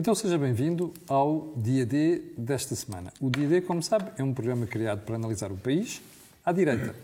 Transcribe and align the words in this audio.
Então 0.00 0.14
seja 0.14 0.38
bem-vindo 0.38 0.94
ao 1.08 1.52
Dia 1.56 1.84
D 1.84 2.32
desta 2.38 2.76
semana. 2.76 3.12
O 3.20 3.28
Dia 3.28 3.48
D, 3.48 3.60
como 3.62 3.82
sabe, 3.82 4.12
é 4.16 4.22
um 4.22 4.32
programa 4.32 4.64
criado 4.64 5.04
para 5.04 5.16
analisar 5.16 5.50
o 5.50 5.56
país 5.56 6.00
à 6.46 6.52
direita 6.52 6.94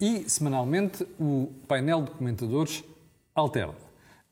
e, 0.00 0.26
semanalmente, 0.30 1.06
o 1.20 1.52
painel 1.68 2.04
de 2.04 2.10
comentadores 2.12 2.82
alterna. 3.34 3.74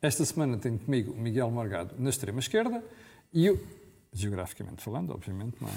Esta 0.01 0.25
semana 0.25 0.57
tenho 0.57 0.79
comigo 0.79 1.13
o 1.13 1.21
Miguel 1.21 1.51
Morgado 1.51 1.95
na 1.99 2.09
extrema-esquerda 2.09 2.83
e 3.35 3.51
o, 3.51 3.61
geograficamente 4.15 4.83
falando, 4.83 5.11
obviamente, 5.11 5.59
não 5.61 5.69
é? 5.69 5.73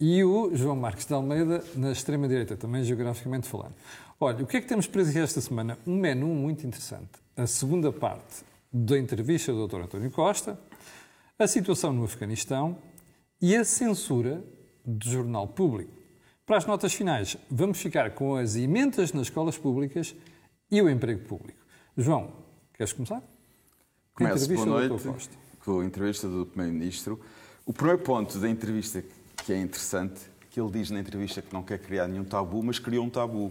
E 0.00 0.24
o 0.24 0.56
João 0.56 0.74
Marques 0.74 1.06
de 1.06 1.14
Almeida 1.14 1.62
na 1.76 1.92
extrema-direita, 1.92 2.56
também 2.56 2.82
geograficamente 2.82 3.46
falando. 3.46 3.76
Olha, 4.18 4.42
o 4.42 4.46
que 4.48 4.56
é 4.56 4.60
que 4.60 4.66
temos 4.66 4.88
para 4.88 5.04
dizer 5.04 5.22
esta 5.22 5.40
semana? 5.40 5.78
Um 5.86 5.96
menu 5.96 6.26
muito 6.26 6.66
interessante. 6.66 7.12
A 7.36 7.46
segunda 7.46 7.92
parte 7.92 8.42
da 8.72 8.98
entrevista 8.98 9.52
do 9.52 9.68
Dr. 9.68 9.82
António 9.82 10.10
Costa, 10.10 10.58
a 11.38 11.46
situação 11.46 11.92
no 11.92 12.04
Afeganistão 12.04 12.78
e 13.40 13.54
a 13.54 13.64
censura 13.64 14.42
do 14.84 15.06
jornal 15.06 15.46
público. 15.46 15.92
Para 16.46 16.56
as 16.56 16.64
notas 16.64 16.94
finais, 16.94 17.36
vamos 17.50 17.78
ficar 17.78 18.12
com 18.12 18.36
as 18.36 18.56
emendas 18.56 19.12
nas 19.12 19.24
escolas 19.24 19.58
públicas 19.58 20.14
e 20.70 20.80
o 20.80 20.88
emprego 20.88 21.26
público. 21.26 21.58
João, 21.96 22.32
queres 22.72 22.92
começar? 22.92 23.22
Começo, 24.14 24.48
boa 24.54 24.66
noite, 24.66 25.28
com 25.62 25.80
a 25.80 25.84
entrevista 25.84 26.26
do 26.26 26.46
Primeiro-Ministro. 26.46 27.20
O 27.66 27.72
primeiro 27.72 27.98
ponto 27.98 28.38
da 28.38 28.48
entrevista 28.48 29.04
que 29.44 29.52
é 29.52 29.60
interessante, 29.60 30.20
que 30.48 30.58
ele 30.58 30.70
diz 30.70 30.90
na 30.90 31.00
entrevista 31.00 31.42
que 31.42 31.52
não 31.52 31.62
quer 31.62 31.78
criar 31.78 32.08
nenhum 32.08 32.24
tabu, 32.24 32.62
mas 32.62 32.78
criou 32.78 33.04
um 33.04 33.10
tabu. 33.10 33.50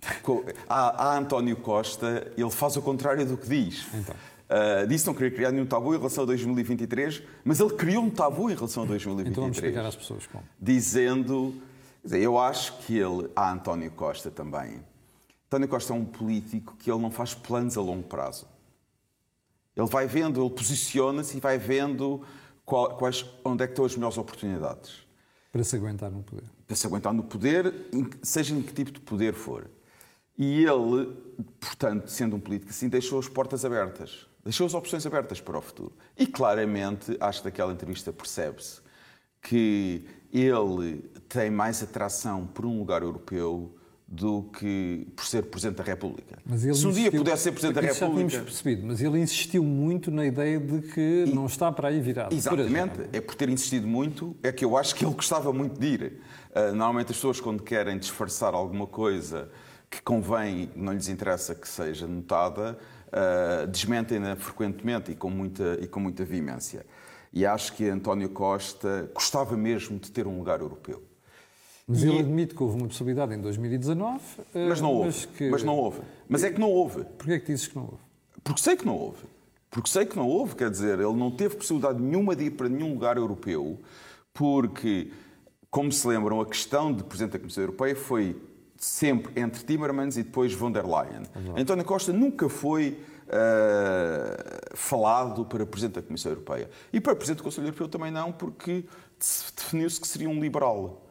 A, 0.68 1.12
a 1.12 1.18
António 1.18 1.56
Costa, 1.56 2.30
ele 2.36 2.50
faz 2.50 2.76
o 2.76 2.82
contrário 2.82 3.26
do 3.26 3.36
que 3.36 3.48
diz. 3.48 3.86
Então. 3.94 4.14
Uh, 4.44 4.86
disse 4.86 5.06
não 5.06 5.14
queria 5.14 5.30
criar 5.30 5.50
nenhum 5.50 5.64
tabu 5.64 5.94
em 5.94 5.96
relação 5.96 6.24
a 6.24 6.26
2023, 6.26 7.22
mas 7.44 7.60
ele 7.60 7.70
criou 7.70 8.04
um 8.04 8.10
tabu 8.10 8.50
em 8.50 8.54
relação 8.54 8.82
a 8.82 8.86
2023. 8.86 9.32
Então 9.32 9.42
vamos 9.42 9.56
explicar 9.56 9.86
às 9.86 9.96
pessoas 9.96 10.26
como. 10.26 10.44
Dizendo, 10.60 11.54
dizer, 12.04 12.20
eu 12.20 12.38
acho 12.38 12.78
que 12.78 12.98
ele, 12.98 13.30
a 13.34 13.50
António 13.50 13.90
Costa 13.90 14.30
também, 14.30 14.80
António 15.46 15.68
Costa 15.68 15.92
é 15.92 15.96
um 15.96 16.04
político 16.04 16.76
que 16.76 16.90
ele 16.90 17.00
não 17.00 17.10
faz 17.10 17.32
planos 17.32 17.78
a 17.78 17.80
longo 17.80 18.02
prazo. 18.02 18.46
Ele 19.76 19.86
vai 19.86 20.06
vendo, 20.06 20.42
ele 20.42 20.50
posiciona-se 20.50 21.36
e 21.36 21.40
vai 21.40 21.58
vendo 21.58 22.22
qual, 22.64 22.96
quais, 22.96 23.24
onde 23.44 23.62
é 23.62 23.66
que 23.66 23.72
estão 23.72 23.84
as 23.84 23.94
melhores 23.94 24.18
oportunidades. 24.18 25.04
Para 25.50 25.64
se 25.64 25.76
aguentar 25.76 26.10
no 26.10 26.22
poder. 26.22 26.44
Para 26.66 26.76
se 26.76 26.86
aguentar 26.86 27.12
no 27.12 27.22
poder, 27.22 27.72
seja 28.22 28.54
em 28.54 28.62
que 28.62 28.72
tipo 28.72 28.90
de 28.90 29.00
poder 29.00 29.32
for. 29.32 29.70
E 30.36 30.64
ele, 30.64 31.12
portanto, 31.60 32.08
sendo 32.08 32.36
um 32.36 32.40
político 32.40 32.70
assim, 32.70 32.88
deixou 32.88 33.18
as 33.18 33.28
portas 33.28 33.64
abertas. 33.64 34.26
Deixou 34.44 34.66
as 34.66 34.74
opções 34.74 35.06
abertas 35.06 35.40
para 35.40 35.58
o 35.58 35.62
futuro. 35.62 35.92
E 36.16 36.26
claramente, 36.26 37.16
acho 37.18 37.40
que 37.40 37.44
daquela 37.44 37.72
entrevista 37.72 38.12
percebe-se 38.12 38.82
que 39.40 40.04
ele 40.32 41.10
tem 41.28 41.50
mais 41.50 41.82
atração 41.82 42.46
por 42.46 42.66
um 42.66 42.78
lugar 42.78 43.02
europeu 43.02 43.74
do 44.06 44.42
que 44.42 45.06
por 45.16 45.24
ser 45.24 45.42
Presidente 45.44 45.78
da 45.78 45.84
República. 45.84 46.38
Se 46.46 46.66
um 46.66 46.70
insistiu, 46.70 46.92
dia 46.92 47.10
pudesse 47.10 47.44
ser 47.44 47.52
Presidente 47.52 47.74
da 47.74 47.80
República... 47.80 48.20
Já 48.20 48.28
tínhamos 48.28 48.34
percebido, 48.34 48.86
mas 48.86 49.00
ele 49.00 49.18
insistiu 49.18 49.64
muito 49.64 50.10
na 50.10 50.26
ideia 50.26 50.60
de 50.60 50.82
que 50.82 51.24
e, 51.26 51.34
não 51.34 51.46
está 51.46 51.72
para 51.72 51.88
aí 51.88 52.00
virado. 52.00 52.34
Exatamente. 52.34 52.96
Por 52.96 53.16
é 53.16 53.20
por 53.20 53.34
ter 53.34 53.48
insistido 53.48 53.86
muito, 53.86 54.36
é 54.42 54.52
que 54.52 54.64
eu 54.64 54.76
acho 54.76 54.94
que 54.94 55.04
ele 55.04 55.14
gostava 55.14 55.52
muito 55.52 55.80
de 55.80 55.86
ir. 55.86 56.20
Uh, 56.50 56.68
normalmente 56.68 57.10
as 57.10 57.16
pessoas, 57.16 57.40
quando 57.40 57.62
querem 57.62 57.98
disfarçar 57.98 58.54
alguma 58.54 58.86
coisa 58.86 59.50
que 59.90 60.02
convém, 60.02 60.70
não 60.76 60.92
lhes 60.92 61.08
interessa 61.08 61.54
que 61.54 61.68
seja 61.68 62.06
notada, 62.06 62.78
uh, 63.14 63.66
desmentem-na 63.68 64.36
frequentemente 64.36 65.12
e 65.12 65.14
com, 65.14 65.30
muita, 65.30 65.78
e 65.80 65.86
com 65.86 66.00
muita 66.00 66.24
veemência. 66.24 66.84
E 67.32 67.46
acho 67.46 67.72
que 67.72 67.88
António 67.88 68.28
Costa 68.28 69.10
gostava 69.14 69.56
mesmo 69.56 69.98
de 69.98 70.10
ter 70.10 70.26
um 70.26 70.38
lugar 70.38 70.60
europeu. 70.60 71.02
Mas 71.86 72.02
e... 72.02 72.08
ele 72.08 72.20
admite 72.20 72.54
que 72.54 72.62
houve 72.62 72.76
uma 72.76 72.88
possibilidade 72.88 73.34
em 73.34 73.40
2019. 73.40 74.20
Mas 74.54 74.80
não 74.80 74.92
houve. 74.92 75.06
Mas, 75.06 75.24
que... 75.26 75.50
mas 75.50 75.62
não 75.62 75.76
houve. 75.76 76.00
Mas 76.28 76.44
é 76.44 76.50
que 76.50 76.60
não 76.60 76.70
houve. 76.70 77.04
Porquê 77.04 77.32
é 77.32 77.38
que 77.38 77.46
dizes 77.46 77.66
que 77.66 77.76
não 77.76 77.84
houve? 77.84 78.02
Porque 78.42 78.60
sei 78.60 78.76
que 78.76 78.86
não 78.86 78.96
houve. 78.96 79.24
Porque 79.70 79.90
sei 79.90 80.06
que 80.06 80.16
não 80.16 80.28
houve, 80.28 80.54
quer 80.54 80.70
dizer, 80.70 81.00
ele 81.00 81.14
não 81.14 81.32
teve 81.32 81.56
possibilidade 81.56 82.00
nenhuma 82.00 82.36
de 82.36 82.44
ir 82.44 82.50
para 82.52 82.68
nenhum 82.68 82.92
lugar 82.92 83.16
europeu, 83.16 83.80
porque, 84.32 85.10
como 85.68 85.90
se 85.90 86.06
lembram, 86.06 86.40
a 86.40 86.46
questão 86.46 86.92
de 86.92 87.02
Presidente 87.02 87.32
da 87.32 87.38
Comissão 87.40 87.64
Europeia 87.64 87.96
foi 87.96 88.40
sempre 88.76 89.40
entre 89.40 89.64
Timmermans 89.64 90.16
e 90.16 90.22
depois 90.22 90.52
von 90.52 90.70
der 90.70 90.84
Leyen. 90.84 91.22
Exato. 91.36 91.60
António 91.60 91.84
Costa 91.84 92.12
nunca 92.12 92.48
foi 92.48 92.98
uh, 93.28 94.76
falado 94.76 95.44
para 95.44 95.64
Presidente 95.64 95.96
da 95.96 96.02
Comissão 96.02 96.32
Europeia. 96.32 96.70
E 96.92 97.00
para 97.00 97.14
Presidente 97.14 97.38
do 97.38 97.44
Conselho 97.44 97.66
Europeu 97.66 97.88
também 97.88 98.10
não, 98.10 98.32
porque 98.32 98.84
definiu-se 99.56 100.00
que 100.00 100.06
seria 100.06 100.28
um 100.28 100.40
liberal 100.40 101.02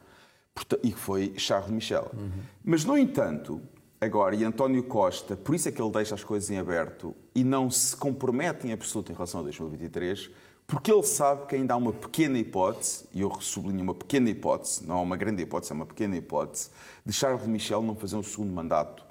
e 0.83 0.91
que 0.91 0.99
foi 0.99 1.33
Charles 1.37 1.71
Michel. 1.71 2.11
Uhum. 2.13 2.29
Mas, 2.63 2.85
no 2.85 2.97
entanto, 2.97 3.61
agora, 3.99 4.35
e 4.35 4.43
António 4.43 4.83
Costa, 4.83 5.35
por 5.35 5.55
isso 5.55 5.67
é 5.69 5.71
que 5.71 5.81
ele 5.81 5.91
deixa 5.91 6.13
as 6.13 6.23
coisas 6.23 6.49
em 6.49 6.57
aberto 6.57 7.15
e 7.33 7.43
não 7.43 7.71
se 7.71 7.95
compromete 7.95 8.67
em 8.67 8.71
absoluto 8.71 9.11
em 9.11 9.15
relação 9.15 9.39
a 9.39 9.43
2023, 9.43 10.29
porque 10.73 10.91
ele 10.91 11.03
sabe 11.03 11.45
que 11.45 11.55
ainda 11.55 11.75
há 11.75 11.77
uma 11.77 11.93
pequena 11.93 12.35
hipótese, 12.39 13.05
e 13.13 13.21
eu 13.21 13.31
sublinho 13.39 13.83
uma 13.83 13.93
pequena 13.93 14.27
hipótese, 14.27 14.83
não 14.87 14.97
é 14.97 15.01
uma 15.03 15.15
grande 15.15 15.43
hipótese, 15.43 15.71
é 15.71 15.75
uma 15.75 15.85
pequena 15.85 16.17
hipótese, 16.17 16.71
de 17.05 17.13
Charles 17.13 17.45
Michel 17.45 17.83
não 17.83 17.95
fazer 17.95 18.15
um 18.15 18.23
segundo 18.23 18.51
mandato. 18.51 19.05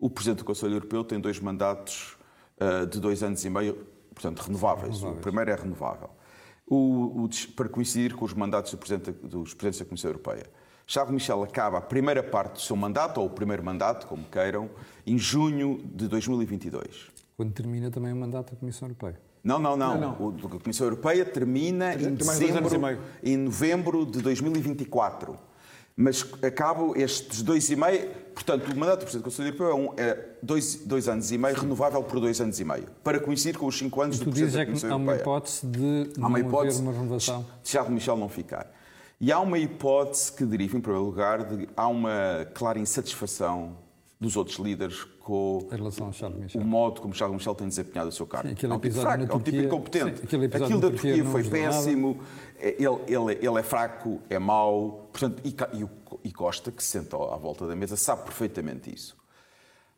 O 0.00 0.10
Presidente 0.10 0.38
do 0.38 0.44
Conselho 0.44 0.74
Europeu 0.74 1.04
tem 1.04 1.20
dois 1.20 1.38
mandatos 1.38 2.16
uh, 2.60 2.84
de 2.88 2.98
dois 2.98 3.22
anos 3.22 3.44
e 3.44 3.48
meio, 3.48 3.86
portanto, 4.12 4.40
renováveis. 4.40 4.96
renováveis. 4.96 5.18
O 5.18 5.22
primeiro 5.22 5.50
é 5.52 5.54
renovável. 5.54 6.10
O, 6.66 7.24
o, 7.24 7.30
para 7.54 7.68
coincidir 7.68 8.16
com 8.16 8.24
os 8.24 8.34
mandatos 8.34 8.72
do 8.72 8.78
Presidente, 8.78 9.12
dos 9.12 9.54
Presidentes 9.54 9.78
da 9.78 9.84
Comissão 9.84 10.10
Europeia. 10.10 10.50
Charles 10.88 11.14
Michel 11.14 11.40
acaba 11.44 11.78
a 11.78 11.82
primeira 11.82 12.20
parte 12.20 12.54
do 12.54 12.60
seu 12.60 12.74
mandato, 12.74 13.20
ou 13.20 13.28
o 13.28 13.30
primeiro 13.30 13.62
mandato, 13.62 14.08
como 14.08 14.24
queiram, 14.24 14.68
em 15.06 15.16
junho 15.16 15.80
de 15.84 16.08
2022. 16.08 17.12
Quando 17.36 17.52
termina 17.52 17.92
também 17.92 18.12
o 18.12 18.16
mandato 18.16 18.54
da 18.54 18.58
Comissão 18.58 18.88
Europeia. 18.88 19.25
Não, 19.46 19.60
não, 19.60 19.76
não. 19.76 19.94
não, 19.96 20.18
não. 20.18 20.26
O 20.26 20.32
da 20.32 20.58
Comissão 20.58 20.88
Europeia 20.88 21.24
termina 21.24 21.94
em, 21.94 22.14
dezembro, 22.16 22.68
em 23.22 23.36
novembro 23.36 24.04
de 24.04 24.20
2024. 24.20 25.38
Mas 25.96 26.26
acabo 26.42 26.94
estes 26.96 27.42
dois 27.42 27.70
e 27.70 27.76
meio. 27.76 28.10
Portanto, 28.34 28.70
o 28.70 28.76
mandato 28.76 28.98
do 28.98 29.02
Presidente 29.04 29.22
do 29.22 29.24
Conselho 29.24 29.48
Europeu 29.48 29.68
é, 29.68 29.74
um, 29.74 29.94
é 29.96 30.28
dois, 30.42 30.74
dois 30.84 31.08
anos 31.08 31.30
e 31.30 31.38
meio, 31.38 31.54
renovável 31.54 32.02
por 32.02 32.18
dois 32.18 32.40
anos 32.40 32.58
e 32.58 32.64
meio, 32.64 32.86
para 33.04 33.20
coincidir 33.20 33.56
com 33.56 33.66
os 33.66 33.78
cinco 33.78 34.02
anos 34.02 34.18
do 34.18 34.24
Presidente 34.24 34.56
da 34.56 34.66
Comissão 34.66 34.90
Europeia. 34.90 35.10
Há 35.10 35.14
uma 35.14 35.22
hipótese 35.22 35.66
de 35.66 36.10
há 36.20 36.26
uma 36.26 36.40
hipótese 36.40 36.82
uma 36.82 36.92
renovação. 36.92 37.46
De 37.62 37.70
Charles 37.70 37.92
Michel 37.92 38.16
não 38.16 38.28
ficar. 38.28 38.70
E 39.20 39.30
há 39.30 39.38
uma 39.38 39.58
hipótese 39.58 40.32
que 40.32 40.44
deriva, 40.44 40.76
em 40.76 40.80
primeiro 40.80 41.06
lugar, 41.06 41.44
de 41.44 41.68
há 41.74 41.86
uma 41.86 42.46
clara 42.52 42.80
insatisfação 42.80 43.76
dos 44.18 44.36
outros 44.36 44.56
líderes 44.56 45.04
com 45.20 45.58
o 46.54 46.64
modo 46.64 47.00
como 47.00 47.12
Charles 47.12 47.36
Michel 47.36 47.54
tem 47.54 47.68
desempenhado 47.68 48.08
o 48.08 48.12
seu 48.12 48.26
cargo. 48.26 48.48
Sim, 48.48 48.66
é 48.66 48.74
um 48.74 48.78
tipo 48.78 48.94
fraco, 48.94 49.26
Turquia, 49.26 49.34
é 49.34 49.36
um 49.36 49.42
tipo 49.42 49.56
incompetente. 49.58 50.30
Sim, 50.30 50.44
aquilo 50.44 50.80
da 50.80 50.90
Turquia, 50.90 51.14
Turquia 51.16 51.24
foi 51.24 51.44
péssimo, 51.44 52.20
é, 52.58 52.76
ele, 52.82 52.98
ele, 53.06 53.46
ele, 53.46 53.58
é 53.58 53.62
fraco, 53.62 54.20
é 54.30 54.38
mau, 54.38 55.08
portanto, 55.12 55.42
e, 55.44 55.50
e, 55.50 56.28
e 56.28 56.32
Costa, 56.32 56.72
que 56.72 56.82
se 56.82 56.90
senta 56.90 57.16
à 57.16 57.36
volta 57.36 57.66
da 57.66 57.76
mesa, 57.76 57.96
sabe 57.96 58.24
perfeitamente 58.24 58.92
isso. 58.94 59.16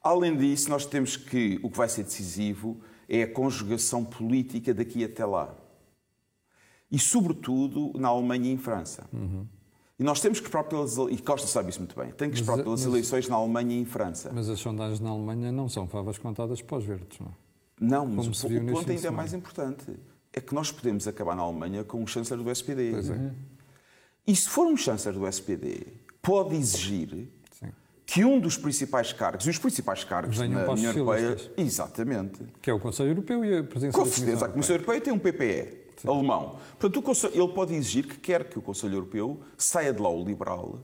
Além 0.02 0.36
disso, 0.36 0.70
nós 0.70 0.84
temos 0.84 1.16
que, 1.16 1.60
o 1.62 1.70
que 1.70 1.76
vai 1.76 1.88
ser 1.88 2.02
decisivo 2.02 2.80
é 3.08 3.22
a 3.22 3.32
conjugação 3.32 4.04
política 4.04 4.74
daqui 4.74 5.04
até 5.04 5.24
lá 5.24 5.54
e, 6.90 6.98
sobretudo, 6.98 7.92
na 7.96 8.08
Alemanha 8.08 8.48
e 8.48 8.52
em 8.52 8.56
França. 8.56 9.08
Uhum. 9.12 9.46
E 9.98 10.04
nós 10.04 10.20
temos 10.20 10.38
que 10.38 10.46
esperar 10.46 10.64
pelas. 10.64 10.96
E 10.96 11.18
Costa 11.18 11.48
sabe 11.48 11.70
isso 11.70 11.80
muito 11.80 11.98
bem. 11.98 12.12
Tem 12.12 12.30
que 12.30 12.36
esperar 12.36 12.58
mas, 12.58 12.64
pelas 12.64 12.80
mas, 12.80 12.88
eleições 12.88 13.28
na 13.28 13.36
Alemanha 13.36 13.74
e 13.74 13.80
em 13.80 13.84
França. 13.84 14.30
Mas 14.32 14.48
as 14.48 14.60
sondagens 14.60 15.00
na 15.00 15.10
Alemanha 15.10 15.50
não 15.50 15.68
são 15.68 15.88
favas 15.88 16.18
contadas 16.18 16.62
para 16.62 16.78
os 16.78 16.84
verdes, 16.84 17.18
não 17.18 17.26
é? 17.26 17.30
Não, 17.80 18.06
mas 18.06 18.26
o, 18.26 18.46
o 18.46 18.66
ponto 18.72 18.90
ainda 18.90 19.08
é 19.08 19.10
mais 19.10 19.32
importante. 19.32 19.84
É 20.32 20.40
que 20.40 20.54
nós 20.54 20.70
podemos 20.70 21.06
acabar 21.08 21.34
na 21.34 21.42
Alemanha 21.42 21.84
com 21.84 22.02
um 22.02 22.06
chanceler 22.06 22.44
do 22.44 22.50
SPD. 22.50 22.90
Pois 22.92 23.10
é. 23.10 23.32
E 24.26 24.36
se 24.36 24.48
for 24.48 24.66
um 24.66 24.76
chanceler 24.76 25.18
do 25.18 25.26
SPD, 25.26 25.86
pode 26.20 26.54
exigir 26.54 27.28
Sim. 27.58 27.72
que 28.04 28.24
um 28.24 28.38
dos 28.38 28.56
principais 28.56 29.12
cargos, 29.12 29.46
e 29.46 29.50
os 29.50 29.58
principais 29.58 30.04
cargos 30.04 30.36
Venham 30.36 30.64
na 30.64 30.72
União 30.72 30.92
Europeia. 30.92 31.36
Exatamente. 31.56 32.44
Que 32.60 32.70
é 32.70 32.74
o 32.74 32.78
Conselho 32.78 33.10
Europeu 33.10 33.44
e 33.44 33.58
a 33.58 33.64
presidência 33.64 33.98
Com 33.98 34.06
certeza, 34.06 34.46
a 34.46 34.48
Comissão 34.48 34.76
Europeia 34.76 35.00
tem 35.00 35.12
um 35.12 35.18
PPE. 35.18 35.87
Alemão. 36.06 36.58
Portanto, 36.78 37.30
ele 37.32 37.48
pode 37.48 37.74
exigir 37.74 38.06
que 38.06 38.18
quer 38.18 38.48
que 38.48 38.58
o 38.58 38.62
Conselho 38.62 38.94
Europeu 38.94 39.40
saia 39.56 39.92
de 39.92 40.00
lá 40.00 40.10
o 40.10 40.24
liberal 40.24 40.80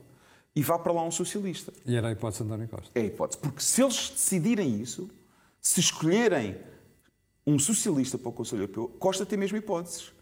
e 0.55 0.61
vá 0.61 0.79
para 0.79 0.93
lá 0.93 1.03
um 1.03 1.11
socialista. 1.11 1.73
E 1.85 1.95
era 1.95 2.07
a 2.07 2.11
hipótese 2.11 2.43
de 2.43 2.49
António 2.49 2.67
Costa. 2.67 2.91
É 2.95 3.01
a 3.01 3.05
hipótese. 3.05 3.39
Porque 3.39 3.61
se 3.61 3.81
eles 3.81 4.09
decidirem 4.09 4.81
isso, 4.81 5.09
se 5.61 5.79
escolherem 5.79 6.55
um 7.45 7.59
socialista 7.59 8.17
para 8.17 8.29
o 8.29 8.33
Conselho 8.33 8.63
Europeu, 8.63 8.87
Costa 8.99 9.25
tem 9.25 9.37
mesmo 9.37 9.57
hipóteses. 9.57 10.13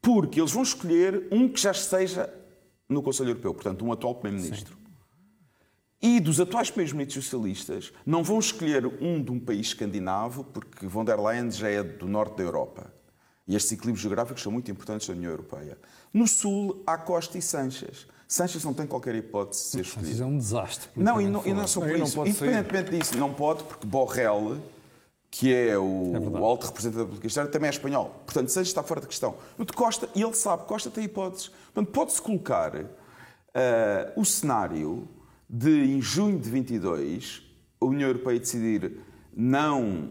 Porque 0.00 0.40
eles 0.40 0.52
vão 0.52 0.62
escolher 0.62 1.28
um 1.30 1.48
que 1.48 1.60
já 1.60 1.70
esteja 1.70 2.32
no 2.88 3.02
Conselho 3.02 3.30
Europeu, 3.30 3.54
portanto, 3.54 3.84
um 3.84 3.92
atual 3.92 4.14
Primeiro-Ministro. 4.16 4.76
E 6.02 6.18
dos 6.18 6.40
atuais 6.40 6.70
primeiros-ministros 6.70 7.26
socialistas, 7.26 7.92
não 8.06 8.24
vão 8.24 8.38
escolher 8.38 8.86
um 8.86 9.22
de 9.22 9.30
um 9.30 9.38
país 9.38 9.68
escandinavo, 9.68 10.44
porque 10.44 10.86
von 10.86 11.04
der 11.04 11.20
Leyen 11.20 11.50
já 11.50 11.68
é 11.68 11.82
do 11.82 12.08
norte 12.08 12.38
da 12.38 12.42
Europa. 12.42 12.92
E 13.50 13.56
estes 13.56 13.72
equilíbrios 13.72 14.00
geográficos 14.00 14.44
são 14.44 14.52
muito 14.52 14.70
importantes 14.70 15.08
na 15.08 15.14
União 15.16 15.32
Europeia. 15.32 15.76
No 16.14 16.28
Sul, 16.28 16.84
há 16.86 16.96
Costa 16.96 17.36
e 17.36 17.42
Sanches. 17.42 18.06
Sanches 18.28 18.62
não 18.62 18.72
tem 18.72 18.86
qualquer 18.86 19.12
hipótese 19.16 19.64
de 19.64 19.68
ser 19.70 19.80
escolhido. 19.80 20.06
Sanches 20.06 20.20
é 20.20 20.24
um 20.24 20.38
desastre. 20.38 20.88
Não, 20.94 21.20
e 21.20 21.26
não, 21.26 21.44
e 21.44 21.52
não 21.52 21.64
é 21.64 21.66
só 21.66 21.80
por 21.80 21.90
isso. 21.90 22.24
Independentemente 22.24 22.90
disso, 22.96 23.18
não 23.18 23.34
pode, 23.34 23.64
porque 23.64 23.84
Borrell, 23.84 24.56
que 25.32 25.52
é 25.52 25.76
o, 25.76 26.12
é 26.14 26.20
o 26.20 26.44
alto 26.44 26.66
representante 26.66 26.98
da 26.98 27.04
política 27.06 27.26
externa, 27.26 27.50
também 27.50 27.66
é 27.66 27.70
espanhol. 27.72 28.22
Portanto, 28.24 28.50
Sanches 28.50 28.68
está 28.68 28.84
fora 28.84 29.00
da 29.00 29.08
questão. 29.08 29.34
O 29.58 29.64
de 29.64 29.72
Costa, 29.72 30.08
e 30.14 30.22
ele 30.22 30.34
sabe, 30.34 30.62
Costa 30.66 30.88
tem 30.88 31.02
hipóteses. 31.02 31.48
Portanto, 31.74 31.92
pode-se 31.92 32.22
colocar 32.22 32.76
uh, 32.76 32.86
o 34.14 34.24
cenário 34.24 35.08
de, 35.48 35.96
em 35.96 36.00
junho 36.00 36.38
de 36.38 36.48
22, 36.48 37.42
a 37.80 37.84
União 37.84 38.10
Europeia 38.10 38.38
decidir 38.38 39.00
não 39.34 40.10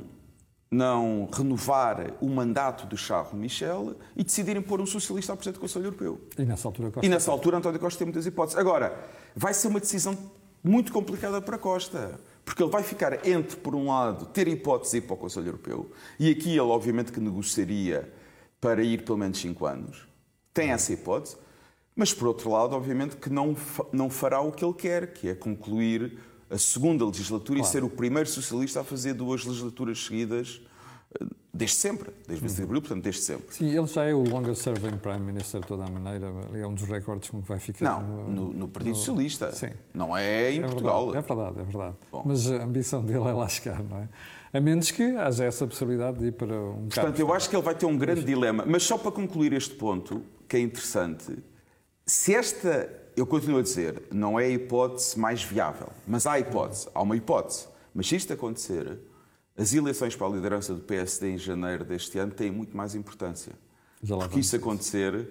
não 0.71 1.27
renovar 1.31 2.13
o 2.21 2.29
mandato 2.29 2.85
de 2.87 2.95
Charles 2.95 3.33
Michel 3.33 3.95
e 4.15 4.23
decidirem 4.23 4.61
pôr 4.61 4.79
um 4.79 4.85
socialista 4.85 5.33
ao 5.33 5.37
presidente 5.37 5.55
do 5.57 5.61
Conselho 5.61 5.85
Europeu. 5.85 6.21
E 6.37 6.43
nessa 6.43 6.67
altura 6.67 6.91
Costa. 6.91 7.05
E 7.05 7.09
nessa 7.09 7.31
altura 7.31 7.57
António 7.57 7.79
Costa 7.79 7.97
tem 7.97 8.05
muitas 8.05 8.25
hipóteses. 8.25 8.59
Agora, 8.59 8.97
vai 9.35 9.53
ser 9.53 9.67
uma 9.67 9.79
decisão 9.79 10.17
muito 10.63 10.91
complicada 10.91 11.41
para 11.41 11.57
Costa. 11.57 12.19
Porque 12.45 12.63
ele 12.63 12.71
vai 12.71 12.81
ficar 12.81 13.27
entre, 13.27 13.57
por 13.57 13.75
um 13.75 13.89
lado, 13.89 14.25
ter 14.25 14.47
hipótese 14.47 14.93
de 14.93 14.97
ir 14.97 15.01
para 15.01 15.13
o 15.13 15.17
Conselho 15.17 15.47
Europeu, 15.49 15.91
e 16.19 16.31
aqui 16.31 16.49
ele, 16.49 16.61
obviamente, 16.61 17.11
que 17.11 17.19
negociaria 17.19 18.11
para 18.59 18.81
ir 18.81 19.03
pelo 19.03 19.19
menos 19.19 19.39
5 19.39 19.65
anos. 19.67 20.07
Tem 20.51 20.71
essa 20.71 20.91
hipótese. 20.91 21.37
Mas, 21.95 22.11
por 22.11 22.27
outro 22.27 22.49
lado, 22.49 22.75
obviamente, 22.75 23.17
que 23.17 23.29
não, 23.29 23.55
não 23.91 24.09
fará 24.09 24.41
o 24.41 24.51
que 24.51 24.65
ele 24.65 24.73
quer, 24.73 25.13
que 25.13 25.29
é 25.29 25.35
concluir 25.35 26.17
a 26.49 26.57
segunda 26.57 27.05
legislatura 27.05 27.59
claro. 27.59 27.69
e 27.69 27.71
ser 27.71 27.83
o 27.83 27.89
primeiro 27.89 28.27
socialista 28.27 28.81
a 28.81 28.83
fazer 28.83 29.13
duas 29.13 29.45
legislaturas 29.45 30.03
seguidas 30.03 30.61
eh, 31.19 31.25
desde 31.53 31.77
sempre, 31.77 32.11
desde 32.27 32.47
20 32.47 32.55
de 32.55 32.63
abril, 32.63 32.81
portanto, 32.81 33.03
desde 33.03 33.21
sempre. 33.21 33.53
Sim, 33.53 33.69
ele 33.69 33.87
já 33.87 34.05
é 34.05 34.13
o 34.13 34.23
longest 34.23 34.63
serving 34.63 34.97
Prime 34.97 35.19
Minister 35.19 35.61
de 35.61 35.67
toda 35.67 35.83
a 35.83 35.89
maneira, 35.89 36.31
é 36.53 36.65
um 36.65 36.73
dos 36.73 36.83
recordes 36.83 37.29
com 37.29 37.41
que 37.41 37.47
vai 37.47 37.59
ficar. 37.59 37.85
Não, 37.85 38.27
no, 38.29 38.53
no 38.53 38.67
Partido 38.67 38.91
no... 38.91 38.95
Socialista, 38.95 39.51
Sim. 39.51 39.71
não 39.93 40.15
é 40.15 40.53
em 40.53 40.59
é 40.59 40.61
Portugal. 40.61 41.11
Verdade, 41.11 41.25
é 41.25 41.35
verdade, 41.35 41.59
é 41.59 41.63
verdade. 41.63 41.95
Bom. 42.11 42.23
Mas 42.25 42.49
a 42.49 42.63
ambição 42.63 43.03
dele 43.03 43.27
é 43.27 43.33
lá 43.33 43.47
chegar, 43.47 43.83
não 43.83 43.97
é? 43.97 44.09
A 44.51 44.59
menos 44.59 44.89
que 44.89 45.03
haja 45.15 45.43
essa 45.43 45.67
possibilidade 45.67 46.19
de 46.19 46.27
ir 46.27 46.31
para 46.31 46.59
um 46.59 46.87
Portanto, 46.87 47.19
eu 47.19 47.31
acho 47.33 47.49
que 47.49 47.55
ele 47.55 47.63
vai 47.63 47.75
ter 47.75 47.85
um 47.85 47.97
grande 47.97 48.23
dilema. 48.23 48.63
Mas 48.65 48.83
só 48.83 48.97
para 48.97 49.11
concluir 49.11 49.53
este 49.53 49.75
ponto, 49.75 50.23
que 50.47 50.57
é 50.57 50.59
interessante, 50.59 51.37
se 52.05 52.33
esta 52.33 52.98
eu 53.15 53.25
continuo 53.25 53.59
a 53.59 53.63
dizer, 53.63 54.03
não 54.11 54.39
é 54.39 54.45
a 54.45 54.49
hipótese 54.49 55.19
mais 55.19 55.43
viável, 55.43 55.89
mas 56.07 56.25
há 56.25 56.39
hipótese, 56.39 56.87
há 56.93 57.01
uma 57.01 57.15
hipótese. 57.15 57.67
Mas 57.93 58.07
se 58.07 58.15
isto 58.15 58.33
acontecer, 58.33 58.99
as 59.57 59.73
eleições 59.73 60.15
para 60.15 60.27
a 60.27 60.29
liderança 60.29 60.73
do 60.73 60.81
PSD 60.81 61.31
em 61.31 61.37
janeiro 61.37 61.83
deste 61.83 62.17
ano 62.17 62.31
têm 62.31 62.51
muito 62.51 62.75
mais 62.75 62.95
importância. 62.95 63.53
Porque 64.07 64.39
isso 64.39 64.55
acontecer, 64.55 65.27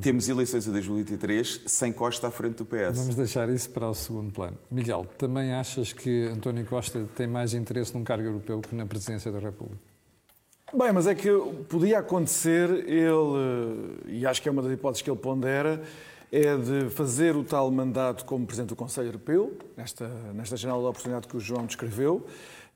temos 0.00 0.28
eleições 0.28 0.66
em 0.66 0.72
2023 0.72 1.62
sem 1.66 1.92
Costa 1.92 2.28
à 2.28 2.30
frente 2.30 2.56
do 2.56 2.64
PS. 2.64 2.96
Vamos 2.96 3.14
deixar 3.14 3.48
isso 3.50 3.68
para 3.68 3.90
o 3.90 3.94
segundo 3.94 4.32
plano. 4.32 4.56
Miguel, 4.70 5.06
também 5.18 5.52
achas 5.52 5.92
que 5.92 6.26
António 6.28 6.64
Costa 6.64 7.06
tem 7.14 7.26
mais 7.26 7.52
interesse 7.52 7.94
num 7.94 8.02
cargo 8.02 8.24
europeu 8.24 8.60
que 8.60 8.74
na 8.74 8.86
presidência 8.86 9.30
da 9.30 9.38
República? 9.38 9.90
Bem, 10.72 10.92
mas 10.92 11.06
é 11.06 11.14
que 11.14 11.28
podia 11.68 11.98
acontecer 11.98 12.70
ele, 12.88 13.98
e 14.06 14.24
acho 14.24 14.40
que 14.40 14.48
é 14.48 14.52
uma 14.52 14.62
das 14.62 14.72
hipóteses 14.72 15.02
que 15.02 15.10
ele 15.10 15.18
pondera, 15.18 15.82
é 16.32 16.56
de 16.56 16.90
fazer 16.90 17.34
o 17.34 17.42
tal 17.42 17.70
mandato 17.70 18.24
como 18.24 18.46
Presidente 18.46 18.68
do 18.68 18.76
Conselho 18.76 19.08
Europeu, 19.08 19.58
nesta, 19.76 20.08
nesta 20.32 20.56
janela 20.56 20.80
de 20.80 20.86
oportunidade 20.86 21.26
que 21.26 21.36
o 21.36 21.40
João 21.40 21.66
descreveu. 21.66 22.24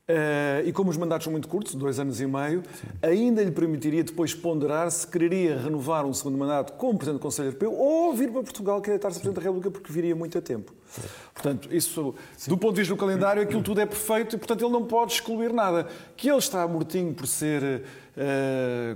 Uh, 0.07 0.61
e 0.63 0.71
como 0.71 0.91
os 0.91 0.97
mandatos 0.97 1.23
são 1.23 1.31
muito 1.31 1.47
curtos, 1.47 1.73
dois 1.73 1.99
anos 1.99 2.21
e 2.21 2.27
meio, 2.27 2.61
Sim. 2.61 2.87
ainda 3.01 3.43
lhe 3.43 3.49
permitiria 3.49 4.03
depois 4.03 4.35
ponderar 4.35 4.91
se 4.91 5.07
quereria 5.07 5.57
renovar 5.57 6.05
um 6.05 6.13
segundo 6.13 6.37
mandato 6.37 6.73
como 6.73 6.95
Presidente 6.95 7.19
do 7.19 7.23
Conselho 7.23 7.47
Europeu 7.47 7.73
ou 7.73 8.13
vir 8.13 8.31
para 8.31 8.43
Portugal 8.43 8.79
candidatar-se 8.81 9.17
a 9.17 9.21
Presidente 9.21 9.37
da 9.37 9.41
República 9.41 9.71
porque 9.71 9.91
viria 9.91 10.15
muito 10.15 10.37
a 10.37 10.41
tempo. 10.41 10.71
Sim. 10.87 11.01
Portanto, 11.33 11.69
isso, 11.71 12.13
Sim. 12.37 12.51
do 12.51 12.57
ponto 12.57 12.75
de 12.75 12.81
vista 12.81 12.93
do 12.93 12.99
calendário, 12.99 13.41
aquilo 13.41 13.63
tudo 13.63 13.81
é 13.81 13.85
perfeito 13.87 14.35
e, 14.35 14.37
portanto, 14.37 14.63
ele 14.63 14.71
não 14.71 14.85
pode 14.85 15.13
excluir 15.13 15.51
nada. 15.51 15.87
Que 16.15 16.29
ele 16.29 16.37
está 16.37 16.67
mortinho 16.67 17.11
por 17.11 17.25
ser 17.25 17.63
eh, 17.63 17.81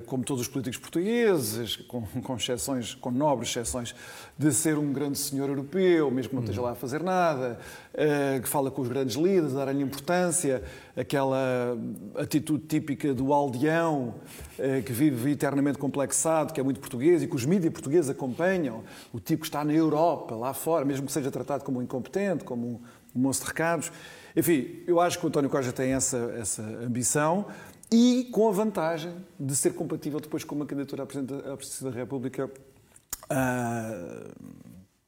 como 0.05 0.23
todos 0.23 0.41
os 0.41 0.47
políticos 0.47 0.79
portugueses, 0.79 1.75
com, 1.75 2.01
com 2.01 2.35
exceções, 2.35 2.95
com 2.95 3.11
nobres 3.11 3.49
exceções, 3.49 3.93
de 4.37 4.53
ser 4.53 4.77
um 4.77 4.93
grande 4.93 5.17
senhor 5.17 5.49
europeu, 5.49 6.09
mesmo 6.09 6.29
que 6.29 6.35
não 6.35 6.43
esteja 6.43 6.61
lá 6.61 6.71
a 6.71 6.75
fazer 6.75 7.03
nada, 7.03 7.59
eh, 7.93 8.39
que 8.41 8.47
fala 8.47 8.71
com 8.71 8.81
os 8.81 8.87
grandes 8.87 9.17
líderes, 9.17 9.53
dar-lhe 9.53 9.81
importância, 9.81 10.63
aquela 10.95 11.77
atitude 12.15 12.63
típica 12.65 13.13
do 13.13 13.33
aldeão, 13.33 14.15
eh, 14.57 14.81
que 14.81 14.93
vive 14.93 15.31
eternamente 15.31 15.77
complexado, 15.77 16.53
que 16.53 16.59
é 16.61 16.63
muito 16.63 16.79
português 16.79 17.21
e 17.21 17.27
que 17.27 17.35
os 17.35 17.45
mídias 17.45 17.73
portugueses 17.73 18.09
acompanham, 18.09 18.83
o 19.11 19.19
tipo 19.19 19.41
que 19.41 19.47
está 19.47 19.63
na 19.65 19.73
Europa, 19.73 20.35
lá 20.35 20.53
fora, 20.53 20.85
mesmo 20.85 21.05
que 21.05 21.11
seja 21.11 21.29
tratado 21.29 21.65
como 21.65 21.79
um 21.79 21.81
incompetente, 21.81 22.45
como 22.45 22.81
um 23.13 23.19
moço 23.19 23.41
de 23.41 23.47
recados. 23.47 23.91
Enfim, 24.35 24.83
eu 24.87 25.01
acho 25.01 25.19
que 25.19 25.25
o 25.25 25.27
António 25.27 25.49
Costa 25.49 25.73
tem 25.73 25.91
essa, 25.91 26.33
essa 26.37 26.61
ambição 26.61 27.45
e 27.91 28.29
com 28.31 28.47
a 28.47 28.51
vantagem 28.51 29.13
de 29.39 29.55
ser 29.55 29.73
compatível 29.73 30.19
depois 30.19 30.43
com 30.43 30.55
uma 30.55 30.65
candidatura 30.65 31.03
à 31.03 31.05
presidência 31.05 31.89
da 31.89 31.91
República 31.91 32.45
uh, 32.45 34.29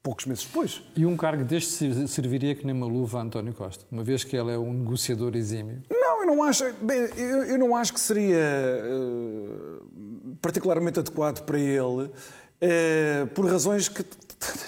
poucos 0.02 0.26
meses 0.26 0.44
depois. 0.44 0.82
E 0.96 1.06
um 1.06 1.16
cargo 1.16 1.44
deste 1.44 2.08
serviria 2.08 2.54
que 2.54 2.66
nem 2.66 2.74
uma 2.74 2.86
luva 2.86 3.18
a 3.18 3.22
António 3.22 3.54
Costa, 3.54 3.84
uma 3.90 4.02
vez 4.02 4.24
que 4.24 4.36
ele 4.36 4.52
é 4.52 4.58
um 4.58 4.72
negociador 4.72 5.36
exímio? 5.36 5.82
Não, 5.88 6.22
eu 6.22 6.26
não 6.26 6.42
acho, 6.42 6.72
bem, 6.82 6.98
eu, 7.16 7.44
eu, 7.44 7.58
não 7.58 7.76
acho 7.76 7.94
que 7.94 8.00
seria 8.00 8.36
uh, 8.84 10.36
particularmente 10.40 10.98
adequado 10.98 11.44
para 11.44 11.58
ele, 11.58 12.04
uh, 12.04 13.26
por 13.32 13.46
razões 13.46 13.88
que 13.88 14.04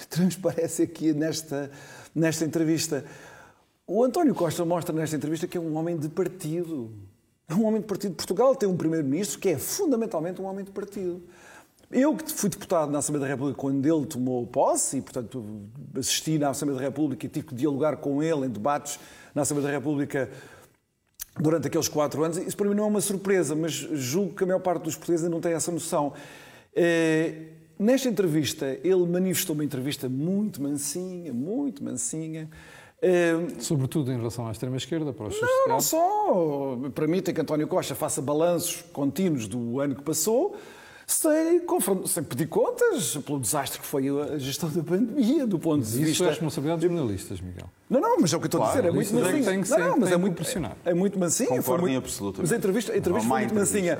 transparecem 0.09 0.85
aqui 0.85 1.13
nesta, 1.13 1.69
nesta 2.13 2.45
entrevista. 2.45 3.03
O 3.85 4.03
António 4.03 4.33
Costa 4.33 4.63
mostra 4.63 4.95
nesta 4.95 5.15
entrevista 5.15 5.47
que 5.47 5.57
é 5.57 5.61
um 5.61 5.75
homem 5.75 5.97
de 5.97 6.09
partido. 6.09 6.91
É 7.47 7.53
um 7.53 7.65
homem 7.65 7.81
de 7.81 7.87
partido 7.87 8.15
Portugal, 8.15 8.55
tem 8.55 8.67
um 8.67 8.75
primeiro-ministro 8.75 9.39
que 9.39 9.49
é 9.49 9.57
fundamentalmente 9.57 10.41
um 10.41 10.45
homem 10.45 10.65
de 10.65 10.71
partido. 10.71 11.21
Eu 11.91 12.15
que 12.15 12.31
fui 12.31 12.49
deputado 12.49 12.91
na 12.91 12.99
Assembleia 12.99 13.27
da 13.27 13.33
República 13.33 13.59
quando 13.59 13.85
ele 13.85 14.05
tomou 14.07 14.45
posse 14.47 14.97
e, 14.97 15.01
portanto, 15.01 15.45
assisti 15.95 16.39
na 16.39 16.49
Assembleia 16.49 16.79
da 16.79 16.85
República 16.85 17.25
e 17.25 17.29
tive 17.29 17.47
que 17.47 17.55
dialogar 17.55 17.97
com 17.97 18.23
ele 18.23 18.47
em 18.47 18.49
debates 18.49 18.99
na 19.35 19.43
Assembleia 19.43 19.71
da 19.71 19.77
República 19.77 20.29
durante 21.39 21.67
aqueles 21.67 21.87
quatro 21.87 22.23
anos, 22.23 22.37
isso 22.37 22.55
para 22.55 22.67
mim 22.67 22.75
não 22.75 22.85
é 22.85 22.87
uma 22.87 23.01
surpresa, 23.01 23.55
mas 23.55 23.73
julgo 23.73 24.33
que 24.33 24.43
a 24.43 24.47
maior 24.47 24.59
parte 24.59 24.83
dos 24.83 24.95
portugueses 24.95 25.29
não 25.29 25.41
tem 25.41 25.53
essa 25.53 25.71
noção. 25.71 26.13
É, 26.73 27.33
nesta 27.77 28.07
entrevista, 28.07 28.65
ele 28.83 29.05
manifestou 29.05 29.53
uma 29.53 29.63
entrevista 29.63 30.07
muito 30.07 30.61
mansinha, 30.61 31.33
muito 31.33 31.83
mansinha, 31.83 32.49
Uh, 33.05 33.61
Sobretudo 33.61 34.11
em 34.11 34.17
relação 34.17 34.47
à 34.47 34.51
extrema-esquerda, 34.51 35.13
para 35.13 35.27
os 35.27 35.39
Não, 35.39 35.67
não 35.67 35.79
só. 35.79 36.75
Permitem 36.95 37.35
que 37.35 37.41
António 37.41 37.67
Costa 37.67 37.93
faça 37.93 38.19
balanços 38.19 38.83
contínuos 38.91 39.47
do 39.47 39.79
ano 39.79 39.93
que 39.93 40.01
passou, 40.01 40.55
sem, 41.05 41.61
sem 42.07 42.23
pedir 42.23 42.47
contas 42.47 43.15
pelo 43.17 43.39
desastre 43.39 43.79
que 43.79 43.85
foi 43.85 44.07
a 44.09 44.39
gestão 44.39 44.69
da 44.69 44.81
pandemia, 44.81 45.45
do 45.45 45.59
ponto 45.59 45.83
de 45.83 45.97
vista. 45.97 46.11
Isso 46.11 46.23
é 46.23 46.29
responsabilidade 46.29 46.81
dos 46.81 46.91
jornalistas, 46.91 47.39
Miguel. 47.39 47.69
Não, 47.87 48.01
não, 48.01 48.17
mas 48.19 48.33
é 48.33 48.37
o 48.37 48.39
que 48.39 48.45
eu 48.45 48.47
estou 48.47 48.61
claro, 48.61 48.73
a 48.73 48.81
dizer, 48.81 48.89
é 48.89 48.91
muito 48.91 49.13
mansinho. 49.13 49.45
Tem 49.45 49.61
que 49.61 49.67
ser, 49.67 49.77
não, 49.77 49.97
mas 49.99 50.11
é 50.11 50.17
muito, 50.17 50.35
pressionado. 50.35 50.75
É, 50.83 50.89
é 50.89 50.93
muito 50.95 51.19
mansinho. 51.19 51.49
Concordo 51.49 51.83
foi 51.83 51.91
muito, 51.91 52.03
absolutamente. 52.03 52.41
Mas 52.41 52.51
a 52.51 52.57
entrevista, 52.57 52.91
a 52.93 52.97
entrevista 52.97 53.29
foi 53.29 53.39
muito 53.39 53.53
mansinha. 53.53 53.99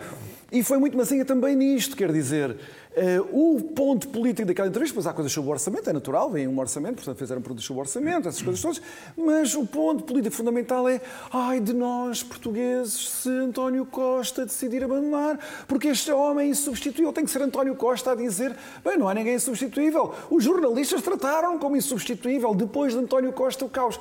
E 0.52 0.64
foi 0.64 0.78
muito 0.80 0.98
mansinha 0.98 1.26
também 1.26 1.56
nisto, 1.56 1.96
quer 1.96 2.12
dizer, 2.12 2.58
Uh, 2.96 3.56
o 3.58 3.62
ponto 3.62 4.08
político 4.08 4.48
daquela 4.48 4.70
entrevista, 4.70 4.94
pois 4.94 5.06
há 5.06 5.12
coisas 5.12 5.30
sobre 5.30 5.50
o 5.50 5.52
orçamento, 5.52 5.90
é 5.90 5.92
natural, 5.92 6.32
vem 6.32 6.48
um 6.48 6.58
orçamento, 6.58 6.96
portanto 6.96 7.18
fizeram 7.18 7.42
perguntas 7.42 7.66
sobre 7.66 7.80
o 7.80 7.82
orçamento, 7.82 8.30
essas 8.30 8.42
coisas 8.42 8.62
todas, 8.62 8.82
mas 9.18 9.54
o 9.54 9.66
ponto 9.66 10.06
político 10.06 10.34
fundamental 10.34 10.88
é 10.88 11.02
ai 11.30 11.60
de 11.60 11.74
nós, 11.74 12.24
portugueses, 12.24 13.10
se 13.10 13.30
António 13.30 13.86
Costa 13.86 14.46
decidir 14.46 14.82
abandonar, 14.82 15.38
porque 15.68 15.90
este 15.90 16.10
homem 16.10 16.48
é 16.48 16.52
insubstituível, 16.52 17.12
tem 17.12 17.26
que 17.26 17.32
ser 17.32 17.42
António 17.42 17.76
Costa 17.76 18.14
a 18.14 18.16
dizer, 18.16 18.56
bem, 18.82 18.98
não 18.98 19.10
há 19.10 19.14
ninguém 19.14 19.36
insubstituível. 19.36 20.14
Os 20.32 20.46
jornalistas 20.46 21.02
trataram 21.02 21.60
como 21.60 21.76
insubstituível, 21.76 22.56
depois 22.56 22.94
de 22.94 23.00
António 23.00 23.34
Costa 23.34 23.66
o 23.66 23.70
caos. 23.70 24.00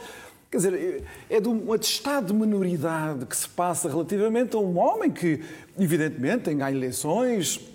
Quer 0.49 0.59
dizer, 0.59 1.05
é 1.29 1.41
de 1.41 1.49
um 1.49 1.73
atestado 1.73 2.29
de 2.29 2.33
minoridade 2.33 3.27
que 3.27 3.37
se 3.37 3.49
passa 3.49 3.89
relativamente 3.89 4.55
a 4.55 4.61
um 4.61 4.79
homem 4.79 5.11
que, 5.11 5.43
evidentemente, 5.77 6.45
tem 6.45 6.57
ganho 6.57 6.77
eleições, 6.77 7.74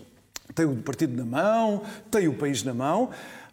tem 0.53 0.65
o 0.65 0.75
partido 0.77 1.15
na 1.15 1.25
mão, 1.25 1.83
tem 2.09 2.27
o 2.27 2.33
país 2.33 2.63
na 2.63 2.73
mão, 2.73 3.09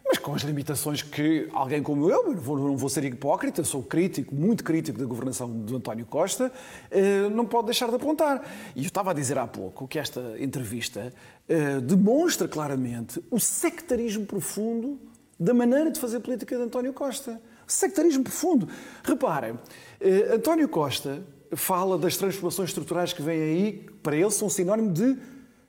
mas 0.07 0.17
com 0.17 0.33
as 0.33 0.41
limitações 0.41 1.01
que 1.01 1.49
alguém 1.53 1.83
como 1.83 2.09
eu, 2.09 2.33
não 2.33 2.77
vou 2.77 2.89
ser 2.89 3.03
hipócrita, 3.03 3.63
sou 3.63 3.83
crítico, 3.83 4.33
muito 4.33 4.63
crítico 4.63 4.97
da 4.97 5.05
governação 5.05 5.65
de 5.65 5.75
António 5.75 6.05
Costa, 6.05 6.51
eh, 6.89 7.27
não 7.29 7.45
pode 7.45 7.65
deixar 7.65 7.89
de 7.89 7.95
apontar. 7.95 8.41
E 8.73 8.83
eu 8.83 8.87
estava 8.87 9.11
a 9.11 9.13
dizer 9.13 9.37
há 9.37 9.45
pouco 9.45 9.85
que 9.85 9.99
esta 9.99 10.35
entrevista 10.39 11.13
eh, 11.47 11.81
demonstra 11.81 12.47
claramente 12.47 13.21
o 13.29 13.37
sectarismo 13.37 14.25
profundo 14.25 14.97
da 15.37 15.53
maneira 15.53 15.91
de 15.91 15.99
fazer 15.99 16.21
política 16.21 16.55
de 16.55 16.63
António 16.63 16.93
Costa. 16.93 17.41
Sectarismo 17.67 18.23
profundo. 18.23 18.69
Reparem, 19.03 19.59
eh, 19.99 20.35
António 20.35 20.69
Costa 20.69 21.21
fala 21.53 21.97
das 21.97 22.15
transformações 22.15 22.69
estruturais 22.69 23.11
que 23.11 23.21
vêm 23.21 23.41
aí, 23.41 23.85
para 24.01 24.15
ele 24.15 24.31
são 24.31 24.49
sinónimo 24.49 24.91
de 24.93 25.17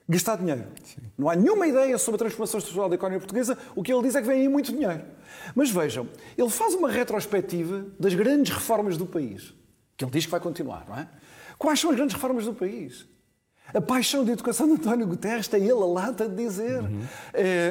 gastar 0.09 0.37
dinheiro. 0.37 0.65
Sim. 0.83 1.01
Não 1.15 1.29
há 1.29 1.35
nenhuma 1.35 1.67
ideia 1.67 1.97
sobre 1.97 2.15
a 2.15 2.19
transformação 2.19 2.57
estrutural 2.57 2.89
da 2.89 2.95
economia 2.95 3.19
portuguesa. 3.19 3.57
O 3.75 3.83
que 3.83 3.93
ele 3.93 4.01
diz 4.01 4.15
é 4.15 4.21
que 4.21 4.27
vem 4.27 4.41
aí 4.41 4.49
muito 4.49 4.71
dinheiro. 4.71 5.03
Mas 5.53 5.69
vejam, 5.69 6.07
ele 6.35 6.49
faz 6.49 6.73
uma 6.73 6.89
retrospectiva 6.89 7.85
das 7.99 8.15
grandes 8.15 8.51
reformas 8.51 8.97
do 8.97 9.05
país, 9.05 9.53
que 9.95 10.03
ele 10.03 10.11
diz 10.11 10.25
que 10.25 10.31
vai 10.31 10.39
continuar, 10.39 10.85
não 10.89 10.97
é? 10.97 11.07
Quais 11.57 11.79
são 11.79 11.91
as 11.91 11.95
grandes 11.95 12.15
reformas 12.15 12.45
do 12.45 12.53
país? 12.53 13.05
A 13.73 13.79
paixão 13.79 14.25
de 14.25 14.31
educação 14.31 14.65
de 14.65 14.73
António 14.73 15.05
Guterres 15.05 15.47
tem 15.47 15.61
ele 15.61 15.73
a 15.73 15.85
lata 15.85 16.27
de 16.27 16.35
dizer. 16.35 16.81
Uhum. 16.81 17.01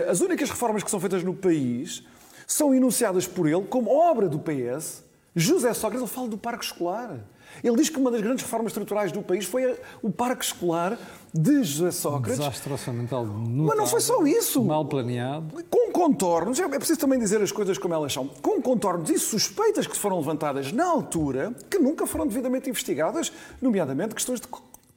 As 0.09 0.21
únicas 0.21 0.49
reformas 0.49 0.85
que 0.85 0.91
são 0.91 1.01
feitas 1.01 1.25
no 1.25 1.35
país 1.35 2.05
são 2.47 2.73
enunciadas 2.73 3.27
por 3.27 3.49
ele 3.49 3.65
como 3.65 3.91
obra 3.91 4.29
do 4.29 4.39
PS. 4.39 5.03
José 5.35 5.75
Sócrates, 5.75 6.03
ele 6.03 6.11
fala 6.11 6.29
do 6.29 6.39
parque 6.39 6.65
escolar. 6.65 7.19
Ele 7.63 7.77
diz 7.77 7.89
que 7.89 7.99
uma 7.99 8.11
das 8.11 8.21
grandes 8.21 8.45
reformas 8.45 8.71
estruturais 8.71 9.13
do 9.13 9.23
país 9.23 9.45
foi 9.45 9.77
o 10.03 10.11
parque 10.11 10.45
escolar 10.45 10.99
de 11.33 11.63
José 11.63 11.91
Sócrates. 11.91 12.39
Um 12.39 12.43
desastre 12.43 12.73
orçamental 12.73 13.25
notável, 13.25 13.65
Mas 13.67 13.77
não 13.77 13.87
foi 13.87 14.01
só 14.01 14.27
isso. 14.27 14.65
Mal 14.65 14.85
planeado. 14.85 15.65
Com 15.69 15.91
contornos, 15.93 16.59
é 16.59 16.69
preciso 16.69 16.99
também 16.99 17.19
dizer 17.19 17.41
as 17.43 17.53
coisas 17.53 17.79
como 17.79 17.95
elas 17.95 18.13
são, 18.13 18.29
com 18.29 18.61
contornos 18.63 19.11
e 19.11 19.19
suspeitas 19.19 19.87
que 19.87 19.97
foram 19.97 20.19
levantadas 20.19 20.73
na 20.73 20.87
altura, 20.87 21.55
que 21.71 21.79
nunca 21.79 22.07
foram 22.07 22.27
devidamente 22.27 22.71
investigadas, 22.71 23.33
nomeadamente 23.61 24.15
questões 24.15 24.41
de 24.41 24.49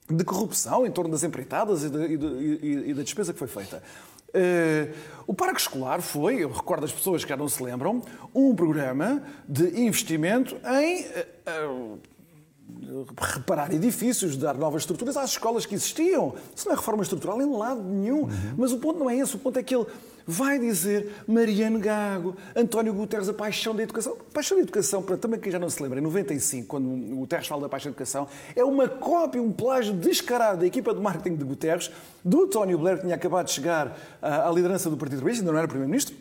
de 0.09 0.23
corrupção 0.23 0.85
em 0.85 0.91
torno 0.91 1.11
das 1.11 1.23
empreitadas 1.23 1.83
e, 1.83 1.89
de, 1.89 2.03
e, 2.05 2.17
de, 2.17 2.89
e, 2.89 2.93
da 2.93 3.03
despesa 3.03 3.33
que 3.33 3.39
foi 3.39 3.47
feita. 3.47 3.81
Uh, 4.29 4.93
o 5.27 5.33
Parque 5.33 5.59
Escolar 5.59 6.01
foi, 6.01 6.43
eu 6.43 6.49
recordo 6.49 6.85
as 6.85 6.91
pessoas 6.91 7.23
que 7.23 7.29
já 7.29 7.35
não 7.35 7.49
se 7.49 7.61
lembram, 7.61 8.01
um 8.33 8.55
programa 8.55 9.21
de 9.47 9.81
investimento 9.81 10.55
em 10.65 11.01
uh, 11.01 11.95
uh, 11.95 11.99
reparar 13.17 13.73
edifícios, 13.73 14.35
dar 14.35 14.55
novas 14.55 14.83
estruturas 14.83 15.15
às 15.17 15.31
escolas 15.31 15.65
que 15.65 15.75
existiam. 15.75 16.33
Isso 16.55 16.65
não 16.67 16.73
é 16.73 16.77
reforma 16.77 17.03
estrutural 17.03 17.41
em 17.41 17.57
lado 17.57 17.81
nenhum. 17.81 18.23
Uhum. 18.23 18.53
Mas 18.57 18.71
o 18.71 18.77
ponto 18.77 18.99
não 18.99 19.09
é 19.09 19.17
esse, 19.17 19.35
o 19.35 19.39
ponto 19.39 19.57
é 19.57 19.63
que 19.63 19.75
ele 19.75 19.85
vai 20.25 20.59
dizer 20.59 21.23
Mariano 21.27 21.79
Gago, 21.79 22.35
António 22.55 22.93
Guterres, 22.93 23.29
a 23.29 23.33
paixão 23.33 23.75
da 23.75 23.83
educação. 23.83 24.13
A 24.13 24.33
paixão 24.33 24.57
da 24.57 24.63
educação, 24.63 25.01
para 25.01 25.17
também 25.17 25.39
quem 25.39 25.51
já 25.51 25.59
não 25.59 25.69
se 25.69 25.81
lembra, 25.81 25.99
em 25.99 26.03
95, 26.03 26.67
quando 26.67 26.87
o 26.87 27.17
Guterres 27.17 27.47
fala 27.47 27.61
da 27.61 27.69
paixão 27.69 27.91
da 27.91 27.95
educação, 27.95 28.27
é 28.55 28.63
uma 28.63 28.87
cópia, 28.87 29.41
um 29.41 29.51
plágio 29.51 29.93
descarado 29.93 30.59
da 30.59 30.65
equipa 30.65 30.93
de 30.93 31.01
marketing 31.01 31.35
de 31.35 31.43
Guterres, 31.43 31.91
do 32.23 32.47
Tony 32.47 32.75
Blair, 32.75 32.97
que 32.97 33.03
tinha 33.03 33.15
acabado 33.15 33.47
de 33.47 33.51
chegar 33.51 33.97
à 34.21 34.49
liderança 34.51 34.89
do 34.89 34.97
Partido 34.97 35.17
Trabalhista, 35.17 35.43
ainda 35.43 35.51
não 35.51 35.59
era 35.59 35.67
Primeiro-Ministro, 35.67 36.15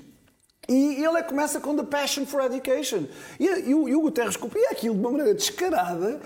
e 0.71 1.05
ele 1.05 1.21
começa 1.25 1.59
com 1.59 1.75
The 1.75 1.83
Passion 1.83 2.25
for 2.25 2.43
Education. 2.43 3.07
E, 3.41 3.45
e, 3.45 3.75
o, 3.75 3.89
e 3.89 3.97
o 3.97 4.00
Guterres 4.03 4.37
copia 4.37 4.71
aquilo 4.71 4.95
de 4.95 5.00
uma 5.00 5.11
maneira 5.11 5.35
descarada. 5.35 6.21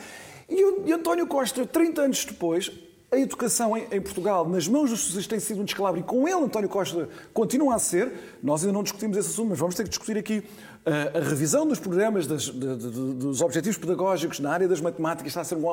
E 0.47 0.63
o 0.63 0.83
e 0.85 0.93
António 0.93 1.27
Costa, 1.27 1.65
30 1.65 2.03
anos 2.03 2.25
depois, 2.27 2.71
a 3.11 3.17
educação 3.19 3.75
em, 3.75 4.01
Portugal, 4.03 4.47
nas 4.47 4.69
mãos 4.69 4.91
dos 4.91 5.01
socialistas, 5.01 5.27
tem 5.27 5.41
sido 5.41 5.63
um 5.63 5.65
descalabro 5.65 6.01
e 6.01 6.03
com 6.03 6.29
ele, 6.29 6.45
António 6.45 6.69
Costa, 6.69 7.09
continua 7.33 7.77
a 7.77 7.79
ser. 7.79 8.13
Nós 8.43 8.61
ainda 8.61 8.75
não 8.75 8.83
discutimos 8.83 9.17
esse 9.17 9.31
assunto, 9.31 9.49
mas 9.49 9.59
vamos 9.59 9.75
ter 9.77 9.85
que 9.85 9.89
discutir 9.89 10.19
aqui 10.19 10.41
uh, 10.41 11.17
a 11.17 11.21
revisão 11.21 11.67
dos 11.67 11.79
programas, 11.79 12.27
das, 12.27 12.43
de, 12.43 12.77
de, 12.77 12.91
dos 13.15 13.41
objetivos 13.41 13.79
pedagógicos 13.79 14.41
na 14.41 14.53
área 14.53 14.69
das 14.69 14.83
matemáticas. 14.83 15.29
Está 15.29 15.41
a 15.41 15.45
ser 15.45 15.55
um, 15.55 15.65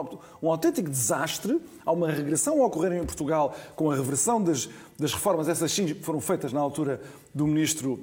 um 0.41 0.49
autêntico 0.49 0.89
desastre. 0.89 1.59
Há 1.85 1.91
uma 1.91 2.09
regressão 2.09 2.63
a 2.63 2.67
ocorrer 2.67 2.93
em 2.93 3.03
Portugal 3.03 3.53
com 3.75 3.91
a 3.91 3.95
reversão 3.95 4.41
das, 4.41 4.69
das 4.97 5.13
reformas, 5.13 5.49
essas 5.49 5.69
sim 5.73 5.93
foram 5.95 6.21
feitas 6.21 6.53
na 6.53 6.61
altura 6.61 7.01
do 7.35 7.45
ministro 7.45 7.99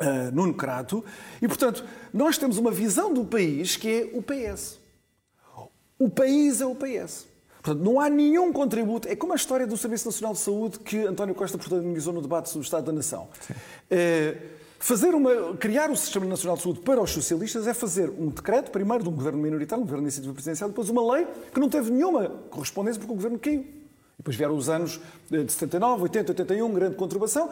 uh, 0.00 0.34
Nuno 0.34 0.54
Crato. 0.54 1.04
E, 1.40 1.46
portanto, 1.46 1.84
nós 2.12 2.38
temos 2.38 2.58
uma 2.58 2.70
visão 2.70 3.12
do 3.12 3.24
país 3.24 3.76
que 3.76 3.88
é 3.88 4.10
o 4.16 4.22
PS. 4.22 4.78
O 5.98 6.08
país 6.08 6.60
é 6.60 6.66
o 6.66 6.74
PS. 6.74 7.26
Portanto, 7.62 7.84
não 7.84 8.00
há 8.00 8.08
nenhum 8.08 8.52
contributo. 8.52 9.06
É 9.06 9.14
como 9.14 9.34
a 9.34 9.36
história 9.36 9.66
do 9.66 9.76
Serviço 9.76 10.06
Nacional 10.06 10.32
de 10.32 10.38
Saúde 10.38 10.78
que 10.78 10.98
António 11.06 11.34
Costa 11.34 11.58
protagonizou 11.58 12.12
no 12.12 12.22
debate 12.22 12.48
sobre 12.48 12.64
o 12.64 12.66
Estado 12.66 12.86
da 12.86 12.92
Nação. 12.92 13.28
É, 13.90 14.36
fazer 14.78 15.14
uma, 15.14 15.54
criar 15.56 15.90
o 15.90 15.96
Sistema 15.96 16.24
Nacional 16.24 16.56
de 16.56 16.62
Saúde 16.62 16.80
para 16.80 17.02
os 17.02 17.10
socialistas 17.10 17.66
é 17.66 17.74
fazer 17.74 18.08
um 18.08 18.28
decreto, 18.28 18.70
primeiro 18.70 19.02
de 19.02 19.10
um 19.10 19.12
governo 19.12 19.38
minoritário, 19.38 19.82
um 19.82 19.86
governo 19.86 20.04
de 20.04 20.06
iniciativa 20.06 20.32
presidencial, 20.32 20.70
depois 20.70 20.88
uma 20.88 21.12
lei 21.12 21.26
que 21.52 21.60
não 21.60 21.68
teve 21.68 21.90
nenhuma 21.90 22.30
correspondência 22.48 22.98
porque 22.98 23.12
o 23.12 23.16
governo 23.16 23.38
caiu. 23.38 23.66
Depois 24.16 24.36
vieram 24.36 24.56
os 24.56 24.68
anos 24.70 25.00
de 25.30 25.50
79, 25.50 26.02
80, 26.02 26.32
81, 26.32 26.72
grande 26.72 26.96
conturbação. 26.96 27.50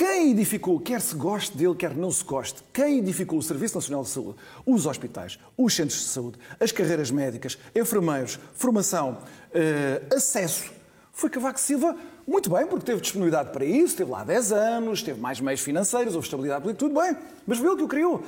Quem 0.00 0.30
edificou, 0.30 0.80
quer 0.80 0.98
se 0.98 1.14
goste 1.14 1.54
dele, 1.54 1.74
quer 1.74 1.94
não 1.94 2.10
se 2.10 2.24
goste, 2.24 2.62
quem 2.72 3.00
edificou 3.00 3.38
o 3.38 3.42
Serviço 3.42 3.74
Nacional 3.74 4.02
de 4.02 4.08
Saúde, 4.08 4.38
os 4.64 4.86
hospitais, 4.86 5.38
os 5.58 5.76
centros 5.76 6.00
de 6.00 6.06
saúde, 6.06 6.38
as 6.58 6.72
carreiras 6.72 7.10
médicas, 7.10 7.58
enfermeiros, 7.76 8.38
formação, 8.54 9.18
uh, 9.18 10.16
acesso, 10.16 10.70
foi 11.12 11.28
Cavaco 11.28 11.60
Silva 11.60 11.94
muito 12.26 12.48
bem, 12.48 12.66
porque 12.66 12.86
teve 12.86 13.02
disponibilidade 13.02 13.50
para 13.50 13.62
isso, 13.62 13.94
teve 13.94 14.10
lá 14.10 14.24
10 14.24 14.52
anos, 14.52 15.02
teve 15.02 15.20
mais 15.20 15.38
meios 15.38 15.60
financeiros, 15.60 16.14
houve 16.14 16.26
estabilidade 16.26 16.62
política, 16.62 16.88
tudo 16.88 16.98
bem. 16.98 17.14
Mas 17.46 17.58
foi 17.58 17.66
ele 17.66 17.76
que 17.76 17.82
o 17.82 17.88
criou. 17.88 18.24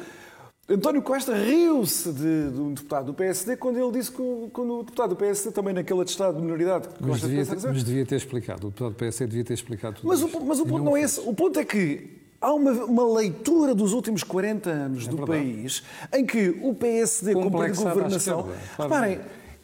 António 0.69 1.03
Costa 1.03 1.35
riu-se 1.35 2.13
de, 2.13 2.51
de, 2.51 2.61
um 2.61 2.73
deputado 2.73 3.07
do 3.07 3.15
PSD 3.15 3.57
quando 3.57 3.79
ele 3.79 3.99
disse 3.99 4.13
que 4.13 4.23
quando 4.53 4.79
o 4.79 4.83
deputado 4.85 5.11
do 5.11 5.17
PSD, 5.17 5.51
também 5.51 5.75
naquele 5.75 6.01
atestado 6.01 6.37
de 6.37 6.43
minoridade 6.43 6.89
que 6.89 6.95
mas 7.01 7.21
devia, 7.21 7.45
ter, 7.45 7.69
mas 7.69 7.83
devia 7.85 8.07
ter 8.07 8.17
explicado, 8.17 8.69
o 8.69 8.71
deputado 8.71 8.93
do 8.93 8.97
PSD 8.97 9.27
devia 9.27 9.45
ter 9.45 9.55
explicado 9.55 9.97
tudo 9.97 10.07
Mas, 10.07 10.23
o, 10.23 10.41
mas 10.41 10.61
o 10.61 10.63
ponto 10.65 10.79
não, 10.79 10.85
não 10.85 10.97
é 10.97 11.03
esse. 11.03 11.21
O 11.21 11.35
ponto 11.35 11.59
é 11.59 11.65
que 11.65 12.23
há 12.41 12.55
uma, 12.55 12.71
uma, 12.85 13.15
leitura 13.15 13.75
dos 13.75 13.93
últimos 13.93 14.23
40 14.23 14.71
anos 14.71 15.07
é 15.07 15.11
do 15.11 15.17
verdade. 15.17 15.41
país 15.41 15.83
em 16.13 16.25
que 16.25 16.57
o 16.63 16.73
PSD, 16.75 17.35
como 17.35 17.51
governação. 17.51 18.49
Reparem, 18.79 19.21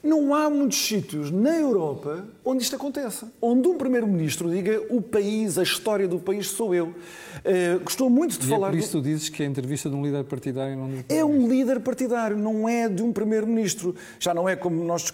não 0.09 0.35
há 0.35 0.49
muitos 0.49 0.79
sítios 0.79 1.31
na 1.31 1.57
Europa 1.57 2.25
onde 2.45 2.62
isto 2.62 2.75
aconteça. 2.75 3.31
Onde 3.41 3.69
um 3.69 3.77
primeiro-ministro 3.77 4.50
diga 4.50 4.83
o 4.88 5.03
país, 5.03 5.59
a 5.59 5.62
história 5.62 6.09
do 6.09 6.19
país 6.19 6.49
sou 6.49 6.75
eu. 6.75 6.88
Uh, 6.88 7.81
gostou 7.85 8.09
muito 8.09 8.38
de 8.38 8.47
e 8.47 8.49
falar... 8.49 8.69
É 8.69 8.71
por 8.71 8.79
isso 8.79 8.93
do... 8.93 9.03
tu 9.03 9.05
dizes 9.05 9.29
que 9.29 9.43
é 9.43 9.47
a 9.47 9.49
entrevista 9.49 9.91
de 9.91 9.95
um 9.95 10.03
líder 10.03 10.25
partidário 10.25 10.77
não 10.77 10.91
É 11.09 11.25
um 11.25 11.47
líder 11.47 11.81
partidário, 11.81 12.37
não 12.37 12.69
é 12.69 12.88
de 12.88 13.03
um 13.03 13.12
primeiro-ministro. 13.12 13.95
Já 14.19 14.33
não 14.33 14.49
é 14.49 14.57
como 14.57 14.83
nós 14.83 15.12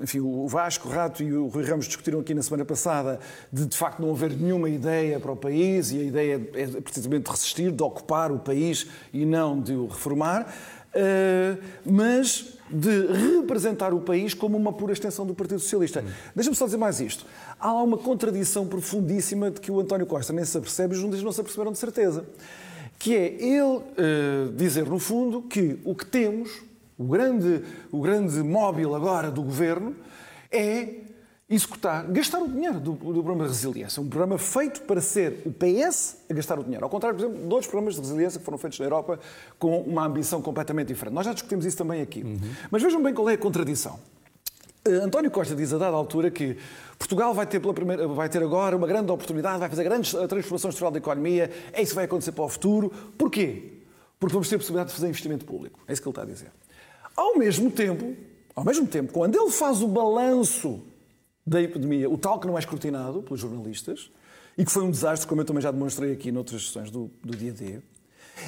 Enfim, 0.00 0.20
o 0.20 0.46
Vasco 0.46 0.88
Rato 0.88 1.22
e 1.22 1.32
o 1.32 1.48
Rui 1.48 1.64
Ramos 1.64 1.86
discutiram 1.86 2.20
aqui 2.20 2.32
na 2.32 2.42
semana 2.42 2.64
passada 2.64 3.18
de, 3.52 3.66
de 3.66 3.76
facto, 3.76 4.00
não 4.00 4.12
haver 4.12 4.30
nenhuma 4.30 4.70
ideia 4.70 5.18
para 5.18 5.32
o 5.32 5.36
país 5.36 5.90
e 5.90 5.98
a 5.98 6.02
ideia 6.04 6.48
é 6.54 6.66
precisamente 6.80 7.24
de 7.24 7.30
resistir, 7.30 7.72
de 7.72 7.82
ocupar 7.82 8.30
o 8.30 8.38
país 8.38 8.86
e 9.12 9.26
não 9.26 9.60
de 9.60 9.74
o 9.74 9.86
reformar. 9.86 10.46
Uh, 10.94 11.58
mas 11.84 12.58
de 12.72 13.06
representar 13.38 13.92
o 13.92 14.00
país 14.00 14.32
como 14.32 14.56
uma 14.56 14.72
pura 14.72 14.92
extensão 14.92 15.26
do 15.26 15.34
Partido 15.34 15.60
Socialista. 15.60 16.00
Hum. 16.00 16.10
Deixa-me 16.34 16.56
só 16.56 16.64
dizer 16.64 16.78
mais 16.78 17.00
isto. 17.00 17.26
Há 17.60 17.72
uma 17.74 17.98
contradição 17.98 18.66
profundíssima 18.66 19.50
de 19.50 19.60
que 19.60 19.70
o 19.70 19.78
António 19.78 20.06
Costa 20.06 20.32
nem 20.32 20.44
se 20.44 20.56
apercebe 20.56 20.94
e 20.94 20.96
os 20.96 21.02
juntos 21.02 21.22
não 21.22 21.32
se 21.32 21.40
aperceberam 21.40 21.72
de 21.72 21.78
certeza. 21.78 22.24
Que 22.98 23.14
é 23.14 23.34
ele 23.42 23.62
uh, 23.62 24.52
dizer, 24.56 24.86
no 24.86 24.98
fundo, 24.98 25.42
que 25.42 25.78
o 25.84 25.94
que 25.94 26.06
temos, 26.06 26.62
o 26.96 27.04
grande, 27.04 27.62
o 27.90 28.00
grande 28.00 28.42
móvel 28.42 28.94
agora 28.94 29.30
do 29.30 29.42
governo, 29.42 29.94
é 30.50 31.01
executar, 31.54 32.04
gastar 32.06 32.40
o 32.40 32.48
dinheiro 32.48 32.80
do, 32.80 32.92
do 32.92 33.22
programa 33.22 33.44
de 33.44 33.50
resiliência. 33.50 34.00
Um 34.02 34.08
programa 34.08 34.38
feito 34.38 34.80
para 34.82 35.00
ser 35.00 35.42
o 35.44 35.52
PS 35.52 36.16
a 36.30 36.34
gastar 36.34 36.58
o 36.58 36.64
dinheiro. 36.64 36.84
Ao 36.84 36.90
contrário, 36.90 37.18
por 37.18 37.26
exemplo, 37.26 37.46
de 37.46 37.52
outros 37.52 37.66
programas 37.66 37.94
de 37.94 38.00
resiliência 38.00 38.38
que 38.38 38.44
foram 38.44 38.56
feitos 38.56 38.78
na 38.78 38.86
Europa 38.86 39.20
com 39.58 39.80
uma 39.82 40.06
ambição 40.06 40.40
completamente 40.40 40.88
diferente. 40.88 41.14
Nós 41.14 41.26
já 41.26 41.32
discutimos 41.34 41.66
isso 41.66 41.76
também 41.76 42.00
aqui. 42.00 42.22
Uhum. 42.22 42.38
Mas 42.70 42.82
vejam 42.82 43.02
bem 43.02 43.12
qual 43.12 43.28
é 43.28 43.34
a 43.34 43.38
contradição. 43.38 43.98
Uh, 44.86 45.04
António 45.04 45.30
Costa 45.30 45.54
diz 45.54 45.72
a 45.72 45.78
dada 45.78 45.94
altura 45.94 46.30
que 46.30 46.56
Portugal 46.98 47.34
vai 47.34 47.46
ter, 47.46 47.60
pela 47.60 47.74
primeira, 47.74 48.08
vai 48.08 48.28
ter 48.28 48.42
agora 48.42 48.74
uma 48.74 48.86
grande 48.86 49.12
oportunidade, 49.12 49.58
vai 49.58 49.68
fazer 49.68 49.84
grandes 49.84 50.10
transformações 50.10 50.74
estrutural 50.74 50.90
da 50.90 50.98
economia, 50.98 51.50
é 51.72 51.82
isso 51.82 51.90
que 51.90 51.96
vai 51.96 52.06
acontecer 52.06 52.32
para 52.32 52.44
o 52.44 52.48
futuro. 52.48 52.90
Porquê? 53.18 53.74
Porque 54.18 54.32
vamos 54.32 54.48
ter 54.48 54.54
a 54.54 54.58
possibilidade 54.58 54.88
de 54.88 54.94
fazer 54.94 55.08
investimento 55.08 55.44
público. 55.44 55.78
É 55.86 55.92
isso 55.92 56.00
que 56.00 56.08
ele 56.08 56.12
está 56.12 56.22
a 56.22 56.26
dizer. 56.26 56.50
Ao 57.14 57.36
mesmo 57.36 57.70
tempo, 57.70 58.16
ao 58.56 58.64
mesmo 58.64 58.86
tempo, 58.86 59.12
quando 59.12 59.38
ele 59.38 59.50
faz 59.50 59.82
o 59.82 59.88
balanço 59.88 60.80
da 61.46 61.60
epidemia, 61.60 62.08
o 62.08 62.16
tal 62.16 62.38
que 62.38 62.46
não 62.46 62.56
é 62.56 62.60
escrutinado 62.60 63.22
pelos 63.22 63.40
jornalistas, 63.40 64.10
e 64.56 64.64
que 64.64 64.70
foi 64.70 64.82
um 64.82 64.90
desastre, 64.90 65.26
como 65.26 65.40
eu 65.40 65.44
também 65.44 65.62
já 65.62 65.70
demonstrei 65.70 66.12
aqui 66.12 66.30
noutras 66.30 66.66
sessões 66.66 66.90
do, 66.90 67.10
do 67.22 67.36
dia 67.36 67.52
D, 67.52 67.80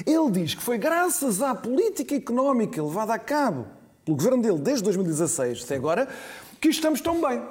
ele 0.05 0.31
diz 0.31 0.55
que 0.55 0.61
foi 0.61 0.77
graças 0.77 1.41
à 1.41 1.53
política 1.53 2.15
económica 2.15 2.81
levada 2.83 3.13
a 3.13 3.19
cabo 3.19 3.67
pelo 4.03 4.17
governo 4.17 4.41
dele 4.41 4.59
desde 4.59 4.83
2016 4.83 5.63
até 5.63 5.75
agora 5.75 6.07
que 6.59 6.69
estamos 6.69 7.01
tão 7.01 7.21
bem. 7.21 7.41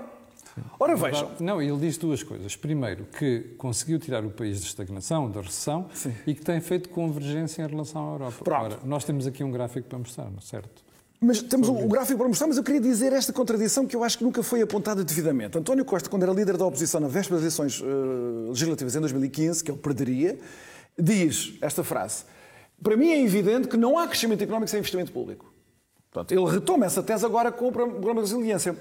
Ora, 0.78 0.94
vejam. 0.94 1.32
Não, 1.40 1.60
ele 1.60 1.76
diz 1.78 1.96
duas 1.98 2.22
coisas. 2.22 2.54
Primeiro, 2.54 3.06
que 3.18 3.40
conseguiu 3.58 3.98
tirar 3.98 4.24
o 4.24 4.30
país 4.30 4.60
da 4.60 4.66
estagnação, 4.66 5.28
da 5.28 5.40
recessão, 5.40 5.88
Sim. 5.92 6.14
e 6.26 6.34
que 6.34 6.42
tem 6.42 6.60
feito 6.60 6.88
convergência 6.90 7.62
em 7.62 7.66
relação 7.66 8.08
à 8.08 8.12
Europa. 8.12 8.44
Pronto. 8.44 8.64
Ora, 8.64 8.78
nós 8.84 9.04
temos 9.04 9.26
aqui 9.26 9.42
um 9.42 9.50
gráfico 9.50 9.88
para 9.88 9.98
mostrar, 9.98 10.30
certo? 10.42 10.83
Mas 11.24 11.40
temos 11.40 11.68
o, 11.68 11.88
gráfico 11.88 12.18
para 12.18 12.28
mostrar, 12.28 12.46
mas 12.46 12.58
eu 12.58 12.62
queria 12.62 12.80
dizer 12.80 13.12
esta 13.14 13.32
contradição 13.32 13.86
que 13.86 13.96
eu 13.96 14.04
acho 14.04 14.18
que 14.18 14.24
nunca 14.24 14.42
foi 14.42 14.60
apontada 14.60 15.02
devidamente. 15.02 15.56
António 15.56 15.82
Costa, 15.82 16.10
quando 16.10 16.22
era 16.22 16.32
líder 16.32 16.58
da 16.58 16.66
oposição 16.66 17.00
na 17.00 17.08
véspera 17.08 17.40
das 17.40 17.44
eleições 17.44 17.80
uh, 17.80 18.48
legislativas 18.48 18.94
em 18.94 19.00
2015, 19.00 19.64
que 19.64 19.70
ele 19.70 19.78
perderia, 19.78 20.38
diz 20.98 21.54
esta 21.62 21.82
frase: 21.82 22.24
Para 22.82 22.94
mim 22.94 23.08
é 23.08 23.22
evidente 23.22 23.68
que 23.68 23.76
não 23.76 23.98
há 23.98 24.06
crescimento 24.06 24.42
económico 24.42 24.70
sem 24.70 24.80
investimento 24.80 25.12
público. 25.12 25.50
Portanto, 26.10 26.32
ele 26.32 26.44
retoma 26.50 26.84
essa 26.84 27.02
tese 27.02 27.24
agora 27.24 27.50
com 27.50 27.68
o 27.68 27.72
programa 27.72 28.22
de 28.22 28.30
resiliência. 28.30 28.76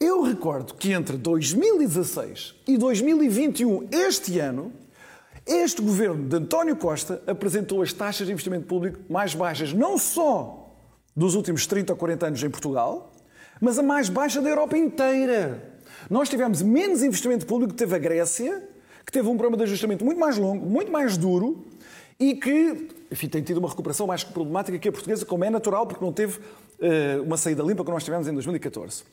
Eu 0.00 0.22
recordo 0.22 0.74
que 0.74 0.92
entre 0.92 1.18
2016 1.18 2.54
e 2.66 2.78
2021, 2.78 3.88
este 3.92 4.38
ano, 4.38 4.72
este 5.46 5.82
governo 5.82 6.26
de 6.26 6.36
António 6.36 6.76
Costa 6.76 7.22
apresentou 7.26 7.82
as 7.82 7.92
taxas 7.92 8.26
de 8.26 8.32
investimento 8.32 8.66
público 8.66 8.98
mais 9.08 9.34
baixas, 9.34 9.72
não 9.72 9.98
só 9.98 10.61
dos 11.14 11.34
últimos 11.34 11.66
30 11.66 11.92
ou 11.92 11.96
40 11.96 12.26
anos 12.26 12.42
em 12.42 12.50
Portugal, 12.50 13.12
mas 13.60 13.78
a 13.78 13.82
mais 13.82 14.08
baixa 14.08 14.40
da 14.40 14.48
Europa 14.48 14.76
inteira. 14.76 15.72
Nós 16.10 16.28
tivemos 16.28 16.62
menos 16.62 17.02
investimento 17.02 17.46
público 17.46 17.72
que 17.72 17.78
teve 17.78 17.94
a 17.94 17.98
Grécia, 17.98 18.68
que 19.04 19.12
teve 19.12 19.28
um 19.28 19.36
programa 19.36 19.56
de 19.56 19.64
ajustamento 19.64 20.04
muito 20.04 20.18
mais 20.18 20.36
longo, 20.36 20.64
muito 20.64 20.90
mais 20.90 21.16
duro 21.16 21.64
e 22.18 22.34
que 22.34 22.88
enfim, 23.10 23.28
tem 23.28 23.42
tido 23.42 23.58
uma 23.58 23.68
recuperação 23.68 24.06
mais 24.06 24.24
problemática 24.24 24.78
que 24.78 24.88
a 24.88 24.92
portuguesa, 24.92 25.26
como 25.26 25.44
é 25.44 25.50
natural, 25.50 25.86
porque 25.86 26.02
não 26.02 26.12
teve 26.12 26.38
uh, 26.38 27.22
uma 27.22 27.36
saída 27.36 27.62
limpa 27.62 27.84
que 27.84 27.90
nós 27.90 28.02
tivemos 28.02 28.26
em 28.26 28.32
2014. 28.32 29.04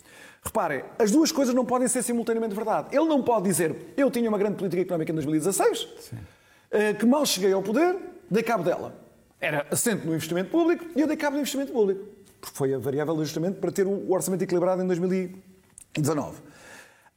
Reparem, 0.42 0.84
as 0.98 1.12
duas 1.12 1.32
coisas 1.32 1.54
não 1.54 1.66
podem 1.66 1.88
ser 1.88 2.02
simultaneamente 2.02 2.56
verdade. 2.56 2.96
Ele 2.96 3.06
não 3.06 3.22
pode 3.22 3.44
dizer 3.44 3.76
eu 3.98 4.10
tinha 4.10 4.30
uma 4.30 4.38
grande 4.38 4.56
política 4.56 4.82
económica 4.82 5.12
em 5.12 5.16
2016, 5.16 5.84
uh, 5.84 6.98
que 6.98 7.06
mal 7.06 7.26
cheguei 7.26 7.52
ao 7.52 7.62
poder, 7.62 7.98
dei 8.32 8.42
cabo 8.42 8.64
dela. 8.64 9.09
Era 9.42 9.66
assente 9.72 10.06
no 10.06 10.14
investimento 10.14 10.50
público 10.50 10.86
e 10.96 11.02
eu 11.02 11.08
dei 11.08 11.16
cabo 11.16 11.36
do 11.36 11.40
investimento 11.40 11.72
público. 11.72 12.06
Porque 12.42 12.56
foi 12.56 12.74
a 12.74 12.78
variável 12.78 13.16
de 13.16 13.22
ajustamento 13.22 13.60
para 13.60 13.72
ter 13.72 13.88
o 13.88 14.12
orçamento 14.12 14.42
equilibrado 14.42 14.82
em 14.82 14.88
2019. 14.88 16.38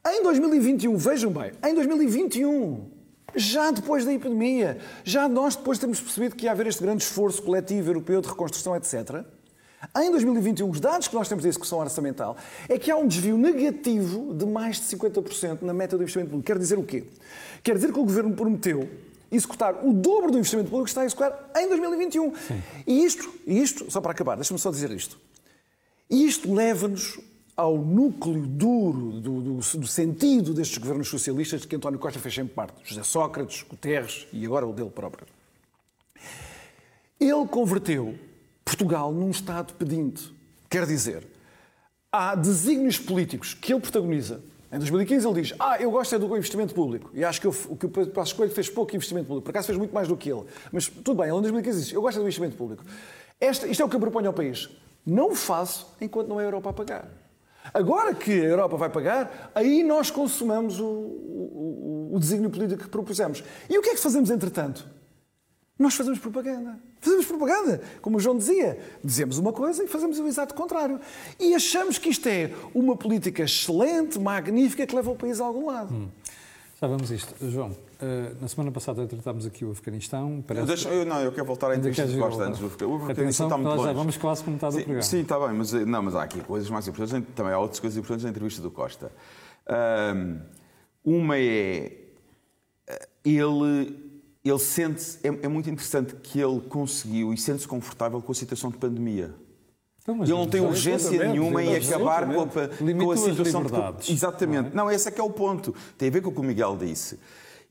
Em 0.07 0.23
2021, 0.23 0.97
vejam 0.97 1.33
bem, 1.33 1.53
em 1.65 1.75
2021, 1.75 2.91
já 3.35 3.71
depois 3.71 4.05
da 4.05 4.13
epidemia, 4.13 4.79
já 5.05 5.29
nós 5.29 5.57
depois 5.57 5.79
temos 5.79 6.01
percebido 6.01 6.37
que 6.37 6.47
ia 6.47 6.53
haver 6.53 6.67
este 6.67 6.83
grande 6.83 7.03
esforço 7.03 7.43
coletivo 7.43 7.91
europeu 7.91 8.21
de 8.21 8.29
reconstrução, 8.29 8.75
etc. 8.77 9.25
Em 9.97 10.11
2021, 10.11 10.69
os 10.71 10.79
dados 10.79 11.09
que 11.09 11.15
nós 11.15 11.29
temos 11.29 11.43
de 11.43 11.49
execução 11.49 11.79
orçamental 11.81 12.37
é 12.69 12.79
que 12.79 12.91
há 12.91 12.97
um 12.97 13.07
desvio 13.07 13.37
negativo 13.37 14.33
de 14.33 14.47
mais 14.47 14.77
de 14.77 14.97
50% 14.97 15.63
na 15.63 15.75
meta 15.75 15.97
do 15.97 16.03
investimento 16.03 16.31
público. 16.31 16.47
Quer 16.47 16.59
dizer 16.59 16.79
o 16.79 16.85
quê? 16.85 17.05
Quer 17.63 17.75
dizer 17.75 17.93
que 17.93 17.99
o 17.99 18.05
Governo 18.05 18.35
prometeu 18.35 18.89
executar 19.33 19.85
o 19.85 19.93
dobro 19.93 20.31
do 20.31 20.39
investimento 20.39 20.69
público 20.69 20.85
que 20.85 20.91
está 20.91 21.01
a 21.01 21.07
executar 21.07 21.51
em 21.57 21.69
2021. 21.69 22.37
Sim. 22.37 22.63
E 22.87 23.05
isto, 23.05 23.33
isto, 23.47 23.91
só 23.91 24.01
para 24.01 24.13
acabar, 24.13 24.37
deixa-me 24.37 24.61
só 24.61 24.71
dizer 24.71 24.91
isto. 24.91 25.19
Isto 26.11 26.53
leva-nos 26.53 27.19
ao 27.57 27.79
núcleo 27.79 28.47
duro 28.47 29.13
do, 29.21 29.41
do, 29.41 29.55
do, 29.55 29.87
sentido 29.87 30.53
destes 30.53 30.79
governos 30.79 31.09
socialistas 31.09 31.63
de 31.63 31.69
que 31.69 31.77
António 31.77 31.99
Costa 31.99 32.19
fez 32.19 32.35
sempre 32.35 32.55
parte. 32.55 32.75
José 32.85 33.03
Sócrates, 33.03 33.63
Guterres 33.63 34.27
e 34.33 34.45
agora 34.45 34.67
o 34.67 34.73
dele 34.73 34.91
próprio. 34.91 35.27
Ele 37.19 37.47
converteu 37.47 38.19
Portugal 38.65 39.13
num 39.13 39.31
Estado 39.31 39.75
pedinte. 39.75 40.33
Quer 40.69 40.87
dizer, 40.87 41.27
há 42.11 42.35
desígnios 42.35 42.99
políticos 42.99 43.55
que 43.55 43.73
ele 43.73 43.81
protagoniza. 43.81 44.43
Em 44.73 44.79
2015 44.79 45.27
ele 45.29 45.43
diz, 45.43 45.55
ah, 45.61 45.77
eu 45.79 45.91
gosto 45.91 46.15
é 46.15 46.19
do 46.19 46.35
investimento 46.35 46.75
público. 46.75 47.11
E 47.13 47.23
acho 47.23 47.39
que, 47.39 47.47
eu, 47.47 47.53
que 47.53 47.85
o 47.85 48.07
Passos 48.07 48.33
Coelho 48.33 48.53
fez 48.53 48.71
pouco 48.71 48.97
investimento 48.97 49.27
público. 49.27 49.45
Por 49.45 49.51
acaso 49.51 49.67
fez 49.67 49.79
muito 49.79 49.93
mais 49.93 50.09
do 50.09 50.17
que 50.17 50.33
ele. 50.33 50.45
Mas 50.73 50.89
tudo 50.89 51.17
bem, 51.17 51.29
ele 51.29 51.37
em 51.37 51.43
2015 51.43 51.81
diz, 51.85 51.93
eu 51.93 52.01
gosto 52.01 52.17
é 52.17 52.21
do 52.21 52.25
investimento 52.25 52.57
público. 52.57 52.83
Esta, 53.39 53.67
isto 53.67 53.83
é 53.83 53.85
o 53.85 53.89
que 53.89 53.97
eu 53.97 54.01
proponho 54.01 54.29
ao 54.29 54.33
país. 54.33 54.71
Não 55.05 55.33
o 55.33 55.35
faço 55.35 55.95
enquanto 56.01 56.29
não 56.29 56.41
é 56.41 56.45
a 56.45 56.47
Europa 56.47 56.71
a 56.71 56.73
pagar. 56.73 57.09
Agora 57.75 58.15
que 58.15 58.33
a 58.33 58.45
Europa 58.45 58.77
vai 58.79 58.89
pagar, 58.89 59.53
aí 59.55 59.85
nós 59.85 60.11
consumamos 60.11 60.81
o, 60.81 60.87
o, 60.87 62.11
o 62.15 62.19
desígnio 62.19 62.49
político 62.49 62.85
que 62.85 62.89
propusemos. 62.89 63.45
E 63.69 63.77
o 63.77 63.83
que 63.83 63.91
é 63.91 63.95
que 63.95 64.01
fazemos 64.01 64.31
entretanto? 64.31 64.87
Nós 65.79 65.95
fazemos 65.95 66.19
propaganda. 66.19 66.79
Fazemos 67.01 67.27
propaganda. 67.27 67.83
Como 68.01 68.17
o 68.17 68.21
João 68.21 68.37
dizia, 68.37 68.79
dizemos 69.03 69.39
uma 69.39 69.53
coisa 69.53 69.83
e 69.83 69.89
fazemos 69.89 70.19
o 70.19 70.27
exato 70.27 70.55
contrário. 70.55 71.01
E 71.41 71.55
achamos 71.55 71.99
que 71.99 72.09
isto 72.09 72.29
é 72.29 72.53
uma 72.75 72.97
política 72.97 73.43
excelente, 73.43 74.19
magnífica, 74.19 74.87
que 74.87 74.95
leva 74.95 75.11
o 75.11 75.17
país 75.17 75.41
a 75.41 75.45
algum 75.45 75.67
lado. 75.67 75.93
Hum. 75.93 76.09
Já 76.81 76.87
vamos 76.87 77.11
isto. 77.11 77.35
João, 77.49 77.75
Uh, 78.03 78.35
na 78.41 78.49
semana 78.49 78.73
passada 78.73 79.07
tratámos 79.07 79.47
aqui 79.47 79.65
o 79.65 79.71
Afeganistão. 79.71 80.43
Parece... 80.45 80.67
Deixa, 80.67 80.89
eu, 80.89 81.07
não, 81.07 81.21
eu 81.21 81.31
quero 81.31 81.47
voltar 81.47 81.71
à 81.71 81.77
entrevista 81.77 82.05
de 82.05 82.19
Costa 82.19 82.43
antes 82.43 82.59
do 82.59 82.67
Afeganistão. 82.67 82.91
O 82.91 83.05
Afeganistão 83.05 83.47
está 83.47 83.57
muito 83.57 83.77
longe. 83.77 83.85
Já 83.85 83.93
vamos 83.93 84.17
quase 84.17 84.43
com 84.43 84.51
metade 84.51 84.73
sim, 84.73 84.79
do 84.81 84.85
programa. 84.87 85.03
Sim, 85.05 85.21
está 85.21 85.39
bem, 85.39 85.57
mas, 85.57 85.73
eh, 85.73 85.85
não, 85.85 86.03
mas 86.03 86.17
há 86.17 86.25
aqui 86.25 86.41
coisas 86.41 86.69
mais 86.69 86.89
importantes. 86.89 87.33
Também 87.37 87.53
há 87.53 87.61
outras 87.61 87.79
coisas 87.79 87.97
importantes 87.97 88.25
na 88.25 88.31
entrevista 88.31 88.61
do 88.61 88.73
Costa. 88.73 89.13
Uh, 89.69 90.41
uma 91.05 91.39
é. 91.39 91.93
Eh, 92.89 93.09
ele, 93.25 93.97
ele 94.45 94.59
sente. 94.59 95.19
É, 95.23 95.29
é 95.29 95.49
muito 95.49 95.71
interessante 95.71 96.15
que 96.17 96.41
ele 96.41 96.61
conseguiu 96.61 97.33
e 97.33 97.39
sente-se 97.39 97.69
confortável 97.69 98.21
com 98.21 98.33
a 98.33 98.35
situação 98.35 98.71
de 98.71 98.79
pandemia. 98.79 99.35
Então, 100.03 100.21
ele 100.21 100.33
não 100.33 100.49
tem 100.49 100.61
urgência 100.61 101.29
nenhuma 101.29 101.63
em 101.63 101.77
acabar 101.77 102.27
com 102.27 102.43
a, 102.43 102.45
com 103.05 103.11
a 103.13 103.17
situação 103.17 103.63
de. 103.63 104.13
Exatamente. 104.13 104.75
Não, 104.75 104.85
é? 104.85 104.87
não, 104.87 104.91
esse 104.91 105.09
é 105.09 105.13
que 105.13 105.21
é 105.21 105.25
o 105.25 105.31
ponto. 105.31 105.75
Tem 105.97 106.09
a 106.09 106.11
ver 106.11 106.21
com 106.21 106.31
o 106.31 106.33
que 106.33 106.41
o 106.41 106.43
Miguel 106.43 106.77
disse 106.77 107.19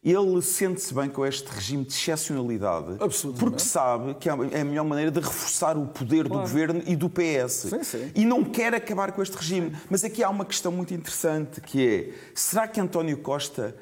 ele 0.04 0.42
sente-se 0.42 0.94
bem 0.96 1.08
com 1.08 1.24
este 1.24 1.48
regime 1.48 1.86
de 1.86 1.94
excepcionalidade 1.94 2.98
porque 3.40 3.60
sabe 3.60 4.16
que 4.16 4.28
é, 4.28 4.34
é 4.52 4.62
a 4.62 4.66
melhor 4.66 4.84
maneira 4.84 5.12
de 5.12 5.20
reforçar 5.20 5.78
o 5.78 5.86
poder 5.86 6.28
claro. 6.28 6.44
do 6.44 6.50
governo 6.50 6.82
e 6.88 6.96
do 6.96 7.08
PS. 7.08 7.68
Sim, 7.70 7.84
sim. 7.84 8.12
E 8.16 8.26
não 8.26 8.44
quer 8.44 8.74
acabar 8.74 9.12
com 9.12 9.22
este 9.22 9.38
regime. 9.38 9.76
Mas 9.90 10.04
aqui 10.04 10.24
há 10.24 10.30
uma 10.30 10.44
questão 10.44 10.72
muito 10.72 10.92
interessante 10.92 11.62
que 11.62 11.88
é: 11.88 12.14
será 12.34 12.68
que 12.68 12.80
António 12.80 13.18
Costa 13.18 13.76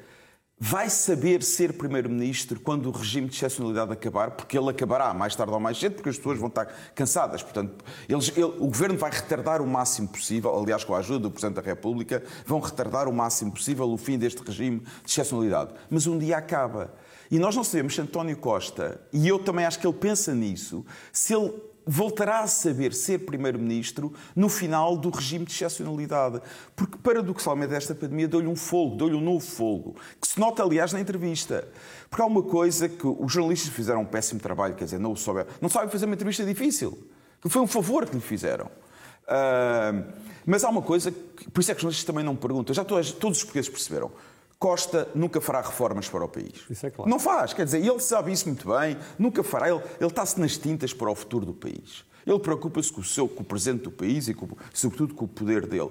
vai 0.62 0.90
saber 0.90 1.42
ser 1.42 1.72
Primeiro-Ministro 1.72 2.60
quando 2.60 2.86
o 2.86 2.90
regime 2.90 3.28
de 3.28 3.34
excepcionalidade 3.34 3.92
acabar, 3.92 4.32
porque 4.32 4.58
ele 4.58 4.68
acabará 4.68 5.14
mais 5.14 5.34
tarde 5.34 5.54
ou 5.54 5.58
mais 5.58 5.78
cedo, 5.78 5.94
porque 5.94 6.10
as 6.10 6.18
pessoas 6.18 6.38
vão 6.38 6.48
estar 6.48 6.66
cansadas. 6.94 7.42
Portanto, 7.42 7.82
eles, 8.06 8.28
ele, 8.36 8.44
o 8.44 8.66
Governo 8.66 8.98
vai 8.98 9.10
retardar 9.10 9.62
o 9.62 9.66
máximo 9.66 10.08
possível, 10.08 10.54
aliás, 10.54 10.84
com 10.84 10.94
a 10.94 10.98
ajuda 10.98 11.20
do 11.20 11.30
Presidente 11.30 11.56
da 11.56 11.62
República, 11.62 12.22
vão 12.44 12.60
retardar 12.60 13.08
o 13.08 13.12
máximo 13.12 13.52
possível 13.52 13.90
o 13.90 13.96
fim 13.96 14.18
deste 14.18 14.42
regime 14.42 14.80
de 14.80 15.10
excepcionalidade. 15.10 15.72
Mas 15.88 16.06
um 16.06 16.18
dia 16.18 16.36
acaba. 16.36 16.92
E 17.30 17.38
nós 17.38 17.56
não 17.56 17.64
sabemos 17.64 17.94
se 17.94 18.02
António 18.02 18.36
Costa, 18.36 19.00
e 19.14 19.26
eu 19.26 19.38
também 19.38 19.64
acho 19.64 19.78
que 19.78 19.86
ele 19.86 19.96
pensa 19.96 20.34
nisso, 20.34 20.84
se 21.10 21.32
ele 21.32 21.54
voltará 21.90 22.40
a 22.40 22.46
saber 22.46 22.94
ser 22.94 23.18
Primeiro-Ministro 23.18 24.14
no 24.36 24.48
final 24.48 24.96
do 24.96 25.10
regime 25.10 25.44
de 25.44 25.52
excepcionalidade. 25.52 26.40
Porque, 26.76 26.96
paradoxalmente, 26.96 27.74
esta 27.74 27.94
pandemia 27.94 28.28
deu-lhe 28.28 28.46
um 28.46 28.54
fogo, 28.54 28.96
deu-lhe 28.96 29.16
um 29.16 29.20
novo 29.20 29.44
fogo, 29.44 29.96
que 30.20 30.28
se 30.28 30.38
nota, 30.38 30.62
aliás, 30.62 30.92
na 30.92 31.00
entrevista. 31.00 31.66
Porque 32.08 32.22
há 32.22 32.26
uma 32.26 32.42
coisa 32.42 32.88
que 32.88 33.04
os 33.04 33.32
jornalistas 33.32 33.72
fizeram 33.72 34.02
um 34.02 34.06
péssimo 34.06 34.38
trabalho, 34.38 34.74
quer 34.76 34.84
dizer, 34.84 35.00
não, 35.00 35.16
souber, 35.16 35.46
não 35.60 35.68
sabem 35.68 35.90
fazer 35.90 36.06
uma 36.06 36.14
entrevista 36.14 36.44
difícil. 36.44 36.96
Que 37.42 37.48
foi 37.48 37.60
um 37.60 37.66
favor 37.66 38.06
que 38.06 38.14
lhe 38.14 38.22
fizeram. 38.22 38.66
Uh, 38.66 40.04
mas 40.46 40.62
há 40.62 40.68
uma 40.68 40.82
coisa, 40.82 41.12
por 41.52 41.60
isso 41.60 41.72
é 41.72 41.74
que 41.74 41.78
os 41.78 41.82
jornalistas 41.82 42.04
também 42.04 42.24
não 42.24 42.36
perguntam, 42.36 42.72
já 42.72 42.84
todos, 42.84 43.10
todos 43.12 43.38
os 43.38 43.44
portugueses 43.44 43.68
perceberam. 43.68 44.12
Costa 44.60 45.08
nunca 45.14 45.40
fará 45.40 45.62
reformas 45.62 46.06
para 46.06 46.22
o 46.22 46.28
país. 46.28 46.66
Isso 46.68 46.86
é 46.86 46.90
claro. 46.90 47.10
Não 47.10 47.18
faz, 47.18 47.54
quer 47.54 47.64
dizer, 47.64 47.78
ele 47.78 47.98
sabe 47.98 48.30
isso 48.30 48.46
muito 48.46 48.68
bem, 48.68 48.94
nunca 49.18 49.42
fará. 49.42 49.70
Ele, 49.70 49.82
ele 49.98 50.10
está-se 50.10 50.38
nas 50.38 50.58
tintas 50.58 50.92
para 50.92 51.10
o 51.10 51.14
futuro 51.14 51.46
do 51.46 51.54
país. 51.54 52.04
Ele 52.26 52.38
preocupa-se 52.38 52.92
com 52.92 53.00
o 53.00 53.04
seu, 53.04 53.26
com 53.26 53.40
o 53.40 53.44
presente 53.44 53.84
do 53.84 53.90
país 53.90 54.28
e, 54.28 54.34
com, 54.34 54.46
sobretudo, 54.74 55.14
com 55.14 55.24
o 55.24 55.28
poder 55.28 55.66
dele. 55.66 55.88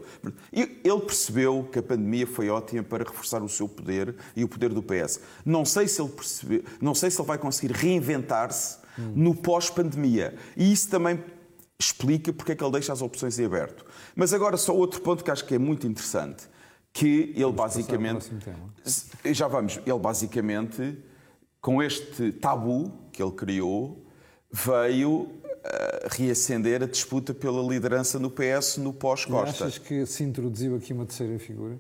Ele 0.53 0.99
percebeu 0.99 1.67
que 1.71 1.79
a 1.79 1.81
pandemia 1.81 2.27
foi 2.27 2.51
ótima 2.51 2.83
para 2.83 3.03
reforçar 3.03 3.41
o 3.41 3.49
seu 3.49 3.67
poder 3.67 4.15
e 4.35 4.43
o 4.43 4.47
poder 4.47 4.69
do 4.69 4.83
PS. 4.83 5.19
Não 5.43 5.65
sei 5.65 5.87
se 5.87 5.99
ele 5.99 6.09
percebeu, 6.09 6.63
não 6.79 6.93
sei 6.93 7.09
se 7.09 7.19
ele 7.19 7.27
vai 7.27 7.39
conseguir 7.39 7.73
reinventar-se 7.73 8.77
hum. 8.99 9.13
no 9.15 9.35
pós-pandemia. 9.35 10.35
E 10.55 10.71
isso 10.71 10.87
também 10.89 11.19
explica 11.79 12.31
porque 12.31 12.51
é 12.51 12.55
que 12.55 12.63
ele 12.63 12.73
deixa 12.73 12.93
as 12.93 13.01
opções 13.01 13.39
em 13.39 13.45
aberto. 13.45 13.83
Mas 14.15 14.31
agora 14.31 14.57
só 14.57 14.75
outro 14.75 15.01
ponto 15.01 15.23
que 15.23 15.31
acho 15.31 15.43
que 15.43 15.55
é 15.55 15.57
muito 15.57 15.87
interessante 15.87 16.47
que 16.93 17.33
ele 17.35 17.51
basicamente. 17.51 18.29
Já 19.25 19.47
vamos, 19.47 19.79
ele 19.85 19.99
basicamente, 19.99 20.97
com 21.61 21.81
este 21.81 22.31
tabu 22.31 22.91
que 23.11 23.21
ele 23.21 23.31
criou, 23.31 24.05
veio 24.51 25.21
uh, 25.21 26.07
reacender 26.11 26.83
a 26.83 26.87
disputa 26.87 27.33
pela 27.33 27.61
liderança 27.61 28.17
no 28.19 28.31
PS 28.31 28.77
no 28.77 28.93
pós-Costa. 28.93 29.65
Achas 29.65 29.77
que 29.77 30.05
se 30.05 30.23
introduziu 30.23 30.75
aqui 30.75 30.93
uma 30.93 31.05
terceira 31.05 31.37
figura? 31.37 31.79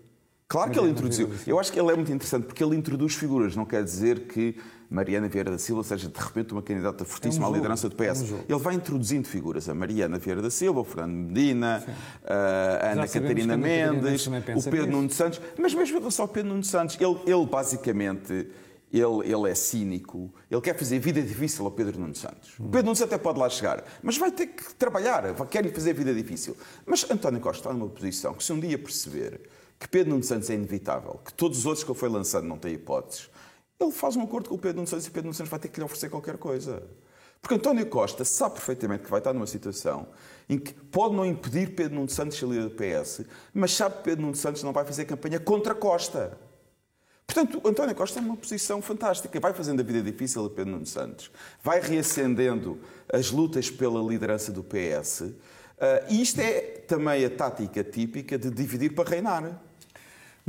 Claro 0.49 0.71
que 0.71 0.79
ele 0.79 0.89
introduziu. 0.89 1.29
Eu 1.45 1.59
acho 1.59 1.71
que 1.71 1.79
ele 1.79 1.91
é 1.91 1.95
muito 1.95 2.11
interessante 2.11 2.45
porque 2.47 2.63
ele 2.63 2.75
introduz 2.75 3.13
figuras. 3.13 3.55
Não 3.55 3.65
quer 3.65 3.83
dizer 3.83 4.21
que 4.21 4.55
Mariana 4.89 5.29
Vieira 5.29 5.51
da 5.51 5.59
Silva 5.59 5.83
seja 5.83 6.09
de 6.09 6.19
repente 6.19 6.53
uma 6.53 6.63
candidata 6.63 7.05
fortíssima 7.05 7.45
é 7.45 7.49
um 7.49 7.53
à 7.53 7.55
liderança 7.55 7.87
do 7.87 7.95
PS. 7.95 8.31
É 8.31 8.33
um 8.33 8.39
ele 8.49 8.57
vai 8.59 8.73
introduzindo 8.73 9.27
figuras. 9.27 9.69
A 9.69 9.75
Mariana 9.75 10.17
Vieira 10.17 10.41
da 10.41 10.49
Silva, 10.49 10.79
o 10.79 10.83
Fernando 10.83 11.13
Medina, 11.13 11.83
a 12.25 12.93
Ana 12.93 13.07
Catarina 13.07 13.55
Mendes, 13.55 14.25
o 14.25 14.71
Pedro 14.71 14.87
Nuno 14.87 15.11
Santos. 15.11 15.39
Mas 15.55 15.75
mesmo 15.75 15.99
não 15.99 16.09
só 16.09 16.23
o 16.23 16.27
Pedro 16.27 16.49
Nuno 16.49 16.63
Santos, 16.63 16.97
ele, 16.99 17.19
ele 17.27 17.45
basicamente. 17.45 18.47
Ele, 18.91 19.31
ele, 19.31 19.47
é 19.47 19.53
cínico, 19.53 20.33
ele 20.49 20.61
quer 20.61 20.75
fazer 20.75 20.97
vida 20.97 21.21
difícil 21.21 21.63
ao 21.63 21.69
Pedro 21.69 21.99
Nuno 21.99 22.15
Santos. 22.15 22.57
O 22.57 22.63
Pedro 22.63 22.85
Nuno 22.85 22.95
Santos 22.95 23.13
até 23.13 23.21
pode 23.21 23.37
lá 23.37 23.47
chegar, 23.47 23.83
mas 24.01 24.17
vai 24.17 24.31
ter 24.31 24.47
que 24.47 24.73
trabalhar, 24.73 25.31
quer 25.47 25.71
fazer 25.71 25.93
vida 25.93 26.11
difícil. 26.11 26.57
Mas 26.87 27.05
António 27.07 27.39
Costa 27.39 27.59
está 27.59 27.71
numa 27.71 27.87
posição 27.87 28.33
que, 28.33 28.43
se 28.43 28.51
um 28.51 28.59
dia 28.59 28.79
perceber 28.79 29.41
que 29.79 29.87
Pedro 29.87 30.11
Nuno 30.11 30.23
Santos 30.23 30.49
é 30.49 30.53
inevitável, 30.53 31.19
que 31.23 31.33
todos 31.33 31.59
os 31.59 31.65
outros 31.65 31.83
que 31.83 31.91
ele 31.91 31.97
foi 31.97 32.09
lançando 32.09 32.47
não 32.47 32.57
têm 32.57 32.73
hipóteses, 32.73 33.29
ele 33.79 33.91
faz 33.91 34.15
um 34.15 34.23
acordo 34.23 34.49
com 34.49 34.55
o 34.55 34.59
Pedro 34.59 34.77
Nuno 34.77 34.87
Santos 34.87 35.05
e 35.05 35.09
o 35.09 35.11
Pedro 35.11 35.27
Nuno 35.27 35.33
Santos 35.33 35.49
vai 35.49 35.59
ter 35.59 35.69
que 35.69 35.79
lhe 35.79 35.85
oferecer 35.85 36.09
qualquer 36.09 36.37
coisa. 36.37 36.83
Porque 37.41 37.55
António 37.55 37.85
Costa 37.85 38.25
sabe 38.25 38.55
perfeitamente 38.55 39.03
que 39.03 39.09
vai 39.09 39.19
estar 39.19 39.31
numa 39.33 39.47
situação 39.47 40.07
em 40.49 40.59
que 40.59 40.73
pode 40.73 41.15
não 41.15 41.25
impedir 41.25 41.73
Pedro 41.73 41.95
Nuno 41.95 42.09
Santos 42.09 42.37
de 42.37 42.45
sair 42.45 42.61
do 42.61 42.71
PS, 42.71 43.21
mas 43.53 43.71
sabe 43.73 43.97
que 43.97 44.03
Pedro 44.03 44.23
Nuno 44.23 44.35
Santos 44.35 44.63
não 44.63 44.73
vai 44.73 44.83
fazer 44.83 45.05
campanha 45.05 45.39
contra 45.39 45.73
Costa. 45.73 46.37
Portanto, 47.25 47.61
António 47.63 47.95
Costa 47.95 48.19
é 48.19 48.21
uma 48.21 48.35
posição 48.35 48.81
fantástica. 48.81 49.39
Vai 49.39 49.53
fazendo 49.53 49.79
a 49.79 49.83
vida 49.83 50.01
difícil 50.01 50.45
a 50.45 50.49
Pedro 50.49 50.73
Nuno 50.73 50.85
Santos, 50.85 51.31
vai 51.63 51.79
reacendendo 51.79 52.79
as 53.11 53.31
lutas 53.31 53.69
pela 53.69 54.01
liderança 54.01 54.51
do 54.51 54.63
PS. 54.63 55.21
Uh, 55.21 55.35
e 56.09 56.21
isto 56.21 56.41
é 56.41 56.59
também 56.87 57.23
a 57.23 57.29
tática 57.29 57.83
típica 57.83 58.37
de 58.37 58.49
dividir 58.49 58.93
para 58.93 59.09
reinar. 59.09 59.61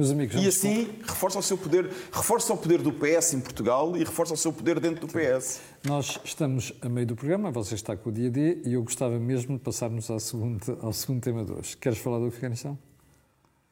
Meus 0.01 0.13
amigos, 0.13 0.43
e 0.43 0.49
assim 0.49 0.89
reforça 1.07 1.39
o 1.39 1.43
seu 1.43 1.59
poder, 1.59 1.91
reforça 2.11 2.55
o 2.55 2.57
poder 2.57 2.81
do 2.81 2.91
PS 2.91 3.35
em 3.35 3.41
Portugal 3.41 3.95
e 3.95 3.99
reforça 3.99 4.33
o 4.33 4.37
seu 4.37 4.51
poder 4.51 4.81
dentro 4.81 5.07
do 5.07 5.13
PS. 5.13 5.61
Nós 5.85 6.19
estamos 6.25 6.73
a 6.81 6.89
meio 6.89 7.07
do 7.07 7.15
programa, 7.15 7.51
você 7.51 7.75
está 7.75 7.95
com 7.95 8.09
o 8.09 8.13
dia 8.13 8.31
D 8.31 8.63
e 8.65 8.73
eu 8.73 8.83
gostava 8.83 9.19
mesmo 9.19 9.59
de 9.59 9.63
passarmos 9.63 10.11
ao 10.11 10.19
segundo, 10.19 10.79
ao 10.81 10.95
segundo 10.95 11.21
tema 11.21 11.45
de 11.45 11.53
hoje. 11.53 11.77
Queres 11.77 11.99
falar 11.99 12.19
do 12.19 12.29
Afeganistão? 12.29 12.79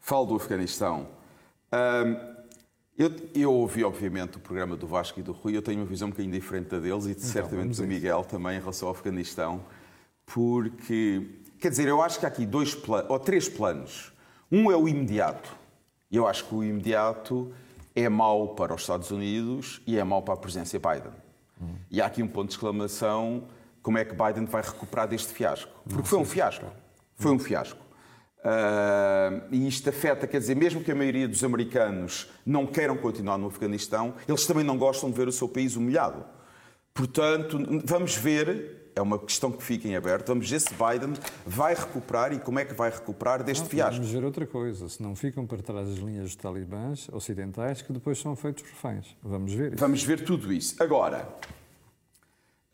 Falo 0.00 0.26
do 0.26 0.34
Afeganistão. 0.34 1.08
eu, 2.98 3.10
eu, 3.34 3.50
ouvi, 3.50 3.82
obviamente, 3.82 4.36
o 4.36 4.40
programa 4.40 4.76
do 4.76 4.86
Vasco 4.86 5.18
e 5.18 5.22
do 5.22 5.32
Rui. 5.32 5.56
Eu 5.56 5.62
tenho 5.62 5.80
uma 5.80 5.86
visão 5.86 6.08
um 6.08 6.10
bocadinho 6.10 6.34
diferente 6.34 6.68
da 6.68 6.78
deles 6.78 7.06
e 7.06 7.12
então, 7.12 7.22
certamente 7.24 7.74
do 7.74 7.86
Miguel 7.86 8.22
também 8.22 8.58
em 8.58 8.60
relação 8.60 8.88
ao 8.88 8.94
Afeganistão, 8.94 9.64
porque, 10.26 11.26
quer 11.58 11.70
dizer, 11.70 11.88
eu 11.88 12.02
acho 12.02 12.20
que 12.20 12.26
há 12.26 12.28
aqui 12.28 12.44
dois 12.44 12.76
ou 13.08 13.18
três 13.18 13.48
planos. 13.48 14.12
Um 14.52 14.70
é 14.70 14.76
o 14.76 14.86
imediato 14.86 15.56
e 16.10 16.16
eu 16.16 16.26
acho 16.26 16.44
que 16.44 16.54
o 16.54 16.64
imediato 16.64 17.52
é 17.94 18.08
mau 18.08 18.54
para 18.54 18.74
os 18.74 18.82
Estados 18.82 19.10
Unidos 19.10 19.80
e 19.86 19.98
é 19.98 20.04
mau 20.04 20.22
para 20.22 20.34
a 20.34 20.36
presidência 20.36 20.78
Biden. 20.78 21.12
Hum. 21.60 21.74
E 21.90 22.00
há 22.00 22.06
aqui 22.06 22.22
um 22.22 22.28
ponto 22.28 22.48
de 22.48 22.54
exclamação: 22.54 23.44
como 23.82 23.98
é 23.98 24.04
que 24.04 24.14
Biden 24.14 24.46
vai 24.46 24.62
recuperar 24.62 25.08
deste 25.08 25.32
fiasco? 25.32 25.70
Porque 25.88 26.08
foi 26.08 26.18
um 26.18 26.24
fiasco. 26.24 26.66
Foi 27.16 27.32
um 27.32 27.38
fiasco. 27.38 27.88
Uh, 28.38 29.42
e 29.50 29.66
isto 29.66 29.88
afeta, 29.88 30.26
quer 30.26 30.38
dizer, 30.38 30.54
mesmo 30.54 30.82
que 30.82 30.92
a 30.92 30.94
maioria 30.94 31.26
dos 31.26 31.42
americanos 31.42 32.30
não 32.46 32.66
queiram 32.66 32.96
continuar 32.96 33.36
no 33.36 33.48
Afeganistão, 33.48 34.14
eles 34.28 34.46
também 34.46 34.62
não 34.62 34.78
gostam 34.78 35.10
de 35.10 35.16
ver 35.16 35.26
o 35.26 35.32
seu 35.32 35.48
país 35.48 35.74
humilhado. 35.74 36.24
Portanto, 36.94 37.58
vamos 37.84 38.16
ver 38.16 38.77
é 38.98 39.02
uma 39.02 39.18
questão 39.18 39.50
que 39.50 39.62
fica 39.62 39.86
em 39.86 39.96
aberto. 39.96 40.28
Vamos 40.28 40.50
ver 40.50 40.60
se 40.60 40.70
Biden 40.74 41.14
vai 41.46 41.74
recuperar 41.74 42.32
e 42.32 42.38
como 42.38 42.58
é 42.58 42.64
que 42.64 42.74
vai 42.74 42.90
recuperar 42.90 43.42
deste 43.42 43.62
não, 43.62 43.70
fiasco. 43.70 43.96
Vamos 43.96 44.10
ver 44.10 44.24
outra 44.24 44.46
coisa. 44.46 44.88
Se 44.88 45.02
não 45.02 45.14
ficam 45.14 45.46
para 45.46 45.58
trás 45.58 45.88
as 45.88 45.98
linhas 45.98 46.24
dos 46.24 46.36
talibãs 46.36 47.08
ocidentais 47.12 47.80
que 47.80 47.92
depois 47.92 48.18
são 48.18 48.34
feitos 48.34 48.64
reféns. 48.64 49.16
Vamos 49.22 49.52
ver 49.52 49.72
isso. 49.72 49.80
Vamos 49.80 50.02
ver 50.02 50.24
tudo 50.24 50.52
isso. 50.52 50.74
Agora, 50.82 51.28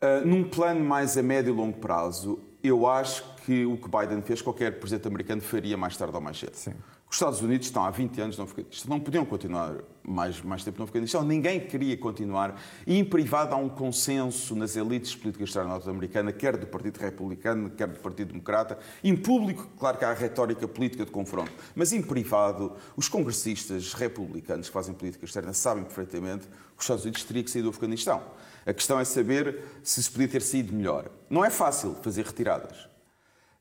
uh, 0.01 0.25
num 0.25 0.43
plano 0.43 0.83
mais 0.83 1.17
a 1.17 1.23
médio 1.23 1.53
e 1.53 1.55
longo 1.55 1.77
prazo, 1.77 2.39
eu 2.63 2.87
acho 2.87 3.23
que 3.45 3.65
o 3.65 3.77
que 3.77 3.87
Biden 3.87 4.21
fez, 4.23 4.41
qualquer 4.41 4.79
presidente 4.79 5.07
americano 5.07 5.41
faria 5.41 5.77
mais 5.77 5.95
tarde 5.95 6.15
ou 6.15 6.21
mais 6.21 6.39
cedo. 6.39 6.55
Sim. 6.55 6.73
Os 7.15 7.17
Estados 7.17 7.39
Unidos 7.39 7.67
estão 7.67 7.85
há 7.85 7.89
20 7.89 8.19
anos 8.19 8.37
no 8.37 8.43
Afeganistão. 8.43 8.89
Não 8.89 8.99
podiam 8.99 9.23
continuar 9.23 9.75
mais, 10.03 10.41
mais 10.41 10.65
tempo 10.65 10.79
no 10.79 10.83
Afeganistão. 10.83 11.23
Ninguém 11.23 11.61
queria 11.61 11.95
continuar. 11.95 12.61
E 12.85 12.99
em 12.99 13.05
privado 13.05 13.55
há 13.55 13.57
um 13.57 13.69
consenso 13.69 14.53
nas 14.53 14.75
elites 14.75 15.15
políticas 15.15 15.55
norte-americanas, 15.55 16.35
quer 16.37 16.57
do 16.57 16.67
Partido 16.67 16.97
Republicano, 16.97 17.69
quer 17.69 17.87
do 17.87 18.01
Partido 18.01 18.33
Democrata. 18.33 18.77
Em 19.01 19.15
público, 19.15 19.65
claro 19.79 19.97
que 19.97 20.03
há 20.03 20.09
a 20.09 20.13
retórica 20.13 20.67
política 20.67 21.05
de 21.05 21.11
confronto. 21.11 21.53
Mas 21.73 21.93
em 21.93 22.01
privado, 22.01 22.73
os 22.97 23.07
congressistas 23.07 23.93
republicanos 23.93 24.67
que 24.67 24.73
fazem 24.73 24.93
política 24.93 25.23
externa 25.23 25.53
sabem 25.53 25.85
perfeitamente 25.85 26.47
que 26.47 26.79
os 26.79 26.83
Estados 26.83 27.05
Unidos 27.05 27.23
teriam 27.23 27.45
que 27.45 27.49
sair 27.51 27.61
do 27.61 27.69
Afeganistão. 27.69 28.21
A 28.65 28.73
questão 28.73 28.99
é 28.99 29.05
saber 29.05 29.63
se 29.81 30.03
se 30.03 30.11
podia 30.11 30.27
ter 30.27 30.41
saído 30.41 30.73
melhor. 30.73 31.09
Não 31.29 31.45
é 31.45 31.49
fácil 31.49 31.95
fazer 32.03 32.25
retiradas. 32.25 32.93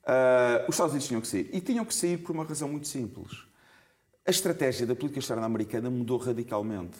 Uh, 0.04 0.68
os 0.68 0.74
Estados 0.74 0.92
Unidos 0.92 1.08
tinham 1.08 1.20
que 1.20 1.28
sair. 1.28 1.50
E 1.52 1.60
tinham 1.60 1.84
que 1.84 1.94
sair 1.94 2.18
por 2.18 2.32
uma 2.32 2.44
razão 2.44 2.68
muito 2.68 2.86
simples. 2.86 3.46
A 4.26 4.30
estratégia 4.30 4.86
da 4.86 4.94
política 4.94 5.18
externa 5.18 5.44
americana 5.44 5.90
mudou 5.90 6.18
radicalmente. 6.18 6.96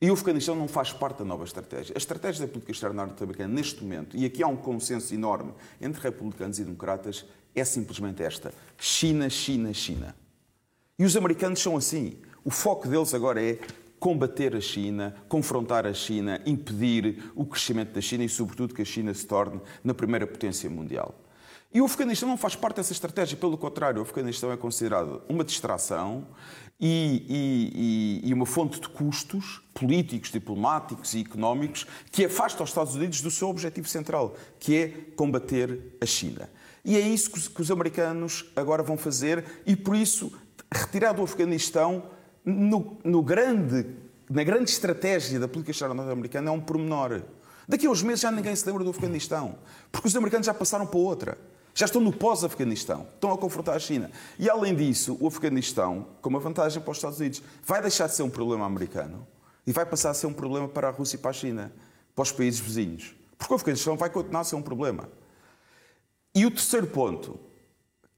E 0.00 0.10
o 0.10 0.14
Afeganistão 0.14 0.54
não 0.54 0.68
faz 0.68 0.92
parte 0.92 1.18
da 1.18 1.24
nova 1.24 1.44
estratégia. 1.44 1.94
A 1.94 1.98
estratégia 1.98 2.46
da 2.46 2.48
política 2.48 2.72
externa 2.72 3.06
norte-americana, 3.06 3.52
neste 3.52 3.82
momento, 3.82 4.16
e 4.16 4.26
aqui 4.26 4.42
há 4.42 4.46
um 4.46 4.56
consenso 4.56 5.14
enorme 5.14 5.54
entre 5.80 6.02
republicanos 6.02 6.58
e 6.58 6.64
democratas, 6.64 7.24
é 7.54 7.64
simplesmente 7.64 8.22
esta: 8.22 8.52
China, 8.76 9.30
China, 9.30 9.72
China. 9.72 10.14
E 10.98 11.04
os 11.04 11.16
americanos 11.16 11.60
são 11.60 11.76
assim. 11.76 12.18
O 12.44 12.50
foco 12.50 12.88
deles 12.88 13.14
agora 13.14 13.42
é 13.42 13.58
combater 13.98 14.54
a 14.54 14.60
China, 14.60 15.16
confrontar 15.28 15.86
a 15.86 15.94
China, 15.94 16.42
impedir 16.44 17.32
o 17.34 17.44
crescimento 17.46 17.92
da 17.92 18.00
China 18.00 18.22
e, 18.22 18.28
sobretudo, 18.28 18.74
que 18.74 18.82
a 18.82 18.84
China 18.84 19.12
se 19.14 19.26
torne 19.26 19.60
na 19.82 19.94
primeira 19.94 20.26
potência 20.26 20.68
mundial. 20.68 21.14
E 21.72 21.80
o 21.80 21.84
Afeganistão 21.84 22.28
não 22.28 22.36
faz 22.36 22.54
parte 22.54 22.76
dessa 22.76 22.92
estratégia, 22.92 23.36
pelo 23.36 23.58
contrário, 23.58 23.98
o 23.98 24.02
Afeganistão 24.02 24.50
é 24.50 24.56
considerado 24.56 25.22
uma 25.28 25.44
distração 25.44 26.26
e, 26.80 28.22
e, 28.22 28.28
e, 28.28 28.34
uma 28.34 28.46
fonte 28.46 28.80
de 28.80 28.88
custos 28.88 29.62
políticos, 29.74 30.30
diplomáticos 30.30 31.14
e 31.14 31.20
económicos 31.20 31.86
que 32.10 32.24
afasta 32.24 32.62
os 32.62 32.70
Estados 32.70 32.94
Unidos 32.94 33.20
do 33.20 33.30
seu 33.30 33.48
objetivo 33.48 33.88
central, 33.88 34.34
que 34.58 34.76
é 34.76 34.88
combater 35.16 35.96
a 36.00 36.06
China. 36.06 36.48
E 36.84 36.96
é 36.96 37.00
isso 37.00 37.30
que 37.30 37.38
os, 37.38 37.48
que 37.48 37.60
os 37.60 37.70
americanos 37.70 38.44
agora 38.54 38.82
vão 38.82 38.96
fazer 38.96 39.44
e, 39.66 39.74
por 39.74 39.96
isso, 39.96 40.32
retirar 40.72 41.12
do 41.12 41.22
Afeganistão, 41.22 42.04
no, 42.44 42.98
no 43.02 43.22
grande, 43.22 43.86
na 44.30 44.44
grande 44.44 44.70
estratégia 44.70 45.40
da 45.40 45.48
política 45.48 45.72
externa 45.72 45.94
norte-americana, 45.94 46.50
é 46.50 46.52
um 46.52 46.60
pormenor. 46.60 47.22
Daqui 47.68 47.86
a 47.86 47.90
uns 47.90 48.02
meses 48.02 48.20
já 48.20 48.30
ninguém 48.30 48.54
se 48.54 48.66
lembra 48.66 48.84
do 48.84 48.90
Afeganistão, 48.90 49.58
porque 49.90 50.08
os 50.08 50.16
americanos 50.16 50.46
já 50.46 50.54
passaram 50.54 50.86
para 50.86 50.98
outra. 50.98 51.38
Já 51.74 51.84
estão 51.84 52.00
no 52.00 52.12
pós-Afeganistão, 52.12 53.06
estão 53.14 53.32
a 53.32 53.36
confrontar 53.36 53.76
a 53.76 53.78
China. 53.78 54.10
E 54.38 54.48
além 54.48 54.74
disso, 54.74 55.16
o 55.20 55.26
Afeganistão, 55.26 56.06
com 56.22 56.30
uma 56.30 56.40
vantagem 56.40 56.80
para 56.80 56.90
os 56.90 56.96
Estados 56.96 57.18
Unidos, 57.18 57.42
vai 57.62 57.82
deixar 57.82 58.06
de 58.06 58.14
ser 58.14 58.22
um 58.22 58.30
problema 58.30 58.64
americano 58.64 59.26
e 59.66 59.72
vai 59.72 59.84
passar 59.84 60.10
a 60.10 60.14
ser 60.14 60.26
um 60.26 60.32
problema 60.32 60.68
para 60.68 60.88
a 60.88 60.90
Rússia 60.90 61.16
e 61.16 61.18
para 61.18 61.30
a 61.30 61.34
China, 61.34 61.72
para 62.14 62.22
os 62.22 62.32
países 62.32 62.60
vizinhos. 62.60 63.14
Porque 63.36 63.52
o 63.52 63.56
Afeganistão 63.56 63.96
vai 63.96 64.08
continuar 64.08 64.40
a 64.40 64.44
ser 64.44 64.56
um 64.56 64.62
problema. 64.62 65.08
E 66.34 66.46
o 66.46 66.50
terceiro 66.50 66.86
ponto, 66.86 67.38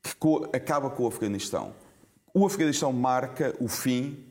que 0.02 0.56
acaba 0.56 0.90
com 0.90 1.02
o 1.02 1.08
Afeganistão. 1.08 1.74
O 2.32 2.46
Afeganistão 2.46 2.92
marca 2.92 3.56
o 3.58 3.66
fim 3.66 4.24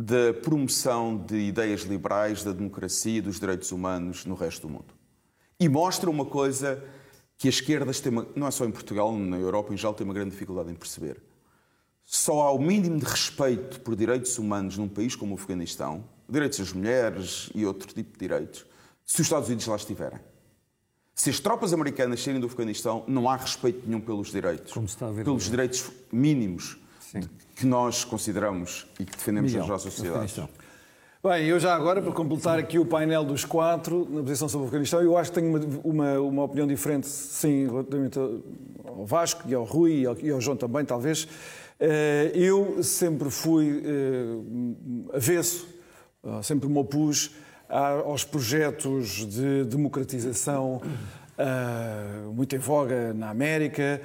da 0.00 0.32
promoção 0.32 1.16
de 1.16 1.36
ideias 1.36 1.82
liberais, 1.82 2.42
da 2.42 2.52
democracia 2.52 3.18
e 3.18 3.20
dos 3.20 3.38
direitos 3.38 3.70
humanos 3.70 4.24
no 4.24 4.34
resto 4.34 4.66
do 4.66 4.72
mundo. 4.72 4.94
E 5.58 5.68
mostra 5.68 6.08
uma 6.08 6.24
coisa 6.24 6.82
que 7.36 7.48
as 7.48 7.56
esquerdas 7.56 8.00
têm, 8.00 8.10
uma, 8.10 8.26
não 8.34 8.46
é 8.46 8.50
só 8.50 8.64
em 8.64 8.70
Portugal, 8.70 9.14
na 9.14 9.38
Europa 9.38 9.74
em 9.74 9.76
geral, 9.76 9.92
têm 9.92 10.06
uma 10.06 10.14
grande 10.14 10.30
dificuldade 10.30 10.70
em 10.70 10.74
perceber. 10.74 11.22
Só 12.04 12.42
há 12.42 12.50
o 12.50 12.58
mínimo 12.58 12.98
de 12.98 13.04
respeito 13.04 13.80
por 13.80 13.94
direitos 13.94 14.38
humanos 14.38 14.78
num 14.78 14.88
país 14.88 15.14
como 15.14 15.32
o 15.32 15.38
Afeganistão, 15.38 16.02
direitos 16.28 16.58
das 16.58 16.72
mulheres 16.72 17.50
e 17.54 17.66
outro 17.66 17.92
tipo 17.92 18.12
de 18.14 18.18
direitos, 18.18 18.64
se 19.04 19.20
os 19.20 19.26
Estados 19.26 19.48
Unidos 19.48 19.66
lá 19.66 19.76
estiverem. 19.76 20.18
Se 21.14 21.28
as 21.28 21.38
tropas 21.38 21.74
americanas 21.74 22.22
saírem 22.22 22.40
do 22.40 22.46
Afeganistão, 22.46 23.04
não 23.06 23.28
há 23.28 23.36
respeito 23.36 23.86
nenhum 23.86 24.00
pelos 24.00 24.30
direitos. 24.30 24.72
pelos 25.24 25.50
direitos 25.50 25.90
mínimos 26.10 26.78
Sim. 27.10 27.20
que 27.56 27.66
nós 27.66 28.04
consideramos 28.04 28.86
e 28.98 29.04
que 29.04 29.16
defendemos 29.16 29.50
Miguel, 29.50 29.66
nas 29.66 29.70
nossas 29.70 29.92
sociedades. 29.94 30.38
Bem, 31.22 31.46
eu 31.46 31.60
já 31.60 31.74
agora, 31.74 32.00
para 32.00 32.12
completar 32.12 32.58
aqui 32.58 32.78
o 32.78 32.86
painel 32.86 33.24
dos 33.24 33.44
quatro 33.44 34.08
na 34.08 34.22
posição 34.22 34.48
sobre 34.48 34.64
o 34.64 34.68
Afeganistão, 34.68 35.02
eu 35.02 35.18
acho 35.18 35.30
que 35.30 35.40
tenho 35.40 35.54
uma, 35.54 35.80
uma, 35.84 36.20
uma 36.20 36.44
opinião 36.44 36.66
diferente, 36.66 37.06
sim, 37.06 37.66
relativamente 37.66 38.18
ao 38.18 39.04
Vasco 39.04 39.42
e 39.46 39.54
ao 39.54 39.64
Rui 39.64 40.00
e 40.00 40.06
ao, 40.06 40.18
e 40.18 40.30
ao 40.30 40.40
João 40.40 40.56
também, 40.56 40.84
talvez. 40.84 41.28
Eh, 41.80 42.32
eu 42.34 42.82
sempre 42.82 43.30
fui 43.30 43.82
eh, 43.82 45.16
avesso, 45.16 45.66
eh, 46.22 46.42
sempre 46.42 46.68
me 46.68 46.78
opus 46.78 47.34
aos 47.68 48.22
projetos 48.24 49.26
de 49.26 49.64
democratização 49.64 50.82
muito 52.34 52.54
em 52.54 52.58
voga 52.58 53.14
na 53.14 53.30
América, 53.30 54.02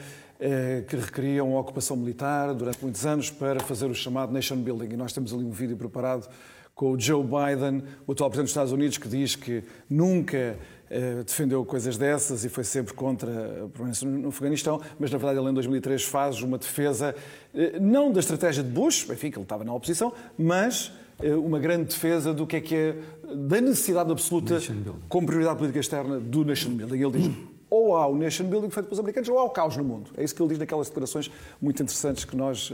que 0.87 0.95
requeriam 0.97 1.55
a 1.55 1.59
ocupação 1.61 1.95
militar 1.95 2.53
durante 2.53 2.81
muitos 2.81 3.05
anos 3.05 3.29
para 3.29 3.59
fazer 3.61 3.85
o 3.85 3.95
chamado 3.95 4.33
nation 4.33 4.57
building. 4.57 4.93
E 4.93 4.97
nós 4.97 5.13
temos 5.13 5.33
ali 5.33 5.43
um 5.43 5.51
vídeo 5.51 5.77
preparado 5.77 6.27
com 6.75 6.91
o 6.91 6.99
Joe 6.99 7.23
Biden, 7.23 7.83
o 8.05 8.11
atual 8.11 8.29
presidente 8.29 8.47
dos 8.47 8.51
Estados 8.51 8.73
Unidos, 8.73 8.97
que 8.97 9.07
diz 9.07 9.35
que 9.35 9.63
nunca 9.89 10.59
eh, 10.89 11.23
defendeu 11.25 11.63
coisas 11.65 11.97
dessas 11.97 12.43
e 12.43 12.49
foi 12.49 12.65
sempre 12.65 12.93
contra 12.93 13.63
a 13.63 13.69
permanência 13.69 14.07
no 14.07 14.27
Afeganistão, 14.27 14.81
mas 14.99 15.09
na 15.09 15.17
verdade 15.17 15.39
ele 15.39 15.49
em 15.49 15.53
2003 15.53 16.03
faz 16.03 16.41
uma 16.41 16.57
defesa, 16.57 17.15
eh, 17.53 17.79
não 17.79 18.11
da 18.11 18.19
estratégia 18.19 18.61
de 18.61 18.69
Bush, 18.69 19.09
enfim, 19.09 19.31
que 19.31 19.37
ele 19.37 19.43
estava 19.43 19.63
na 19.63 19.73
oposição, 19.73 20.13
mas 20.37 20.91
eh, 21.23 21.33
uma 21.33 21.59
grande 21.59 21.85
defesa 21.85 22.33
do 22.33 22.45
que 22.45 22.57
é 22.57 22.61
que 22.61 22.75
é, 22.75 22.95
da 23.33 23.61
necessidade 23.61 24.11
absoluta, 24.11 24.59
como 25.07 25.25
prioridade 25.25 25.57
política 25.57 25.79
externa, 25.79 26.19
do 26.19 26.43
nation 26.43 26.71
building. 26.71 27.01
Ele 27.01 27.11
diz, 27.11 27.37
ou 27.69 27.95
há 27.95 28.07
o 28.07 28.15
nation 28.15 28.45
building 28.45 28.69
feito 28.69 28.85
pelos 28.85 28.99
americanos, 28.99 29.29
ou 29.29 29.39
há 29.39 29.43
o 29.43 29.49
caos 29.49 29.75
no 29.77 29.83
mundo. 29.83 30.11
É 30.17 30.23
isso 30.23 30.35
que 30.35 30.41
ele 30.41 30.49
diz 30.49 30.59
naquelas 30.59 30.87
declarações 30.87 31.31
muito 31.61 31.81
interessantes 31.81 32.25
que 32.25 32.35
nós 32.35 32.71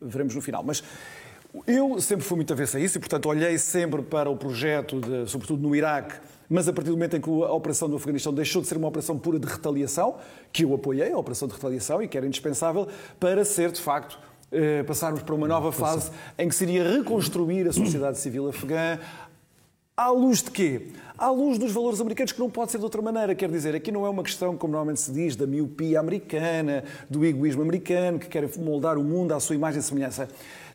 veremos 0.00 0.34
no 0.34 0.40
final. 0.40 0.62
Mas 0.62 0.82
Eu 1.66 2.00
sempre 2.00 2.24
fui 2.24 2.36
muito 2.36 2.52
avesso 2.52 2.76
a 2.76 2.80
isso 2.80 2.96
e, 2.96 3.00
portanto, 3.00 3.28
olhei 3.28 3.58
sempre 3.58 4.02
para 4.02 4.30
o 4.30 4.36
projeto, 4.36 5.00
de, 5.00 5.28
sobretudo 5.28 5.60
no 5.60 5.74
Iraque, 5.74 6.14
mas 6.48 6.68
a 6.68 6.72
partir 6.72 6.90
do 6.90 6.96
momento 6.96 7.16
em 7.16 7.20
que 7.20 7.28
a 7.28 7.52
operação 7.52 7.88
do 7.88 7.96
Afeganistão 7.96 8.32
deixou 8.32 8.62
de 8.62 8.68
ser 8.68 8.76
uma 8.76 8.88
operação 8.88 9.18
pura 9.18 9.38
de 9.38 9.46
retaliação, 9.46 10.16
que 10.52 10.64
eu 10.64 10.74
apoiei, 10.74 11.12
a 11.12 11.18
operação 11.18 11.48
de 11.48 11.54
retaliação, 11.54 12.02
e 12.02 12.08
que 12.08 12.16
era 12.16 12.26
indispensável 12.26 12.86
para 13.18 13.44
ser, 13.44 13.72
de 13.72 13.80
facto, 13.80 14.18
eh, 14.52 14.82
passarmos 14.84 15.22
para 15.22 15.34
uma 15.34 15.46
nova 15.46 15.70
fase 15.70 16.10
em 16.38 16.48
que 16.48 16.54
seria 16.54 16.88
reconstruir 16.88 17.68
a 17.68 17.72
sociedade 17.72 18.18
civil 18.18 18.48
afegã 18.48 18.98
à 19.96 20.08
luz 20.10 20.42
de 20.42 20.50
quê? 20.50 20.88
À 21.18 21.30
luz 21.30 21.58
dos 21.58 21.72
valores 21.72 22.00
americanos, 22.00 22.32
que 22.32 22.40
não 22.40 22.48
pode 22.48 22.72
ser 22.72 22.78
de 22.78 22.84
outra 22.84 23.02
maneira. 23.02 23.34
Quer 23.34 23.50
dizer, 23.50 23.74
aqui 23.74 23.92
não 23.92 24.06
é 24.06 24.08
uma 24.08 24.22
questão, 24.22 24.56
como 24.56 24.72
normalmente 24.72 25.00
se 25.00 25.12
diz, 25.12 25.36
da 25.36 25.46
miopia 25.46 26.00
americana, 26.00 26.84
do 27.08 27.24
egoísmo 27.24 27.62
americano, 27.62 28.18
que 28.18 28.26
quer 28.26 28.48
moldar 28.58 28.96
o 28.96 29.04
mundo 29.04 29.32
à 29.32 29.40
sua 29.40 29.54
imagem 29.54 29.80
e 29.80 29.82
semelhança. 29.82 30.28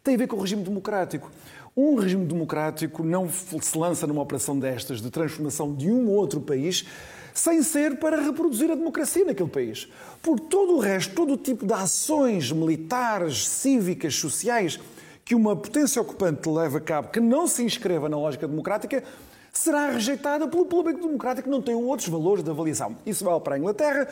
Tem 0.03 0.13
a 0.13 0.17
ver 0.17 0.27
com 0.27 0.35
o 0.35 0.41
regime 0.41 0.63
democrático. 0.63 1.31
Um 1.75 1.95
regime 1.95 2.25
democrático 2.25 3.03
não 3.03 3.27
se 3.29 3.77
lança 3.77 4.05
numa 4.05 4.21
operação 4.21 4.57
destas, 4.57 5.01
de 5.01 5.09
transformação 5.09 5.73
de 5.73 5.91
um 5.91 6.07
ou 6.07 6.15
outro 6.15 6.39
país, 6.39 6.85
sem 7.33 7.61
ser 7.63 7.97
para 7.97 8.21
reproduzir 8.21 8.71
a 8.71 8.75
democracia 8.75 9.25
naquele 9.25 9.49
país. 9.49 9.87
Por 10.21 10.39
todo 10.39 10.75
o 10.75 10.79
resto, 10.79 11.13
todo 11.13 11.33
o 11.33 11.37
tipo 11.37 11.65
de 11.65 11.73
ações 11.73 12.51
militares, 12.51 13.47
cívicas, 13.47 14.15
sociais 14.15 14.79
que 15.25 15.33
uma 15.35 15.55
potência 15.55 16.01
ocupante 16.01 16.47
leva 16.47 16.77
a 16.77 16.81
cabo 16.81 17.09
que 17.09 17.19
não 17.19 17.47
se 17.47 17.63
inscreva 17.63 18.07
na 18.07 18.15
lógica 18.15 18.47
democrática, 18.47 19.03
será 19.51 19.89
rejeitada 19.89 20.47
pelo 20.47 20.65
público 20.65 21.01
democrático 21.01 21.49
que 21.49 21.51
não 21.51 21.61
tem 21.61 21.73
outros 21.73 22.07
valores 22.07 22.43
de 22.43 22.49
avaliação. 22.51 22.95
Isso 23.05 23.25
vale 23.25 23.41
para 23.41 23.55
a 23.55 23.57
Inglaterra, 23.57 24.07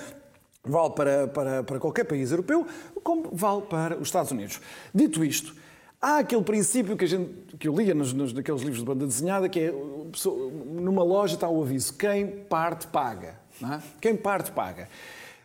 vale 0.63 0.89
para, 0.89 1.27
para, 1.27 1.63
para 1.63 1.79
qualquer 1.79 2.05
país 2.05 2.31
europeu, 2.31 2.65
como 3.03 3.29
vale 3.31 3.61
para 3.61 3.95
os 3.95 4.07
Estados 4.07 4.31
Unidos. 4.31 4.59
Dito 4.93 5.23
isto, 5.23 5.55
Há 6.03 6.17
aquele 6.17 6.43
princípio 6.43 6.97
que, 6.97 7.05
a 7.05 7.07
gente, 7.07 7.31
que 7.57 7.65
eu 7.65 7.73
lia 7.73 7.93
nos, 7.93 8.11
nos, 8.11 8.33
naqueles 8.33 8.59
livros 8.59 8.79
de 8.79 8.85
banda 8.85 9.07
desenhada, 9.07 9.47
que 9.47 9.57
é, 9.57 9.71
numa 9.71 11.01
loja 11.01 11.35
está 11.35 11.47
o 11.47 11.61
aviso, 11.63 11.93
quem 11.93 12.27
parte 12.27 12.87
paga. 12.87 13.39
É? 13.63 13.79
Quem 14.01 14.13
parte 14.13 14.51
paga. 14.51 14.89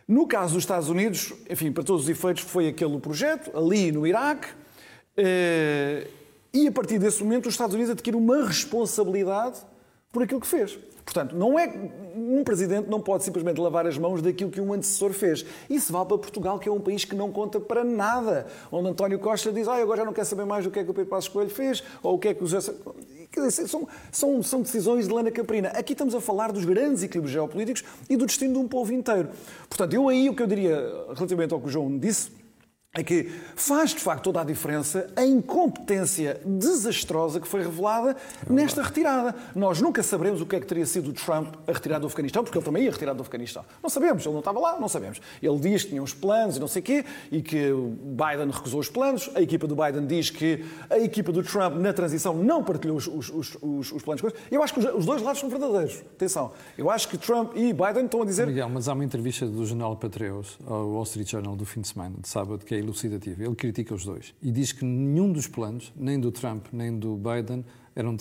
No 0.05 0.27
caso 0.27 0.55
dos 0.55 0.63
Estados 0.63 0.89
Unidos, 0.89 1.33
enfim, 1.49 1.71
para 1.71 1.81
todos 1.81 2.03
os 2.03 2.09
efeitos, 2.09 2.43
foi 2.43 2.67
aquele 2.67 2.99
projeto, 2.99 3.57
ali 3.57 3.89
no 3.89 4.05
Iraque, 4.05 4.49
e 6.53 6.67
a 6.67 6.71
partir 6.71 6.99
desse 6.99 7.23
momento 7.23 7.47
os 7.47 7.53
Estados 7.53 7.75
Unidos 7.75 7.91
adquiriram 7.91 8.23
uma 8.23 8.45
responsabilidade 8.45 9.59
por 10.11 10.23
aquilo 10.23 10.39
que 10.39 10.47
fez. 10.47 10.77
Portanto, 11.03 11.35
não 11.35 11.57
é 11.57 11.67
um 12.15 12.43
presidente 12.43 12.87
não 12.87 13.01
pode 13.01 13.23
simplesmente 13.23 13.59
lavar 13.59 13.87
as 13.87 13.97
mãos 13.97 14.21
daquilo 14.21 14.51
que 14.51 14.61
um 14.61 14.73
antecessor 14.73 15.11
fez. 15.11 15.43
Isso 15.67 15.91
vale 15.91 16.05
para 16.07 16.19
Portugal, 16.19 16.59
que 16.59 16.69
é 16.69 16.71
um 16.71 16.79
país 16.79 17.03
que 17.03 17.15
não 17.15 17.31
conta 17.31 17.59
para 17.59 17.83
nada. 17.83 18.45
Onde 18.71 18.89
António 18.89 19.17
Costa 19.17 19.51
diz, 19.51 19.67
ah, 19.67 19.75
agora 19.75 20.01
já 20.01 20.05
não 20.05 20.13
quer 20.13 20.23
saber 20.23 20.45
mais 20.45 20.67
o 20.67 20.71
que 20.71 20.77
é 20.77 20.83
que 20.83 20.91
o 20.91 20.93
Pedro 20.93 21.09
Passos 21.09 21.27
Coelho 21.27 21.49
fez, 21.49 21.83
ou 22.03 22.15
o 22.15 22.19
que 22.19 22.27
é 22.27 22.33
que 22.35 22.43
os... 22.43 22.51
São, 23.67 23.87
são, 24.11 24.43
são 24.43 24.61
decisões 24.61 25.07
de 25.07 25.13
lana 25.13 25.31
caprina. 25.31 25.69
Aqui 25.69 25.93
estamos 25.93 26.13
a 26.13 26.21
falar 26.21 26.51
dos 26.51 26.65
grandes 26.65 27.01
equilíbrios 27.01 27.31
geopolíticos 27.31 27.83
e 28.07 28.15
do 28.15 28.25
destino 28.25 28.53
de 28.53 28.59
um 28.59 28.67
povo 28.67 28.93
inteiro. 28.93 29.29
Portanto, 29.67 29.93
eu 29.93 30.09
aí 30.09 30.29
o 30.29 30.35
que 30.35 30.43
eu 30.43 30.47
diria 30.47 30.75
relativamente 31.15 31.53
ao 31.53 31.59
que 31.59 31.67
o 31.67 31.69
João 31.69 31.97
disse, 31.97 32.31
é 32.95 33.03
que 33.03 33.29
faz 33.55 33.91
de 33.91 33.99
facto 33.99 34.23
toda 34.23 34.41
a 34.41 34.43
diferença 34.43 35.11
a 35.15 35.23
incompetência 35.23 36.41
desastrosa 36.43 37.39
que 37.39 37.47
foi 37.47 37.61
revelada 37.61 38.17
é 38.49 38.51
nesta 38.51 38.81
retirada. 38.81 39.35
Nós 39.55 39.79
nunca 39.79 40.01
saberemos 40.01 40.41
o 40.41 40.45
que 40.45 40.55
é 40.55 40.59
que 40.59 40.65
teria 40.65 40.87
sido 40.87 41.13
Trump 41.13 41.53
a 41.67 41.71
retirar 41.71 41.99
do 41.99 42.07
Afeganistão, 42.07 42.43
porque 42.43 42.57
ele 42.57 42.65
também 42.65 42.85
ia 42.85 42.91
retirar 42.91 43.13
do 43.13 43.21
Afeganistão. 43.21 43.63
Não 43.83 43.91
sabemos, 43.91 44.25
ele 44.25 44.33
não 44.33 44.39
estava 44.39 44.59
lá, 44.59 44.79
não 44.79 44.87
sabemos. 44.87 45.21
Ele 45.39 45.59
diz 45.59 45.83
que 45.83 45.89
tinha 45.89 46.01
uns 46.01 46.15
planos 46.15 46.57
e 46.57 46.59
não 46.59 46.67
sei 46.67 46.81
o 46.81 46.85
quê, 46.85 47.05
e 47.31 47.43
que 47.43 47.71
Biden 47.71 48.49
recusou 48.51 48.79
os 48.79 48.89
planos. 48.89 49.29
A 49.35 49.41
equipa 49.41 49.67
do 49.67 49.75
Biden 49.75 50.07
diz 50.07 50.31
que 50.31 50.65
a 50.89 50.97
equipa 50.97 51.31
do 51.31 51.43
Trump 51.43 51.75
na 51.75 51.93
transição 51.93 52.33
não 52.33 52.63
partilhou 52.63 52.97
os, 52.97 53.07
os, 53.07 53.29
os, 53.29 53.91
os 53.91 54.01
planos. 54.01 54.23
Eu 54.49 54.63
acho 54.63 54.73
que 54.73 54.79
os 54.79 55.05
dois 55.05 55.21
lados 55.21 55.39
são 55.39 55.47
verdadeiros. 55.47 56.01
Atenção. 56.15 56.51
Eu 56.75 56.89
acho 56.89 57.07
que 57.07 57.19
Trump 57.19 57.55
e 57.55 57.71
Biden 57.71 58.05
estão 58.05 58.23
a 58.23 58.25
dizer. 58.25 58.47
Miguel, 58.47 58.69
mas 58.69 58.89
há 58.89 58.93
uma 58.93 59.05
entrevista 59.05 59.45
do 59.45 59.63
jornal 59.63 59.95
Patreus 59.95 60.57
ao 60.65 60.89
Wall 60.89 61.03
Street 61.03 61.29
Journal 61.29 61.55
do 61.55 61.65
fim 61.65 61.81
de 61.81 61.87
semana, 61.87 62.15
de 62.19 62.27
sábado, 62.27 62.65
que 62.65 62.73
é 62.73 62.78
elucidativo. 62.79 63.43
Ele 63.43 63.55
critica 63.55 63.93
os 63.93 64.05
dois 64.05 64.33
e 64.41 64.51
diz 64.51 64.71
que 64.71 64.83
nenhum 64.85 65.31
dos 65.31 65.47
planos, 65.47 65.93
nem 65.95 66.19
do 66.19 66.31
Trump 66.31 66.67
nem 66.71 66.97
do 66.97 67.15
Biden, 67.15 67.63
eram, 67.95 68.15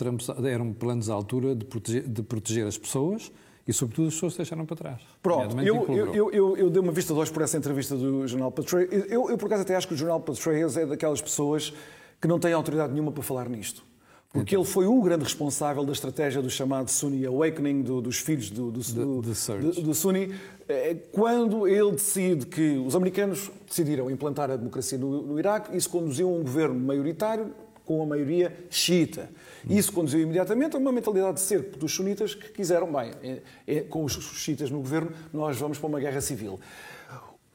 eram 0.45 0.73
planos 0.73 1.09
à 1.09 1.15
altura 1.15 1.55
de 1.55 1.65
proteger, 1.65 2.03
de 2.07 2.23
proteger 2.23 2.67
as 2.67 2.77
pessoas 2.77 3.31
e, 3.67 3.73
sobretudo, 3.73 4.09
as 4.09 4.15
pessoas 4.15 4.33
se 4.33 4.39
deixaram 4.39 4.65
para 4.65 4.77
trás. 4.77 5.03
Pronto, 5.23 5.61
eu, 5.61 5.87
eu, 5.89 6.31
eu, 6.33 6.57
eu, 6.57 6.71
dei 6.71 6.81
uma 6.81 6.93
vista 6.93 7.13
de 7.13 7.19
olhos 7.19 7.31
por 7.31 7.43
essa 7.43 7.57
entrevista 7.57 7.97
do 7.97 8.27
jornal 8.27 8.51
Patreus. 8.51 8.89
Eu, 8.91 9.31
eu, 9.31 9.39
por 9.39 9.47
acaso, 9.47 9.63
até 9.63 9.77
acho 9.77 9.87
que 9.87 9.95
o 9.95 9.97
jornal 9.97 10.21
Patreus 10.21 10.77
é 10.77 10.87
daquelas 10.87 11.21
pessoas 11.21 11.73
que 12.21 12.27
não 12.27 12.39
têm 12.39 12.53
autoridade 12.53 12.93
nenhuma 12.93 13.13
para 13.13 13.23
falar 13.23 13.49
nisto. 13.49 13.85
Porque 14.31 14.55
ele 14.55 14.65
foi 14.65 14.87
o 14.87 15.01
grande 15.01 15.25
responsável 15.25 15.85
da 15.85 15.93
estratégia 15.93 16.43
do 16.43 16.51
chamado 16.51 16.91
Sunni 16.91 17.25
Awakening, 17.25 17.81
do, 17.81 18.03
dos 18.03 18.19
filhos 18.19 18.51
do, 18.51 18.71
do, 18.71 18.81
do, 18.81 19.23
do, 19.23 19.83
do 19.83 19.95
Sunni, 19.95 20.35
é, 20.69 20.95
quando 21.13 21.67
ele 21.67 21.93
decide 21.93 22.45
que 22.45 22.77
os 22.77 22.95
americanos 22.95 23.51
decidiram 23.67 24.11
implantar 24.11 24.51
a 24.51 24.57
democracia 24.57 24.99
no, 24.99 25.23
no 25.23 25.39
Iraque, 25.39 25.75
isso 25.75 25.89
conduziu 25.89 26.29
a 26.29 26.33
um 26.33 26.43
governo 26.43 26.79
maioritário 26.79 27.55
com 27.87 28.03
a 28.03 28.07
maioria 28.07 28.55
xiita. 28.69 29.31
Isso 29.67 29.91
conduziu 29.91 30.21
imediatamente 30.21 30.77
a 30.77 30.79
uma 30.79 30.93
mentalidade 30.93 31.37
de 31.37 31.41
cerco 31.41 31.79
dos 31.79 31.95
sunitas 31.95 32.35
que 32.35 32.51
quiseram, 32.51 32.93
bem, 32.93 33.13
é, 33.23 33.43
é, 33.67 33.81
com 33.81 34.05
os 34.05 34.13
xiitas 34.13 34.71
no 34.71 34.81
governo, 34.81 35.11
nós 35.33 35.57
vamos 35.57 35.79
para 35.79 35.87
uma 35.87 35.99
guerra 35.99 36.21
civil. 36.21 36.61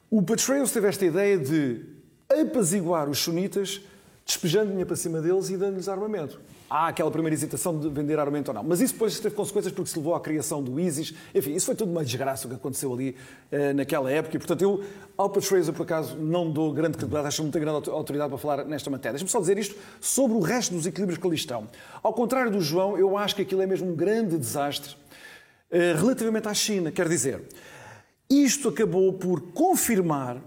O 0.09 0.23
Petraeus 0.23 0.71
teve 0.71 0.87
esta 0.87 1.05
ideia 1.05 1.37
de 1.37 1.85
apaziguar 2.27 3.07
os 3.07 3.19
sunitas, 3.19 3.79
despejando 4.25 4.69
dinheiro 4.69 4.87
para 4.87 4.95
cima 4.95 5.21
deles 5.21 5.51
e 5.51 5.57
dando-lhes 5.57 5.87
armamento 5.87 6.41
há 6.73 6.87
aquela 6.87 7.11
primeira 7.11 7.35
hesitação 7.35 7.79
de 7.79 7.87
vender 7.87 8.17
armamento 8.17 8.49
ou 8.49 8.55
não. 8.55 8.63
Mas 8.63 8.81
isso 8.81 8.93
depois 8.93 9.19
teve 9.19 9.35
consequências 9.35 9.71
porque 9.71 9.91
se 9.91 9.97
levou 9.97 10.15
à 10.15 10.19
criação 10.19 10.63
do 10.63 10.79
ISIS. 10.79 11.13
Enfim, 11.35 11.53
isso 11.53 11.67
foi 11.67 11.75
tudo 11.75 11.91
uma 11.91 12.03
desgraça 12.03 12.47
o 12.47 12.49
que 12.49 12.55
aconteceu 12.55 12.91
ali 12.91 13.15
uh, 13.51 13.75
naquela 13.75 14.11
época. 14.11 14.35
E, 14.35 14.39
portanto, 14.39 14.63
eu, 14.63 14.83
ao 15.15 15.29
por 15.29 15.43
acaso, 15.83 16.17
não 16.17 16.49
dou 16.49 16.73
grande 16.73 16.97
credibilidade, 16.97 17.27
acho 17.27 17.37
que 17.37 17.43
não 17.43 17.51
tenho 17.51 17.63
grande 17.63 17.89
autoridade 17.91 18.29
para 18.29 18.39
falar 18.39 18.65
nesta 18.65 18.89
matéria. 18.89 19.13
Deixa-me 19.13 19.29
só 19.29 19.39
dizer 19.39 19.59
isto 19.59 19.75
sobre 20.01 20.35
o 20.35 20.39
resto 20.39 20.73
dos 20.73 20.87
equilíbrios 20.87 21.19
que 21.19 21.27
ali 21.27 21.35
estão. 21.35 21.67
Ao 22.01 22.11
contrário 22.11 22.49
do 22.49 22.59
João, 22.59 22.97
eu 22.97 23.15
acho 23.15 23.35
que 23.35 23.43
aquilo 23.43 23.61
é 23.61 23.67
mesmo 23.67 23.91
um 23.91 23.95
grande 23.95 24.35
desastre 24.35 24.95
uh, 25.69 25.99
relativamente 25.99 26.47
à 26.47 26.55
China. 26.55 26.91
Quer 26.91 27.07
dizer, 27.07 27.43
isto 28.27 28.69
acabou 28.69 29.13
por 29.13 29.41
confirmar 29.51 30.41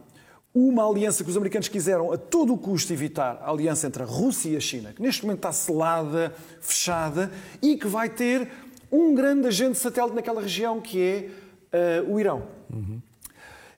uma 0.59 0.89
aliança 0.89 1.23
que 1.23 1.29
os 1.29 1.37
americanos 1.37 1.69
quiseram 1.69 2.11
a 2.11 2.17
todo 2.17 2.55
o 2.55 2.57
custo 2.57 2.91
evitar, 2.91 3.39
a 3.43 3.51
aliança 3.51 3.87
entre 3.87 4.03
a 4.03 4.07
Rússia 4.07 4.49
e 4.49 4.57
a 4.57 4.61
China, 4.61 4.91
que 4.95 5.03
neste 5.03 5.23
momento 5.23 5.41
está 5.41 5.53
selada, 5.53 6.35
fechada 6.63 7.31
e 7.61 7.77
que 7.77 7.87
vai 7.87 8.09
ter 8.09 8.49
um 8.91 9.15
grande 9.15 9.47
agente 9.49 9.77
satélite 9.77 10.15
naquela 10.15 10.41
região 10.41 10.81
que 10.81 11.31
é 11.71 12.01
uh, 12.01 12.11
o 12.11 12.19
Irão. 12.19 12.45
Uhum. 12.73 13.03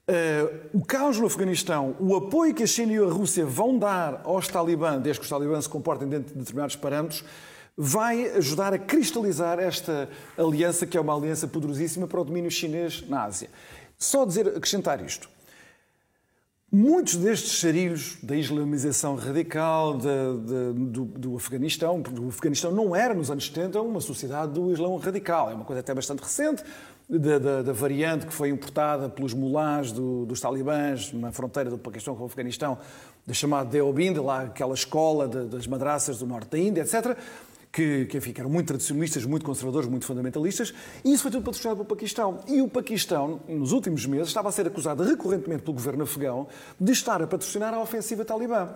Uh, 0.09 0.79
o 0.79 0.85
caos 0.85 1.19
no 1.19 1.27
Afeganistão, 1.27 1.97
o 1.99 2.14
apoio 2.14 2.55
que 2.55 2.62
a 2.62 2.67
China 2.67 2.93
e 2.93 2.99
a 2.99 3.07
Rússia 3.07 3.45
vão 3.45 3.77
dar 3.77 4.21
aos 4.23 4.47
talibãs, 4.47 5.03
desde 5.03 5.19
que 5.19 5.25
os 5.25 5.31
talibãs 5.31 5.64
se 5.64 5.71
comportem 5.71 6.09
dentro 6.09 6.33
de 6.33 6.38
determinados 6.38 6.77
parâmetros, 6.77 7.25
vai 7.77 8.31
ajudar 8.37 8.73
a 8.73 8.79
cristalizar 8.79 9.59
esta 9.59 10.09
aliança, 10.37 10.87
que 10.87 10.97
é 10.97 11.01
uma 11.01 11.17
aliança 11.17 11.49
poderosíssima 11.49 12.07
para 12.07 12.21
o 12.21 12.25
domínio 12.25 12.53
chinês 12.53 13.05
na 13.09 13.25
Ásia. 13.25 13.51
Só 13.99 14.25
dizer, 14.25 14.47
acrescentar 14.47 15.05
isto. 15.05 15.29
Muitos 16.71 17.17
destes 17.17 17.53
charilhos 17.53 18.19
da 18.23 18.37
islamização 18.37 19.15
radical 19.15 19.97
de, 19.97 20.05
de, 20.05 20.73
do, 20.91 21.05
do, 21.07 21.37
Afeganistão, 21.37 22.03
porque 22.03 22.21
o 22.21 22.29
Afeganistão 22.29 22.71
não 22.71 22.95
era 22.95 23.15
nos 23.15 23.31
anos 23.31 23.47
70 23.47 23.81
uma 23.81 24.03
sociedade 24.03 24.53
do 24.53 24.71
Islão 24.71 24.95
radical, 24.99 25.51
é 25.51 25.55
uma 25.55 25.65
coisa 25.65 25.81
até 25.81 25.95
bastante 25.95 26.21
recente, 26.21 26.63
da, 27.09 27.39
da, 27.39 27.63
da 27.63 27.73
variante 27.73 28.27
que 28.27 28.35
foi 28.35 28.51
importada 28.51 29.09
pelos 29.09 29.33
mulás 29.33 29.93
do, 29.93 30.27
dos 30.27 30.43
talibãs 30.43 31.11
na 31.15 31.33
fronteira 31.33 31.71
do 31.71 31.79
Paquistão 31.79 32.15
com 32.15 32.25
o 32.25 32.27
Afeganistão, 32.27 32.77
da 33.27 33.33
chamada 33.33 33.71
Deobind, 33.71 34.19
lá 34.19 34.43
aquela 34.43 34.75
escola 34.75 35.27
de, 35.27 35.47
das 35.47 35.67
madraças 35.67 36.19
do 36.19 36.27
norte 36.27 36.51
da 36.51 36.59
Índia, 36.59 36.83
etc 36.83 37.17
que, 37.73 38.07
que, 38.07 38.19
enfim, 38.19 38.33
que 38.33 38.41
eram 38.41 38.51
muito 38.51 38.67
tradicionalistas, 38.67 39.25
muito 39.25 39.45
conservadores, 39.45 39.89
muito 39.89 40.07
fundamentalistas, 40.07 40.73
e 41.05 41.13
isso 41.13 41.23
foi 41.23 41.31
tudo 41.31 41.45
patrocinado 41.45 41.77
pelo 41.77 41.89
Paquistão. 41.89 42.41
E 42.47 42.61
o 42.63 42.69
Paquistão, 42.69 43.41
nos 43.49 43.73
últimos 43.73 44.07
meses, 44.07 44.29
estava 44.29 44.49
a 44.49 44.53
ser 44.53 44.67
acusado 44.67 45.03
recorrentemente 45.03 45.63
pelo 45.63 45.75
governo 45.75 46.05
afegão 46.05 46.49
de 46.81 46.93
estar 46.93 47.23
a 47.23 47.27
patrocinar 47.27 47.75
a 47.75 47.81
ofensiva 47.81 48.25
talibã. 48.25 48.75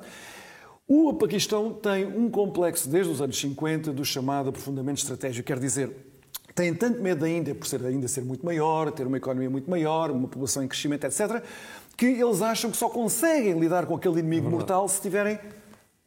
O 0.87 1.15
Paquistão 1.15 1.73
tem 1.73 2.07
um 2.07 2.31
complexo 2.31 2.89
desde 2.89 3.13
os 3.13 3.23
anos 3.23 3.39
50 3.39 3.93
do 3.93 4.05
chamado 4.05 4.51
aprofundamento 4.51 4.99
estratégico, 4.99 5.47
quer 5.47 5.59
dizer, 5.59 5.91
tem 6.55 6.75
tanto 6.75 7.01
medo 7.01 7.21
da 7.21 7.29
Índia 7.29 7.55
por 7.55 7.67
ser, 7.67 7.85
ainda 7.85 8.07
ser 8.09 8.23
muito 8.23 8.45
maior, 8.45 8.91
ter 8.91 9.07
uma 9.07 9.17
economia 9.17 9.49
muito 9.49 9.71
maior, 9.71 10.11
uma 10.11 10.29
população 10.29 10.63
em 10.63 10.69
crescimento, 10.69 11.05
etc., 11.05 11.43
que 11.97 12.07
eles 12.07 12.43
acham 12.43 12.71
que 12.71 12.77
só 12.77 12.89
conseguem 12.89 13.59
lidar 13.59 13.87
com 13.87 13.95
aquele 13.95 14.19
inimigo 14.19 14.49
é 14.49 14.51
mortal 14.51 14.89
se 14.89 15.01
tiverem 15.01 15.39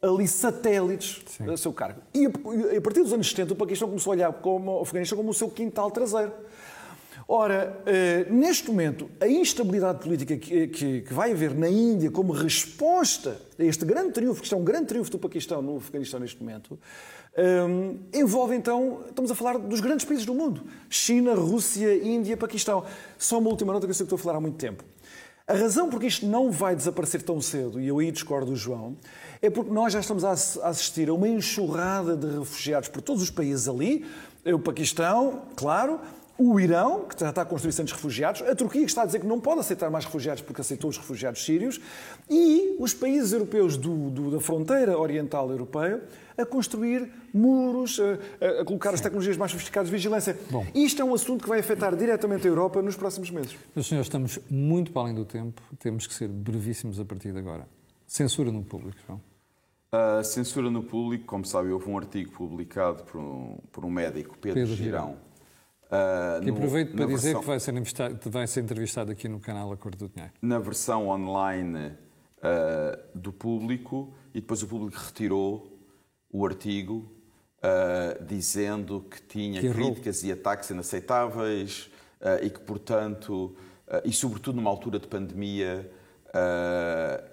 ali 0.02 0.28
satélites 0.28 1.22
Sim. 1.26 1.50
a 1.50 1.56
seu 1.56 1.72
cargo. 1.72 2.00
E 2.14 2.26
a 2.26 2.80
partir 2.80 3.02
dos 3.02 3.12
anos 3.12 3.28
70, 3.28 3.52
o 3.52 3.56
Paquistão 3.56 3.88
começou 3.88 4.12
a 4.12 4.16
olhar 4.16 4.32
como 4.34 4.78
o 4.78 4.82
Afeganistão 4.82 5.16
como 5.16 5.30
o 5.30 5.34
seu 5.34 5.48
quintal 5.48 5.90
traseiro. 5.90 6.32
Ora, 7.28 7.82
eh, 7.86 8.26
neste 8.30 8.68
momento, 8.68 9.10
a 9.20 9.26
instabilidade 9.26 9.98
política 9.98 10.36
que, 10.36 10.68
que, 10.68 11.12
vai 11.12 11.32
haver 11.32 11.56
na 11.56 11.68
Índia 11.68 12.08
como 12.08 12.32
resposta 12.32 13.40
a 13.58 13.64
este 13.64 13.84
grande 13.84 14.12
triunfo, 14.12 14.40
que 14.40 14.46
está 14.46 14.56
um 14.56 14.62
grande 14.62 14.86
triunfo 14.86 15.10
do 15.10 15.18
Paquistão 15.18 15.60
no 15.60 15.78
Afeganistão 15.78 16.20
neste 16.20 16.40
momento, 16.40 16.78
um, 17.36 17.98
envolve 18.14 18.54
então, 18.54 19.02
estamos 19.08 19.30
a 19.30 19.34
falar 19.34 19.58
dos 19.58 19.80
grandes 19.80 20.06
países 20.06 20.24
do 20.24 20.34
mundo: 20.34 20.62
China, 20.88 21.34
Rússia, 21.34 21.94
Índia, 21.96 22.36
Paquistão. 22.36 22.84
Só 23.18 23.38
uma 23.38 23.50
última 23.50 23.72
nota 23.72 23.86
que 23.86 23.90
eu 23.90 23.94
sei 23.94 24.06
que 24.06 24.14
estou 24.14 24.18
a 24.18 24.22
falar 24.22 24.38
há 24.38 24.40
muito 24.40 24.56
tempo. 24.56 24.84
A 25.48 25.54
razão 25.54 25.90
por 25.90 26.00
que 26.00 26.06
isto 26.06 26.26
não 26.26 26.50
vai 26.50 26.74
desaparecer 26.74 27.22
tão 27.22 27.40
cedo, 27.40 27.80
e 27.80 27.86
eu 27.86 27.98
aí 27.98 28.10
discordo 28.10 28.50
do 28.50 28.56
João, 28.56 28.96
é 29.40 29.50
porque 29.50 29.70
nós 29.70 29.92
já 29.92 30.00
estamos 30.00 30.24
a 30.24 30.32
assistir 30.32 31.08
a 31.08 31.14
uma 31.14 31.28
enxurrada 31.28 32.16
de 32.16 32.38
refugiados 32.38 32.88
por 32.88 33.02
todos 33.02 33.22
os 33.22 33.30
países 33.30 33.68
ali, 33.68 34.04
o 34.44 34.58
Paquistão, 34.58 35.42
claro, 35.56 36.00
o 36.38 36.60
Irão, 36.60 37.06
que 37.06 37.18
já 37.18 37.30
está 37.30 37.42
a 37.42 37.44
construir 37.44 37.72
centros 37.72 37.96
refugiados, 37.96 38.42
a 38.42 38.54
Turquia, 38.54 38.82
que 38.82 38.88
está 38.88 39.02
a 39.02 39.06
dizer 39.06 39.20
que 39.20 39.26
não 39.26 39.40
pode 39.40 39.60
aceitar 39.60 39.90
mais 39.90 40.04
refugiados 40.04 40.42
porque 40.42 40.60
aceitou 40.60 40.90
os 40.90 40.98
refugiados 40.98 41.44
sírios, 41.44 41.80
e 42.28 42.76
os 42.78 42.92
países 42.92 43.32
europeus 43.32 43.76
do, 43.76 44.10
do, 44.10 44.30
da 44.32 44.40
fronteira 44.40 44.98
oriental 44.98 45.50
europeia 45.50 46.02
a 46.36 46.44
construir 46.44 47.10
muros, 47.32 47.98
a, 47.98 48.60
a 48.60 48.64
colocar 48.64 48.90
Sim. 48.90 48.94
as 48.96 49.00
tecnologias 49.00 49.36
mais 49.38 49.50
sofisticadas 49.50 49.88
de 49.88 49.96
vigilância. 49.96 50.38
Bom, 50.50 50.66
Isto 50.74 51.00
é 51.00 51.04
um 51.04 51.14
assunto 51.14 51.42
que 51.42 51.48
vai 51.48 51.60
afetar 51.60 51.96
diretamente 51.96 52.46
a 52.46 52.50
Europa 52.50 52.82
nos 52.82 52.96
próximos 52.96 53.30
meses. 53.30 53.56
Meus 53.74 53.86
senhores, 53.86 54.06
estamos 54.06 54.38
muito 54.50 54.92
para 54.92 55.02
além 55.02 55.14
do 55.14 55.24
tempo, 55.24 55.62
temos 55.78 56.06
que 56.06 56.12
ser 56.12 56.28
brevíssimos 56.28 57.00
a 57.00 57.04
partir 57.04 57.32
de 57.32 57.38
agora. 57.38 57.66
Censura 58.06 58.52
no 58.52 58.62
público, 58.62 58.98
João. 59.06 59.20
A 59.90 60.22
censura 60.22 60.70
no 60.70 60.82
público, 60.82 61.24
como 61.24 61.44
sabe, 61.44 61.70
houve 61.70 61.88
um 61.88 61.96
artigo 61.96 62.30
publicado 62.32 63.04
por 63.04 63.20
um, 63.20 63.58
por 63.72 63.84
um 63.84 63.90
médico, 63.90 64.36
Pedro, 64.38 64.60
Pedro 64.60 64.76
Girão. 64.76 65.16
Uh, 65.86 66.42
que 66.42 66.50
aproveito 66.50 66.90
no, 66.90 66.96
para 66.96 67.06
dizer 67.06 67.34
versão, 67.34 67.40
que 67.40 67.46
vai 67.46 67.60
ser, 67.60 68.28
vai 68.28 68.46
ser 68.46 68.60
entrevistado 68.60 69.12
aqui 69.12 69.28
no 69.28 69.38
canal 69.38 69.72
Acordo 69.72 70.06
do 70.06 70.12
Dinheiro. 70.12 70.32
Na 70.42 70.58
versão 70.58 71.08
online 71.08 71.92
uh, 72.38 73.18
do 73.18 73.32
público, 73.32 74.12
e 74.34 74.40
depois 74.40 74.62
o 74.62 74.66
público 74.66 74.98
retirou 74.98 75.78
o 76.30 76.44
artigo 76.44 77.08
uh, 77.58 78.24
dizendo 78.24 79.00
que 79.08 79.22
tinha 79.22 79.60
que 79.60 79.70
críticas 79.70 80.24
e 80.24 80.32
ataques 80.32 80.70
inaceitáveis 80.70 81.90
e 82.42 82.48
que, 82.48 82.60
portanto, 82.60 83.54
e 84.02 84.10
sobretudo 84.10 84.56
numa 84.56 84.70
altura 84.70 84.98
de 84.98 85.06
pandemia, 85.06 85.88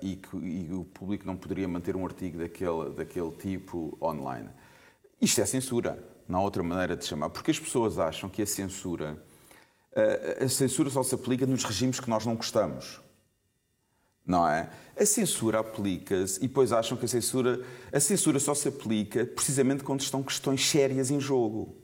e 0.02 0.16
que 0.16 0.38
e 0.38 0.74
o 0.74 0.84
público 0.86 1.26
não 1.26 1.36
poderia 1.36 1.68
manter 1.68 1.96
um 1.96 2.06
artigo 2.06 2.38
daquele, 2.38 2.92
daquele 2.92 3.32
tipo 3.32 3.98
online. 4.02 4.50
Isto 5.22 5.42
é 5.42 5.46
censura, 5.46 6.04
não 6.28 6.40
há 6.40 6.42
outra 6.44 6.64
maneira 6.64 6.96
de 6.96 7.06
chamar, 7.06 7.30
porque 7.30 7.52
as 7.52 7.60
pessoas 7.60 7.98
acham 8.00 8.30
que 8.30 8.42
a 8.42 8.46
censura, 8.46 9.18
a 10.44 10.48
censura 10.48 10.90
só 10.90 11.04
se 11.04 11.16
aplica 11.16 11.46
nos 11.46 11.64
regimes 11.64 12.00
que 12.00 12.10
nós 12.10 12.26
não 12.26 12.36
gostamos 12.36 13.02
não 14.26 14.48
é? 14.48 14.70
A 14.98 15.06
censura 15.06 15.60
aplica-se 15.60 16.38
e 16.40 16.48
depois 16.48 16.72
acham 16.72 16.98
que 16.98 17.06
a 17.06 17.08
censura, 17.08 17.62
a 17.92 18.00
censura 18.00 18.40
só 18.40 18.54
se 18.54 18.68
aplica 18.68 19.26
precisamente 19.26 19.84
quando 19.84 20.02
estão 20.02 20.24
questões 20.24 20.68
sérias 20.68 21.12
em 21.12 21.20
jogo. 21.20 21.76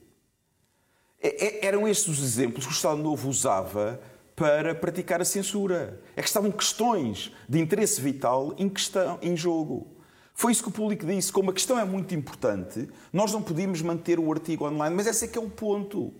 É, 1.22 1.46
é, 1.46 1.66
eram 1.66 1.88
estes 1.88 2.08
os 2.08 2.24
exemplos 2.24 2.66
que 2.66 2.72
o 2.72 2.76
Estado 2.76 3.02
Novo 3.02 3.28
usava 3.28 4.00
para 4.40 4.74
praticar 4.74 5.22
a 5.22 5.26
censura. 5.26 6.00
É 6.16 6.22
que 6.22 6.28
estavam 6.30 6.50
questões 6.50 7.30
de 7.48 7.60
interesse 7.60 8.00
vital 8.00 8.56
em, 8.58 8.70
questão, 8.70 9.20
em 9.22 9.36
jogo. 9.36 9.88
Foi 10.34 10.54
isso 10.54 10.64
que 10.64 10.70
o 10.70 10.72
público 10.72 11.06
disse. 11.06 11.30
Como 11.30 11.52
a 11.52 11.54
questão 11.54 11.78
é 11.78 11.84
muito 11.84 12.16
importante, 12.16 12.88
nós 13.12 13.34
não 13.34 13.42
podíamos 13.42 13.82
manter 13.82 14.18
o 14.18 14.32
artigo 14.32 14.66
online, 14.66 14.96
mas 14.96 15.08
esse 15.08 15.26
é 15.26 15.28
que 15.28 15.38
é 15.38 15.42
o 15.42 15.50
ponto. 15.50 16.14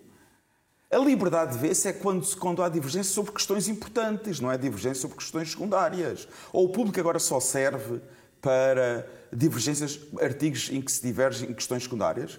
A 0.90 0.98
liberdade 0.98 1.52
de 1.52 1.58
ver-se 1.58 1.88
é 1.88 1.94
quando, 1.94 2.26
quando 2.36 2.62
há 2.62 2.68
divergência 2.68 3.10
sobre 3.10 3.32
questões 3.32 3.68
importantes, 3.68 4.38
não 4.38 4.52
é 4.52 4.58
divergência 4.58 5.00
sobre 5.00 5.16
questões 5.16 5.52
secundárias. 5.52 6.28
Ou 6.52 6.66
o 6.66 6.68
público 6.68 7.00
agora 7.00 7.18
só 7.18 7.40
serve 7.40 8.02
para 8.42 9.08
divergências, 9.32 9.98
artigos 10.20 10.68
em 10.70 10.82
que 10.82 10.92
se 10.92 11.00
divergem 11.02 11.48
em 11.48 11.54
questões 11.54 11.84
secundárias? 11.84 12.38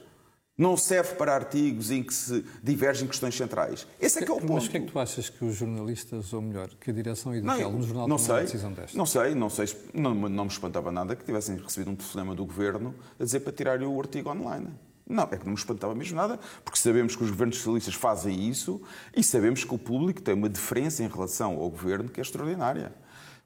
Não 0.61 0.77
serve 0.77 1.15
para 1.15 1.33
artigos 1.33 1.89
em 1.89 2.03
que 2.03 2.13
se 2.13 2.45
divergem 2.61 3.07
questões 3.07 3.35
centrais. 3.35 3.87
Esse 3.99 4.19
é 4.19 4.23
que 4.23 4.29
é 4.29 4.35
o 4.35 4.39
ponto. 4.39 4.53
Mas 4.53 4.67
o 4.67 4.69
que 4.69 4.77
é 4.77 4.79
que 4.79 4.91
tu 4.91 4.99
achas 4.99 5.27
que 5.27 5.43
os 5.43 5.55
jornalistas, 5.55 6.31
ou 6.33 6.39
melhor, 6.39 6.69
que 6.79 6.91
a 6.91 6.93
direção 6.93 7.33
editorial 7.33 7.71
no 7.71 7.81
jornal 7.81 8.07
não 8.07 8.19
sei, 8.19 8.35
uma 8.35 8.41
decisão 8.41 8.71
desta? 8.71 8.95
Não 8.95 9.07
sei, 9.07 9.33
não 9.33 9.49
sei. 9.49 9.65
Não, 9.91 10.13
não 10.13 10.45
me 10.45 10.51
espantava 10.51 10.91
nada 10.91 11.15
que 11.15 11.25
tivessem 11.25 11.57
recebido 11.57 11.89
um 11.89 11.95
telefonema 11.95 12.35
do 12.35 12.45
governo 12.45 12.93
a 13.19 13.23
dizer 13.23 13.39
para 13.39 13.51
tirar 13.51 13.81
o 13.81 13.99
artigo 13.99 14.29
online. 14.29 14.67
Não, 15.09 15.23
é 15.23 15.35
que 15.35 15.45
não 15.45 15.53
me 15.53 15.57
espantava 15.57 15.95
mesmo 15.95 16.15
nada, 16.15 16.39
porque 16.63 16.77
sabemos 16.77 17.15
que 17.15 17.23
os 17.23 17.31
governos 17.31 17.57
socialistas 17.57 17.95
fazem 17.95 18.47
isso 18.47 18.83
e 19.17 19.23
sabemos 19.23 19.63
que 19.63 19.73
o 19.73 19.79
público 19.79 20.21
tem 20.21 20.35
uma 20.35 20.47
diferença 20.47 21.03
em 21.03 21.07
relação 21.07 21.53
ao 21.59 21.71
governo 21.71 22.07
que 22.07 22.19
é 22.19 22.23
extraordinária. 22.23 22.93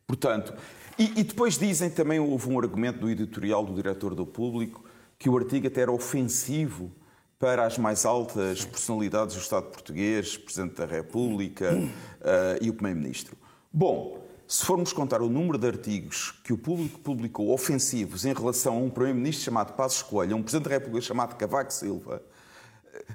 Portanto, 0.06 0.54
e, 1.00 1.22
e 1.22 1.24
depois 1.24 1.58
dizem 1.58 1.90
também, 1.90 2.20
houve 2.20 2.50
um 2.50 2.60
argumento 2.60 3.00
do 3.00 3.10
editorial 3.10 3.66
do 3.66 3.74
diretor 3.74 4.14
do 4.14 4.26
público, 4.26 4.84
que 5.18 5.30
o 5.30 5.38
artigo 5.38 5.68
até 5.68 5.80
era 5.80 5.94
ofensivo 5.94 6.92
para 7.38 7.66
as 7.66 7.78
mais 7.78 8.06
altas 8.06 8.64
personalidades 8.64 9.36
do 9.36 9.42
Estado 9.42 9.66
português, 9.68 10.38
Presidente 10.38 10.76
da 10.76 10.86
República 10.86 11.74
uh, 11.76 12.64
e 12.64 12.70
o 12.70 12.74
Primeiro-Ministro. 12.74 13.38
Bom, 13.72 14.26
se 14.48 14.64
formos 14.64 14.94
contar 14.94 15.22
o 15.22 15.30
número 15.30 15.58
de 15.58 15.68
artigos 15.68 16.32
que 16.44 16.54
o 16.54 16.58
público 16.58 17.00
publicou 17.00 17.52
ofensivos 17.52 18.26
em 18.26 18.34
relação 18.34 18.76
a 18.76 18.78
um 18.78 18.90
Primeiro-Ministro 18.90 19.44
chamado 19.44 19.74
Passos 19.74 20.02
Coelho, 20.02 20.36
a 20.36 20.38
um 20.38 20.44
Presidente 20.44 20.70
da 20.70 20.76
República 20.76 21.02
chamado 21.02 21.36
Cavaco 21.36 21.74
Silva, 21.74 22.22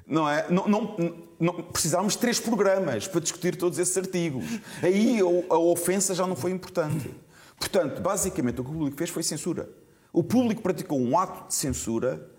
não 0.05 0.29
é? 0.29 0.45
Não, 0.49 0.67
não, 0.67 0.95
não, 1.39 1.53
precisávamos 1.63 2.13
de 2.13 2.19
três 2.19 2.39
programas 2.39 3.07
para 3.07 3.19
discutir 3.21 3.55
todos 3.55 3.79
esses 3.79 3.97
artigos. 3.97 4.45
Aí 4.81 5.19
a, 5.19 5.53
a 5.53 5.57
ofensa 5.57 6.13
já 6.13 6.27
não 6.27 6.35
foi 6.35 6.51
importante. 6.51 7.09
Portanto, 7.57 8.01
basicamente, 8.01 8.61
o 8.61 8.63
que 8.63 8.69
o 8.69 8.73
público 8.73 8.97
fez 8.97 9.09
foi 9.09 9.23
censura. 9.23 9.69
O 10.13 10.23
público 10.23 10.61
praticou 10.61 10.99
um 10.99 11.17
ato 11.17 11.47
de 11.47 11.55
censura 11.55 12.29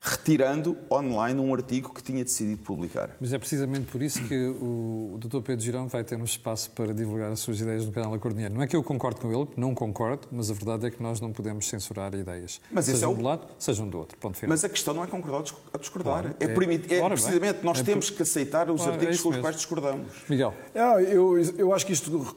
retirando 0.00 0.76
online 0.90 1.40
um 1.40 1.52
artigo 1.52 1.92
que 1.92 2.02
tinha 2.02 2.22
decidido 2.22 2.62
publicar. 2.62 3.16
Mas 3.20 3.32
é 3.32 3.38
precisamente 3.38 3.86
por 3.86 4.00
isso 4.00 4.22
que 4.24 4.46
o 4.60 5.18
Dr. 5.18 5.40
Pedro 5.40 5.64
Girão 5.64 5.88
vai 5.88 6.04
ter 6.04 6.16
um 6.16 6.24
espaço 6.24 6.70
para 6.70 6.94
divulgar 6.94 7.32
as 7.32 7.40
suas 7.40 7.60
ideias 7.60 7.84
no 7.84 7.92
canal 7.92 8.14
A 8.14 8.18
Cordinheiro. 8.18 8.54
Não 8.54 8.62
é 8.62 8.66
que 8.66 8.76
eu 8.76 8.82
concordo 8.82 9.20
com 9.20 9.32
ele, 9.32 9.48
não 9.56 9.74
concordo, 9.74 10.28
mas 10.30 10.50
a 10.50 10.54
verdade 10.54 10.86
é 10.86 10.90
que 10.90 11.02
nós 11.02 11.20
não 11.20 11.32
podemos 11.32 11.68
censurar 11.68 12.14
ideias. 12.14 12.60
Mas 12.70 12.84
sejam 12.84 13.10
é 13.10 13.12
o... 13.12 13.16
de 13.16 13.22
um 13.22 13.24
lado, 13.24 13.46
sejam 13.58 13.88
do 13.88 13.98
outro. 13.98 14.16
Ponto 14.18 14.36
final. 14.36 14.50
Mas 14.50 14.64
a 14.64 14.68
questão 14.68 14.94
não 14.94 15.02
é 15.02 15.06
concordar 15.06 15.38
ou 15.38 15.78
discordar. 15.80 16.22
Claro, 16.22 16.36
é, 16.40 16.44
é, 16.44 16.98
é 16.98 17.08
precisamente 17.08 17.64
nós 17.64 17.80
é 17.80 17.82
temos 17.82 18.10
que 18.10 18.22
aceitar 18.22 18.70
os 18.70 18.80
claro, 18.80 18.92
artigos 18.92 19.18
é 19.18 19.22
com 19.22 19.28
os 19.30 19.36
quais 19.38 19.56
discordamos. 19.56 20.12
Miguel. 20.28 20.54
Ah, 20.74 21.02
eu, 21.02 21.38
eu 21.56 21.72
acho 21.74 21.84
que 21.84 21.92
isto 21.92 22.36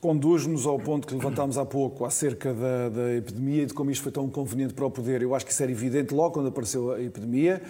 conduz-nos 0.00 0.66
ao 0.66 0.78
ponto 0.78 1.06
que 1.06 1.14
levantámos 1.14 1.56
há 1.56 1.64
pouco 1.64 2.04
acerca 2.04 2.52
da, 2.52 2.88
da 2.88 3.14
epidemia 3.14 3.62
e 3.62 3.66
de 3.66 3.74
como 3.74 3.90
isto 3.90 4.02
foi 4.02 4.12
tão 4.12 4.28
conveniente 4.28 4.74
para 4.74 4.84
o 4.84 4.90
poder. 4.90 5.22
Eu 5.22 5.34
acho 5.34 5.46
que 5.46 5.52
isso 5.52 5.62
era 5.62 5.70
evidente 5.70 6.12
logo 6.12 6.32
quando 6.34 6.48
apareceu 6.48 6.71
apareceu 6.72 6.92
a 6.92 7.00
epidemia. 7.00 7.62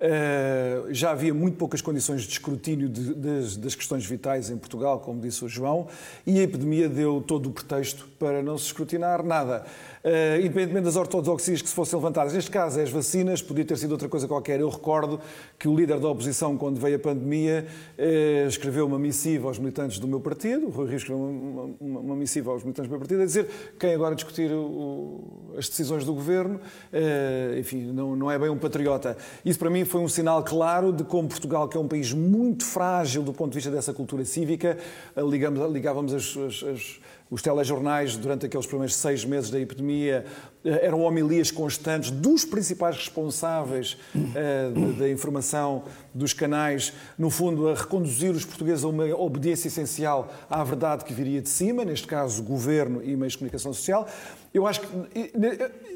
Uh, 0.00 0.94
já 0.94 1.10
havia 1.10 1.34
muito 1.34 1.58
poucas 1.58 1.82
condições 1.82 2.22
de 2.22 2.30
escrutínio 2.30 2.88
de, 2.88 3.12
das, 3.58 3.74
questões 3.74 4.06
vitais 4.06 4.48
em 4.48 4.56
Portugal, 4.56 4.98
como 5.00 5.20
disse 5.20 5.44
o 5.44 5.48
João, 5.48 5.88
e 6.26 6.38
a 6.40 6.42
epidemia 6.42 6.88
deu 6.88 7.22
todo 7.26 7.50
o 7.50 7.52
pretexto 7.52 8.08
para 8.18 8.42
não 8.42 8.56
se 8.56 8.64
escrutinar 8.66 9.22
nada. 9.22 9.66
Uh, 10.02 10.40
independentemente 10.40 10.86
das 10.86 10.96
ortodoxias 10.96 11.60
que 11.60 11.68
se 11.68 11.74
fossem 11.74 11.98
levantadas. 11.98 12.32
Neste 12.32 12.50
caso, 12.50 12.80
é 12.80 12.82
as 12.82 12.90
vacinas, 12.90 13.42
podia 13.42 13.66
ter 13.66 13.76
sido 13.76 13.92
outra 13.92 14.08
coisa 14.08 14.26
qualquer. 14.26 14.58
Eu 14.58 14.70
recordo 14.70 15.20
que 15.58 15.68
o 15.68 15.76
líder 15.76 16.00
da 16.00 16.08
oposição, 16.08 16.56
quando 16.56 16.80
veio 16.80 16.96
a 16.96 16.98
pandemia, 16.98 17.66
uh, 17.98 18.48
escreveu 18.48 18.86
uma 18.86 18.98
missiva 18.98 19.48
aos 19.48 19.58
militantes 19.58 19.98
do 19.98 20.08
meu 20.08 20.18
partido, 20.18 20.68
o 20.68 20.70
Rui 20.70 20.88
Rio 20.88 20.96
escreveu 20.96 21.22
uma, 21.22 21.74
uma, 21.78 22.00
uma, 22.00 22.16
missiva 22.16 22.50
aos 22.50 22.62
militantes 22.62 22.88
do 22.88 22.92
meu 22.92 22.98
partido, 22.98 23.20
a 23.20 23.26
dizer 23.26 23.46
quem 23.78 23.92
agora 23.92 24.14
discutir 24.14 24.50
o, 24.50 25.52
as 25.58 25.68
decisões 25.68 26.02
do 26.02 26.14
governo, 26.14 26.58
uh, 26.58 27.58
enfim, 27.58 27.92
não, 27.92 28.16
não 28.16 28.30
é 28.30 28.38
bem 28.38 28.48
um 28.48 28.56
patriota. 28.56 29.18
Isso 29.44 29.58
para 29.58 29.68
mim 29.68 29.84
foi 29.84 30.00
um 30.00 30.08
sinal 30.08 30.42
claro 30.42 30.94
de 30.94 31.04
como 31.04 31.28
Portugal, 31.28 31.68
que 31.68 31.76
é 31.76 31.80
um 31.80 31.88
país 31.88 32.10
muito 32.10 32.64
frágil 32.64 33.22
do 33.22 33.34
ponto 33.34 33.50
de 33.50 33.56
vista 33.56 33.70
dessa 33.70 33.92
cultura 33.92 34.24
cívica, 34.24 34.78
ligamos, 35.14 35.70
ligávamos 35.70 36.14
as, 36.14 36.36
as, 36.38 36.62
as 36.62 37.00
os 37.30 37.40
telejornais, 37.40 38.16
durante 38.16 38.46
aqueles 38.46 38.66
primeiros 38.66 38.96
seis 38.96 39.24
meses 39.24 39.50
da 39.50 39.60
epidemia, 39.60 40.26
eh, 40.64 40.86
eram 40.86 41.02
homilias 41.02 41.50
constantes 41.52 42.10
dos 42.10 42.44
principais 42.44 42.96
responsáveis 42.96 43.96
uh, 44.14 44.92
da 44.98 45.08
informação 45.08 45.84
dos 46.12 46.32
canais, 46.32 46.92
no 47.16 47.30
fundo, 47.30 47.68
a 47.68 47.74
reconduzir 47.74 48.32
os 48.32 48.44
portugueses 48.44 48.84
a 48.84 48.88
uma 48.88 49.04
obediência 49.14 49.68
essencial 49.68 50.28
à 50.50 50.64
verdade 50.64 51.04
que 51.04 51.14
viria 51.14 51.40
de 51.40 51.48
cima, 51.48 51.84
neste 51.84 52.06
caso, 52.06 52.42
governo 52.42 53.00
e 53.02 53.16
meios 53.16 53.34
de 53.34 53.38
comunicação 53.38 53.72
social. 53.72 54.08
Eu 54.52 54.66
acho 54.66 54.80
que, 54.80 54.88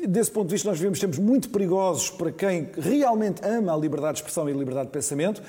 desse 0.07 0.31
ponto 0.31 0.47
de 0.47 0.55
vista, 0.55 0.69
nós 0.69 0.79
vivemos 0.79 1.01
tempos 1.01 1.19
muito 1.19 1.51
perigosos 1.51 2.11
para 2.11 2.31
quem 2.31 2.71
realmente 2.79 3.45
ama 3.45 3.75
a 3.75 3.77
liberdade 3.77 4.15
de 4.15 4.19
expressão 4.21 4.49
e 4.49 4.53
a 4.53 4.57
liberdade 4.57 4.87
de 4.87 4.93
pensamento. 4.93 5.43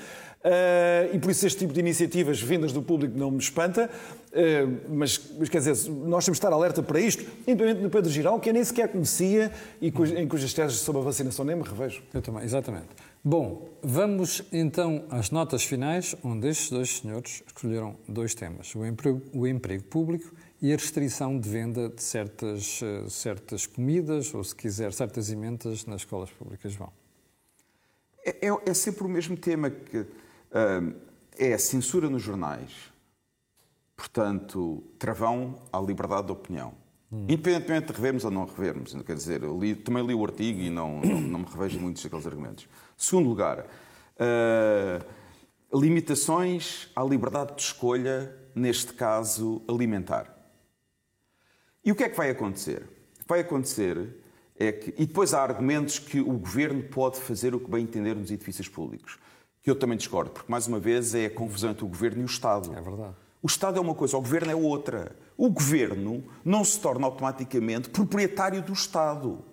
Uh, 0.46 1.12
e 1.12 1.18
por 1.18 1.32
isso 1.32 1.44
este 1.44 1.58
tipo 1.58 1.72
de 1.72 1.80
iniciativas 1.80 2.40
vindas 2.40 2.70
do 2.72 2.80
público 2.80 3.18
não 3.18 3.32
me 3.32 3.38
espanta, 3.38 3.90
uh, 3.90 4.94
mas, 4.94 5.20
mas, 5.36 5.48
quer 5.48 5.58
dizer, 5.58 5.90
nós 5.90 6.24
temos 6.24 6.38
de 6.38 6.44
estar 6.46 6.52
alerta 6.52 6.80
para 6.84 7.00
isto, 7.00 7.24
independente 7.48 7.82
do 7.82 7.90
Pedro 7.90 8.08
Girão, 8.08 8.38
que 8.38 8.50
eu 8.50 8.52
nem 8.52 8.62
sequer 8.62 8.86
conhecia 8.86 9.50
e 9.82 9.88
em 9.88 10.28
cujas 10.28 10.54
teses 10.54 10.78
sobre 10.78 11.02
a 11.02 11.04
vacinação 11.04 11.44
nem 11.44 11.56
me 11.56 11.64
revejo. 11.64 12.00
Eu 12.14 12.22
também, 12.22 12.44
exatamente. 12.44 12.86
Bom, 13.24 13.68
vamos 13.82 14.44
então 14.52 15.04
às 15.10 15.32
notas 15.32 15.64
finais, 15.64 16.14
onde 16.22 16.46
estes 16.46 16.70
dois 16.70 16.98
senhores 16.98 17.42
escolheram 17.44 17.96
dois 18.08 18.32
temas: 18.32 18.72
o 18.76 18.86
emprego, 18.86 19.20
o 19.34 19.48
emprego 19.48 19.82
público 19.82 20.32
e 20.62 20.72
a 20.72 20.76
restrição 20.76 21.40
de 21.40 21.48
venda 21.48 21.88
de 21.88 22.00
certas, 22.00 22.80
uh, 22.82 23.10
certas 23.10 23.66
comidas, 23.66 24.32
ou 24.32 24.44
se 24.44 24.54
quiser, 24.54 24.92
certas 24.92 25.28
emendas 25.28 25.84
nas 25.86 26.02
escolas 26.02 26.30
públicas. 26.30 26.72
Vão. 26.76 26.92
É, 28.24 28.46
é, 28.46 28.58
é 28.64 28.74
sempre 28.74 29.02
o 29.02 29.08
mesmo 29.08 29.36
tema 29.36 29.70
que 29.70 30.06
é 31.38 31.52
a 31.52 31.58
censura 31.58 32.08
nos 32.08 32.22
jornais, 32.22 32.72
portanto, 33.96 34.82
travão 34.98 35.60
à 35.72 35.78
liberdade 35.78 36.26
de 36.26 36.32
opinião. 36.32 36.74
Hum. 37.10 37.26
Independentemente 37.28 37.86
de 37.86 37.92
revermos 37.92 38.24
ou 38.24 38.30
não 38.30 38.44
revermos, 38.44 38.94
quer 39.04 39.14
dizer, 39.14 39.42
eu 39.42 39.58
li, 39.58 39.74
também 39.74 40.04
li 40.04 40.14
o 40.14 40.24
artigo 40.24 40.60
e 40.60 40.70
não, 40.70 41.00
não, 41.00 41.20
não, 41.20 41.38
me 41.40 41.46
revejo 41.46 41.78
muitos 41.78 42.02
daqueles 42.02 42.26
argumentos. 42.26 42.68
Segundo 42.96 43.28
lugar, 43.28 43.60
uh, 43.60 45.78
limitações 45.78 46.90
à 46.96 47.04
liberdade 47.04 47.54
de 47.54 47.62
escolha, 47.62 48.34
neste 48.54 48.92
caso 48.92 49.62
alimentar. 49.68 50.34
E 51.84 51.92
o 51.92 51.94
que 51.94 52.02
é 52.02 52.08
que 52.08 52.16
vai 52.16 52.30
acontecer? 52.30 52.82
O 53.14 53.22
que 53.22 53.28
vai 53.28 53.40
acontecer 53.40 54.16
é 54.58 54.72
que. 54.72 54.90
E 55.00 55.06
depois 55.06 55.32
há 55.32 55.42
argumentos 55.42 56.00
que 56.00 56.20
o 56.20 56.32
governo 56.32 56.82
pode 56.82 57.20
fazer 57.20 57.54
o 57.54 57.60
que 57.60 57.70
bem 57.70 57.84
entender 57.84 58.16
nos 58.16 58.30
edifícios 58.30 58.68
públicos 58.68 59.18
que 59.66 59.70
eu 59.72 59.74
também 59.74 59.98
discordo, 59.98 60.30
porque, 60.30 60.48
mais 60.48 60.68
uma 60.68 60.78
vez, 60.78 61.12
é 61.12 61.26
a 61.26 61.30
confusão 61.30 61.72
entre 61.72 61.84
o 61.84 61.88
governo 61.88 62.20
e 62.20 62.22
o 62.22 62.26
Estado. 62.26 62.72
É 62.72 62.80
verdade. 62.80 63.16
O 63.42 63.48
Estado 63.48 63.78
é 63.78 63.80
uma 63.80 63.96
coisa, 63.96 64.16
o 64.16 64.20
governo 64.20 64.52
é 64.52 64.54
outra. 64.54 65.16
O 65.36 65.50
governo 65.50 66.22
não 66.44 66.62
se 66.62 66.78
torna 66.78 67.04
automaticamente 67.04 67.90
proprietário 67.90 68.62
do 68.62 68.72
Estado. 68.72 69.44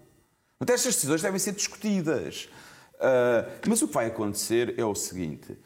Até 0.59 0.73
estas 0.73 0.93
decisões 0.93 1.23
devem 1.23 1.39
ser 1.39 1.53
discutidas. 1.53 2.47
Uh, 2.93 3.49
mas 3.67 3.81
o 3.81 3.87
que 3.87 3.93
vai 3.95 4.05
acontecer 4.05 4.75
é 4.77 4.85
o 4.85 4.93
seguinte: 4.93 5.57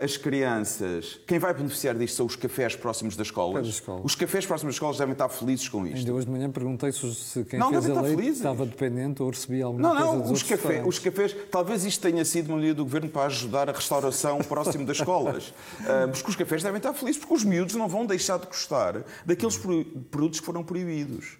as 0.00 0.16
crianças, 0.16 1.20
quem 1.26 1.38
vai 1.38 1.54
beneficiar 1.54 1.94
disto 1.94 2.16
são 2.16 2.26
os 2.26 2.34
cafés 2.34 2.74
próximos 2.74 3.14
das 3.16 3.28
escolas. 3.28 3.66
Escola. 3.66 4.00
Os 4.02 4.14
cafés 4.14 4.44
próximos 4.44 4.70
das 4.70 4.76
escolas 4.76 4.98
devem 4.98 5.12
estar 5.12 5.28
felizes 5.28 5.68
com 5.68 5.86
isto. 5.86 5.98
Ainda 5.98 6.14
hoje 6.14 6.26
de 6.26 6.32
manhã 6.32 6.50
perguntei 6.50 6.90
se 6.90 7.44
quem 7.44 7.58
não, 7.58 7.70
fez 7.70 7.88
a 7.90 8.00
lei 8.00 8.16
felizes. 8.16 8.38
estava 8.38 8.66
dependente 8.66 9.22
ou 9.22 9.30
recebia 9.30 9.66
alguma 9.66 9.82
não, 9.82 9.96
coisa 9.96 10.12
Não, 10.12 10.24
não, 10.24 10.32
os, 10.32 10.42
café, 10.42 10.82
os 10.84 10.98
cafés, 10.98 11.36
talvez 11.50 11.84
isto 11.84 12.00
tenha 12.00 12.24
sido 12.24 12.48
uma 12.48 12.56
medida 12.56 12.74
do 12.74 12.84
governo 12.84 13.08
para 13.08 13.26
ajudar 13.26 13.68
a 13.68 13.72
restauração 13.72 14.38
próximo 14.42 14.84
das 14.84 14.96
escolas. 14.98 15.48
uh, 15.48 16.08
mas 16.08 16.22
os 16.22 16.36
cafés 16.36 16.62
devem 16.62 16.78
estar 16.78 16.92
felizes 16.94 17.20
porque 17.20 17.34
os 17.34 17.44
miúdos 17.44 17.74
não 17.74 17.88
vão 17.88 18.06
deixar 18.06 18.38
de 18.38 18.46
gostar 18.46 19.04
daqueles 19.24 19.56
produtos 19.56 20.40
que 20.40 20.46
foram 20.46 20.64
proibidos. 20.64 21.38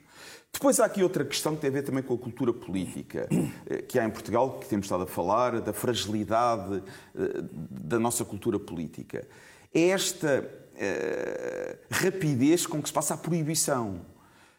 Depois 0.59 0.81
há 0.81 0.87
aqui 0.87 1.05
outra 1.05 1.25
questão 1.25 1.55
que 1.55 1.61
tem 1.61 1.71
a 1.71 1.73
ver 1.73 1.83
também 1.83 2.03
com 2.03 2.15
a 2.15 2.19
cultura 2.19 2.53
política 2.53 3.29
eh, 3.65 3.81
que 3.81 3.97
há 3.97 4.05
em 4.05 4.11
Portugal, 4.11 4.59
que 4.59 4.67
temos 4.67 4.87
estado 4.87 5.05
a 5.05 5.07
falar, 5.07 5.61
da 5.61 5.73
fragilidade 5.73 6.83
eh, 7.17 7.45
da 7.71 7.97
nossa 7.97 8.25
cultura 8.25 8.59
política. 8.59 9.25
É 9.73 9.91
esta 9.91 10.51
uh, 10.75 11.79
rapidez 11.89 12.67
com 12.67 12.83
que 12.83 12.89
se 12.89 12.93
passa 12.93 13.15
a 13.15 13.17
proibição. 13.17 14.01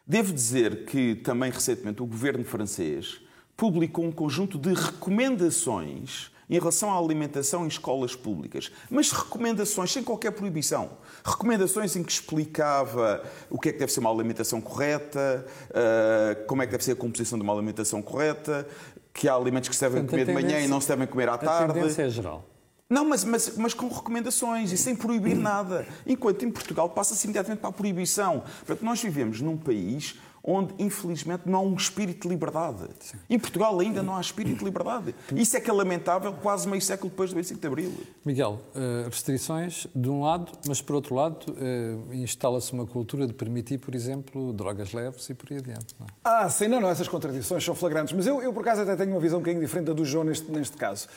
Devo 0.06 0.32
dizer 0.32 0.86
que 0.86 1.16
também 1.16 1.50
recentemente 1.50 2.02
o 2.02 2.06
governo 2.06 2.44
francês 2.44 3.20
publicou 3.54 4.06
um 4.06 4.12
conjunto 4.12 4.56
de 4.56 4.72
recomendações 4.72 6.32
em 6.50 6.58
relação 6.58 6.92
à 6.92 6.98
alimentação 6.98 7.64
em 7.64 7.68
escolas 7.68 8.16
públicas, 8.16 8.72
mas 8.90 9.12
recomendações 9.12 9.92
sem 9.92 10.02
qualquer 10.02 10.32
proibição. 10.32 10.90
Recomendações 11.24 11.94
em 11.94 12.02
que 12.02 12.10
explicava 12.10 13.22
o 13.48 13.58
que 13.58 13.68
é 13.68 13.72
que 13.72 13.78
deve 13.78 13.92
ser 13.92 14.00
uma 14.00 14.10
alimentação 14.10 14.60
correta, 14.60 15.46
eh, 15.72 16.44
como 16.48 16.62
é 16.62 16.66
que 16.66 16.72
deve 16.72 16.84
ser 16.84 16.92
a 16.92 16.96
composição 16.96 17.38
de 17.38 17.44
uma 17.44 17.52
alimentação 17.52 18.02
correta, 18.02 18.66
que 19.14 19.28
há 19.28 19.34
alimentos 19.34 19.68
que 19.68 19.76
se 19.76 19.80
devem 19.80 20.04
comer 20.04 20.26
de 20.26 20.32
manhã 20.32 20.60
e 20.60 20.66
não 20.66 20.80
se 20.80 20.88
devem 20.88 21.06
comer 21.06 21.28
à 21.28 21.38
tarde. 21.38 21.70
A 21.70 21.74
tendência 21.74 22.02
é 22.02 22.10
geral. 22.10 22.44
Não, 22.88 23.04
mas, 23.04 23.22
mas, 23.22 23.56
mas 23.56 23.72
com 23.72 23.86
recomendações 23.86 24.72
e 24.72 24.76
sem 24.76 24.96
proibir 24.96 25.36
nada. 25.36 25.86
Enquanto 26.04 26.44
em 26.44 26.50
Portugal 26.50 26.88
passa-se 26.88 27.24
imediatamente 27.24 27.60
para 27.60 27.68
a 27.70 27.72
proibição. 27.72 28.42
Portanto, 28.66 28.84
nós 28.84 29.00
vivemos 29.00 29.40
num 29.40 29.56
país 29.56 30.18
onde, 30.42 30.74
infelizmente, 30.78 31.42
não 31.46 31.58
há 31.58 31.62
um 31.62 31.74
espírito 31.74 32.22
de 32.22 32.28
liberdade. 32.28 32.88
Sim. 33.00 33.18
Em 33.28 33.38
Portugal 33.38 33.78
ainda 33.78 34.02
não 34.02 34.16
há 34.16 34.20
espírito 34.20 34.58
de 34.58 34.64
liberdade. 34.64 35.14
Isso 35.34 35.56
é 35.56 35.60
que 35.60 35.70
é 35.70 35.72
lamentável 35.72 36.32
quase 36.32 36.68
meio 36.68 36.80
século 36.82 37.10
depois 37.10 37.30
do 37.30 37.36
25 37.36 37.60
de 37.60 37.66
Abril. 37.66 37.92
Miguel, 38.24 38.60
eh, 38.74 39.04
restrições 39.06 39.86
de 39.94 40.08
um 40.08 40.22
lado, 40.22 40.52
mas 40.66 40.80
por 40.80 40.96
outro 40.96 41.14
lado 41.14 41.54
eh, 41.58 42.16
instala-se 42.16 42.72
uma 42.72 42.86
cultura 42.86 43.26
de 43.26 43.32
permitir, 43.32 43.78
por 43.78 43.94
exemplo, 43.94 44.52
drogas 44.52 44.92
leves 44.92 45.28
e 45.28 45.34
por 45.34 45.52
aí 45.52 45.58
adiante. 45.58 45.94
Não 45.98 46.06
é? 46.06 46.10
Ah, 46.24 46.48
sim, 46.48 46.68
não, 46.68 46.80
não, 46.80 46.88
essas 46.88 47.08
contradições 47.08 47.64
são 47.64 47.74
flagrantes. 47.74 48.14
Mas 48.14 48.26
eu, 48.26 48.42
eu, 48.42 48.52
por 48.52 48.60
acaso, 48.60 48.82
até 48.82 48.96
tenho 48.96 49.12
uma 49.12 49.20
visão 49.20 49.38
um 49.38 49.42
bocadinho 49.42 49.62
diferente 49.62 49.86
da 49.86 49.92
do 49.92 50.04
João 50.04 50.24
neste, 50.24 50.50
neste 50.50 50.76
caso. 50.76 51.08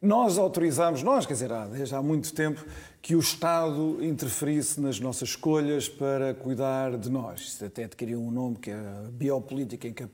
Nós 0.00 0.36
autorizamos, 0.36 1.02
nós, 1.02 1.24
quer 1.24 1.32
dizer, 1.32 1.50
há, 1.50 1.66
desde 1.66 1.94
há 1.94 2.02
muito 2.02 2.32
tempo, 2.34 2.62
que 3.06 3.14
o 3.14 3.20
Estado 3.20 4.04
interferisse 4.04 4.80
nas 4.80 4.98
nossas 4.98 5.28
escolhas 5.28 5.88
para 5.88 6.34
cuidar 6.34 6.98
de 6.98 7.08
nós. 7.08 7.40
Isso 7.42 7.64
até 7.64 7.84
adquiriu 7.84 8.20
um 8.20 8.32
nome 8.32 8.56
que 8.56 8.68
é 8.68 8.74
a 8.74 9.08
biopolítica, 9.12 9.86
em 9.86 9.92
que 9.92 10.08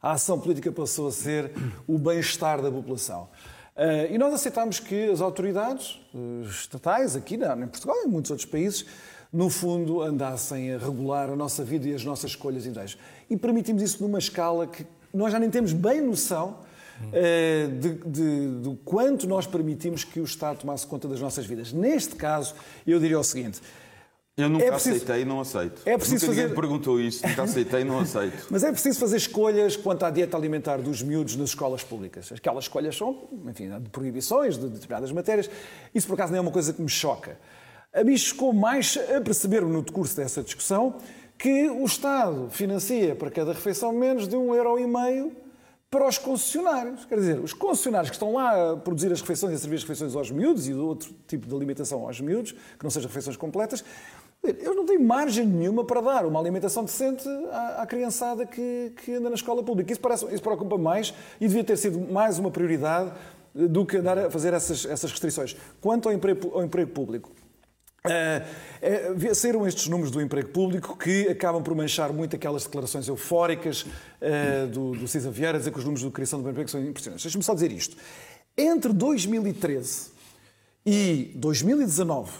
a 0.00 0.12
ação 0.12 0.40
política 0.40 0.72
passou 0.72 1.08
a 1.08 1.12
ser 1.12 1.52
o 1.86 1.98
bem-estar 1.98 2.62
da 2.62 2.70
população. 2.70 3.24
Uh, 3.76 4.14
e 4.14 4.16
nós 4.16 4.32
aceitamos 4.32 4.80
que 4.80 5.10
as 5.10 5.20
autoridades 5.20 6.00
uh, 6.14 6.48
estatais, 6.48 7.14
aqui 7.14 7.36
não, 7.36 7.64
em 7.64 7.68
Portugal 7.68 7.96
e 8.02 8.06
em 8.06 8.10
muitos 8.10 8.30
outros 8.30 8.48
países, 8.48 8.86
no 9.30 9.50
fundo, 9.50 10.00
andassem 10.00 10.72
a 10.72 10.78
regular 10.78 11.28
a 11.28 11.36
nossa 11.36 11.62
vida 11.62 11.86
e 11.86 11.92
as 11.92 12.02
nossas 12.02 12.30
escolhas 12.30 12.64
e 12.64 12.70
ideias. 12.70 12.96
E 13.28 13.36
permitimos 13.36 13.82
isso 13.82 14.02
numa 14.02 14.18
escala 14.18 14.66
que 14.66 14.86
nós 15.12 15.32
já 15.32 15.38
nem 15.38 15.50
temos 15.50 15.74
bem 15.74 16.00
noção 16.00 16.60
eh, 16.62 16.67
de, 17.80 17.94
de, 17.94 18.48
do 18.60 18.76
quanto 18.84 19.26
nós 19.26 19.46
permitimos 19.46 20.04
que 20.04 20.20
o 20.20 20.24
Estado 20.24 20.60
tomasse 20.60 20.86
conta 20.86 21.08
das 21.08 21.20
nossas 21.20 21.46
vidas. 21.46 21.72
Neste 21.72 22.14
caso, 22.16 22.54
eu 22.86 22.98
diria 22.98 23.18
o 23.18 23.24
seguinte. 23.24 23.60
Eu 24.38 24.48
nunca 24.48 24.66
é 24.66 24.70
preciso, 24.70 24.96
aceitei 24.96 25.22
e 25.22 25.24
não 25.24 25.40
aceito. 25.40 25.82
É 25.84 25.96
preciso 25.98 26.26
nunca 26.26 26.26
fazer... 26.26 26.40
ninguém 26.42 26.54
perguntou 26.54 27.00
isso, 27.00 27.26
nunca 27.26 27.42
aceitei 27.42 27.80
e 27.80 27.84
não 27.84 27.98
aceito. 27.98 28.46
Mas 28.50 28.62
é 28.62 28.70
preciso 28.70 29.00
fazer 29.00 29.16
escolhas 29.16 29.76
quanto 29.76 30.04
à 30.04 30.10
dieta 30.10 30.36
alimentar 30.36 30.76
dos 30.76 31.02
miúdos 31.02 31.34
nas 31.34 31.48
escolas 31.48 31.82
públicas. 31.82 32.30
Aquelas 32.30 32.64
escolhas 32.64 32.96
são, 32.96 33.28
enfim, 33.48 33.68
de 33.80 33.90
proibições 33.90 34.56
de 34.56 34.68
determinadas 34.68 35.10
matérias. 35.10 35.50
Isso, 35.92 36.06
por 36.06 36.14
acaso, 36.14 36.30
não 36.30 36.38
é 36.38 36.40
uma 36.40 36.52
coisa 36.52 36.72
que 36.72 36.80
me 36.80 36.88
choca. 36.88 37.36
A 37.92 38.04
mim 38.04 38.16
chocou 38.16 38.52
mais 38.52 38.96
a 39.16 39.20
perceber-me 39.20 39.72
no 39.72 39.82
decurso 39.82 40.14
dessa 40.14 40.40
discussão 40.40 40.98
que 41.36 41.68
o 41.68 41.84
Estado 41.84 42.48
financia 42.50 43.16
para 43.16 43.32
cada 43.32 43.52
refeição 43.52 43.92
menos 43.92 44.28
de 44.28 44.36
um 44.36 44.54
euro 44.54 44.78
e 44.78 44.86
meio 44.86 45.32
para 45.90 46.06
os 46.06 46.18
concessionários. 46.18 47.04
Quer 47.06 47.16
dizer, 47.16 47.40
os 47.40 47.52
concessionários 47.52 48.10
que 48.10 48.16
estão 48.16 48.34
lá 48.34 48.72
a 48.72 48.76
produzir 48.76 49.10
as 49.10 49.20
refeições 49.20 49.52
e 49.52 49.56
a 49.56 49.58
servir 49.58 49.76
as 49.76 49.82
refeições 49.82 50.14
aos 50.14 50.30
miúdos 50.30 50.68
e 50.68 50.74
outro 50.74 51.14
tipo 51.26 51.46
de 51.46 51.54
alimentação 51.54 52.06
aos 52.06 52.20
miúdos, 52.20 52.52
que 52.52 52.84
não 52.84 52.90
sejam 52.90 53.08
refeições 53.08 53.36
completas, 53.36 53.84
eles 54.42 54.76
não 54.76 54.86
têm 54.86 54.98
margem 54.98 55.44
nenhuma 55.44 55.84
para 55.84 56.00
dar 56.00 56.26
uma 56.26 56.38
alimentação 56.38 56.84
decente 56.84 57.28
à, 57.50 57.82
à 57.82 57.86
criançada 57.86 58.46
que, 58.46 58.92
que, 58.96 59.14
anda 59.14 59.28
na 59.28 59.34
escola 59.34 59.62
pública. 59.62 59.90
Isso, 59.90 60.00
parece, 60.00 60.26
isso 60.26 60.42
preocupa 60.42 60.78
mais 60.78 61.12
e 61.40 61.48
devia 61.48 61.64
ter 61.64 61.76
sido 61.76 61.98
mais 62.12 62.38
uma 62.38 62.50
prioridade 62.50 63.12
do 63.52 63.84
que 63.84 63.96
andar 63.96 64.16
a 64.18 64.30
fazer 64.30 64.54
essas, 64.54 64.84
essas 64.84 65.10
restrições. 65.10 65.56
Quanto 65.80 66.08
ao 66.08 66.14
emprego, 66.14 66.52
ao 66.54 66.62
emprego 66.62 66.90
público, 66.92 67.32
Uh, 68.06 69.34
saíram 69.34 69.66
estes 69.66 69.88
números 69.88 70.10
do 70.10 70.20
emprego 70.20 70.48
público 70.50 70.96
que 70.96 71.28
acabam 71.28 71.62
por 71.62 71.74
manchar 71.74 72.12
muito 72.12 72.36
aquelas 72.36 72.64
declarações 72.64 73.08
eufóricas 73.08 73.82
uh, 73.82 74.66
do, 74.68 74.92
do 74.92 75.30
Vieira, 75.32 75.58
dizer 75.58 75.72
que 75.72 75.78
os 75.78 75.84
números 75.84 76.04
de 76.04 76.10
criação 76.10 76.40
do 76.40 76.48
emprego 76.48 76.70
são 76.70 76.80
impressionantes. 76.80 77.24
Deixa-me 77.24 77.44
só 77.44 77.54
dizer 77.54 77.72
isto. 77.72 77.96
Entre 78.56 78.92
2013 78.92 80.10
e 80.86 81.32
2019, 81.34 82.32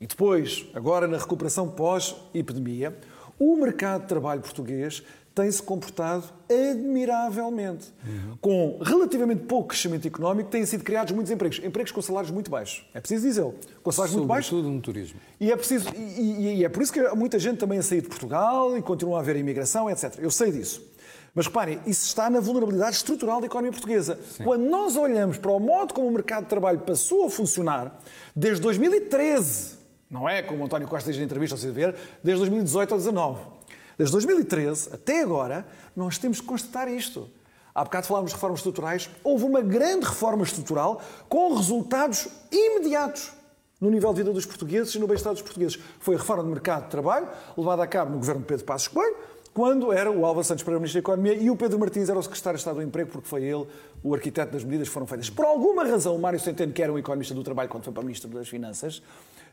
e 0.00 0.06
depois, 0.06 0.66
agora 0.74 1.06
na 1.06 1.16
recuperação 1.16 1.68
pós-epidemia, 1.68 2.96
o 3.38 3.56
mercado 3.56 4.02
de 4.02 4.08
trabalho 4.08 4.40
português 4.40 5.02
tem-se 5.34 5.60
comportado 5.60 6.24
admiravelmente. 6.48 7.92
Uhum. 8.06 8.36
Com 8.40 8.78
relativamente 8.80 9.42
pouco 9.42 9.68
crescimento 9.68 10.06
económico, 10.06 10.48
têm 10.48 10.64
sido 10.64 10.84
criados 10.84 11.12
muitos 11.12 11.32
empregos. 11.32 11.60
Empregos 11.64 11.90
com 11.90 12.00
salários 12.00 12.30
muito 12.30 12.50
baixos. 12.50 12.86
É 12.94 13.00
preciso 13.00 13.26
dizê-lo. 13.26 13.54
Com 13.82 13.90
salários 13.90 14.16
muito 14.16 14.28
baixos. 14.28 14.50
Sobretudo 14.50 14.72
no 14.72 14.80
turismo. 14.80 15.18
E 15.40 15.50
é, 15.50 15.56
preciso, 15.56 15.88
e, 15.96 16.58
e, 16.58 16.64
é 16.64 16.68
por 16.68 16.82
isso 16.82 16.92
que 16.92 17.00
muita 17.14 17.38
gente 17.38 17.58
também 17.58 17.78
a 17.78 17.82
sair 17.82 18.00
de 18.00 18.08
Portugal 18.08 18.76
e 18.78 18.82
continua 18.82 19.18
a 19.18 19.20
haver 19.20 19.36
imigração, 19.36 19.90
etc. 19.90 20.18
Eu 20.18 20.30
sei 20.30 20.52
disso. 20.52 20.94
Mas 21.34 21.46
reparem, 21.46 21.80
isso 21.84 22.06
está 22.06 22.30
na 22.30 22.38
vulnerabilidade 22.38 22.94
estrutural 22.94 23.40
da 23.40 23.46
economia 23.46 23.72
portuguesa. 23.72 24.20
Sim. 24.36 24.44
Quando 24.44 24.62
nós 24.62 24.94
olhamos 24.94 25.36
para 25.36 25.50
o 25.50 25.58
modo 25.58 25.92
como 25.92 26.06
o 26.06 26.12
mercado 26.12 26.44
de 26.44 26.48
trabalho 26.48 26.78
passou 26.78 27.26
a 27.26 27.30
funcionar, 27.30 28.00
desde 28.36 28.62
2013, 28.62 29.78
não 30.08 30.28
é 30.28 30.42
como 30.42 30.62
o 30.62 30.66
António 30.66 30.86
Costa 30.86 31.10
diz 31.10 31.18
na 31.18 31.24
entrevista, 31.24 31.56
ao 31.56 31.72
ver, 31.72 31.96
desde 32.22 32.38
2018 32.38 32.94
a 32.94 32.96
2019 32.96 33.53
Desde 33.96 34.12
2013 34.12 34.90
até 34.92 35.22
agora, 35.22 35.66
nós 35.94 36.18
temos 36.18 36.40
que 36.40 36.46
constatar 36.46 36.88
isto. 36.88 37.30
Há 37.74 37.82
bocado 37.82 38.06
falámos 38.06 38.30
de 38.30 38.36
reformas 38.36 38.60
estruturais. 38.60 39.10
Houve 39.22 39.44
uma 39.44 39.60
grande 39.60 40.06
reforma 40.06 40.44
estrutural 40.44 41.00
com 41.28 41.54
resultados 41.54 42.28
imediatos. 42.52 43.32
no 43.80 43.90
nível 43.90 44.10
de 44.14 44.22
vida 44.22 44.32
dos 44.32 44.46
portugueses 44.46 44.94
e 44.94 44.98
no 44.98 45.06
bem-estar 45.06 45.32
dos 45.32 45.42
portugueses. 45.42 45.78
Foi 45.98 46.14
a 46.14 46.18
reforma 46.18 46.42
do 46.42 46.48
mercado 46.48 46.84
de 46.84 46.90
trabalho, 46.90 47.28
levada 47.58 47.82
a 47.82 47.86
cabo 47.86 48.12
no 48.12 48.18
governo 48.18 48.40
de 48.40 48.46
Pedro 48.46 48.64
Passos 48.64 48.88
Coelho, 48.88 49.14
quando 49.52 49.92
era 49.92 50.10
o 50.10 50.24
Álvaro 50.24 50.44
Santos 50.44 50.64
Primeiro-Ministro 50.64 51.02
da 51.02 51.04
Economia 51.04 51.34
e 51.34 51.50
o 51.50 51.56
Pedro 51.56 51.78
Martins 51.78 52.08
era 52.08 52.18
o 52.18 52.22
Secretário 52.22 52.56
de 52.56 52.60
Estado 52.60 52.76
do 52.76 52.82
Emprego, 52.82 53.10
porque 53.10 53.28
foi 53.28 53.44
ele 53.44 53.66
o 54.02 54.14
arquiteto 54.14 54.52
das 54.52 54.64
medidas 54.64 54.88
que 54.88 54.94
foram 54.94 55.06
feitas. 55.06 55.28
Por 55.28 55.44
alguma 55.44 55.84
razão, 55.84 56.16
o 56.16 56.18
Mário 56.18 56.40
Centeno, 56.40 56.72
que 56.72 56.82
era 56.82 56.92
um 56.92 56.98
economista 56.98 57.34
do 57.34 57.42
trabalho 57.44 57.68
quando 57.68 57.84
foi 57.84 57.92
para 57.92 58.02
Ministro 58.02 58.30
das 58.30 58.48
Finanças, 58.48 59.02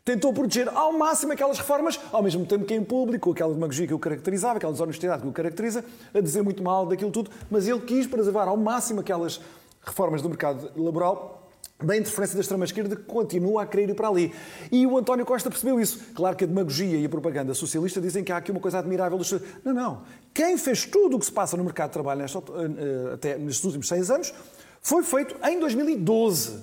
tentou 0.04 0.34
proteger 0.34 0.68
ao 0.70 0.94
máximo 0.94 1.34
aquelas 1.34 1.58
reformas, 1.58 2.00
ao 2.12 2.24
mesmo 2.24 2.46
tempo 2.46 2.66
que 2.66 2.74
em 2.74 2.84
público, 2.84 3.32
aquela 3.32 3.54
demagogia 3.54 3.88
que 3.88 3.94
o 3.94 4.00
caracterizava, 4.00 4.58
aquela 4.58 4.72
desonestidade 4.72 5.22
que 5.22 5.28
o 5.28 5.32
caracteriza, 5.32 5.84
a 6.14 6.20
dizer 6.20 6.42
muito 6.42 6.64
mal 6.64 6.86
daquilo 6.86 7.12
tudo, 7.12 7.30
mas 7.50 7.68
ele 7.68 7.82
quis 7.82 8.08
preservar 8.08 8.48
ao 8.48 8.58
máximo 8.58 9.00
aquelas 9.00 9.40
reformas 9.84 10.22
do 10.22 10.30
mercado 10.30 10.72
laboral 10.76 11.42
da 11.84 11.98
interferência 11.98 12.36
da 12.36 12.42
extrema-esquerda 12.42 12.96
que 12.96 13.04
continua 13.04 13.64
a 13.64 13.66
querer 13.66 13.90
ir 13.90 13.96
para 13.96 14.08
ali. 14.08 14.34
E 14.72 14.86
o 14.86 14.98
António 14.98 15.26
Costa 15.26 15.50
percebeu 15.50 15.80
isso. 15.80 16.00
Claro 16.14 16.36
que 16.36 16.44
a 16.44 16.48
demagogia 16.48 16.98
e 16.98 17.06
a 17.06 17.10
propaganda 17.10 17.54
socialista 17.54 18.00
dizem 18.00 18.24
que 18.24 18.32
há 18.32 18.38
aqui 18.38 18.52
uma 18.52 18.60
coisa 18.60 18.80
admirável. 18.80 19.20
Não, 19.64 19.74
não. 19.74 20.02
Quem 20.34 20.58
fez 20.58 20.86
tudo 20.86 21.18
o 21.18 21.20
que 21.20 21.26
se 21.26 21.32
passa 21.32 21.58
no 21.58 21.64
mercado 21.64 21.90
de 21.90 21.94
trabalho 21.94 22.22
nesta, 22.22 22.40
eh, 22.40 23.14
até 23.14 23.38
nestes 23.38 23.64
últimos 23.64 23.88
seis 23.88 24.10
anos 24.10 24.34
foi 24.82 25.04
feito 25.04 25.36
em 25.44 25.60
2012, 25.60 26.60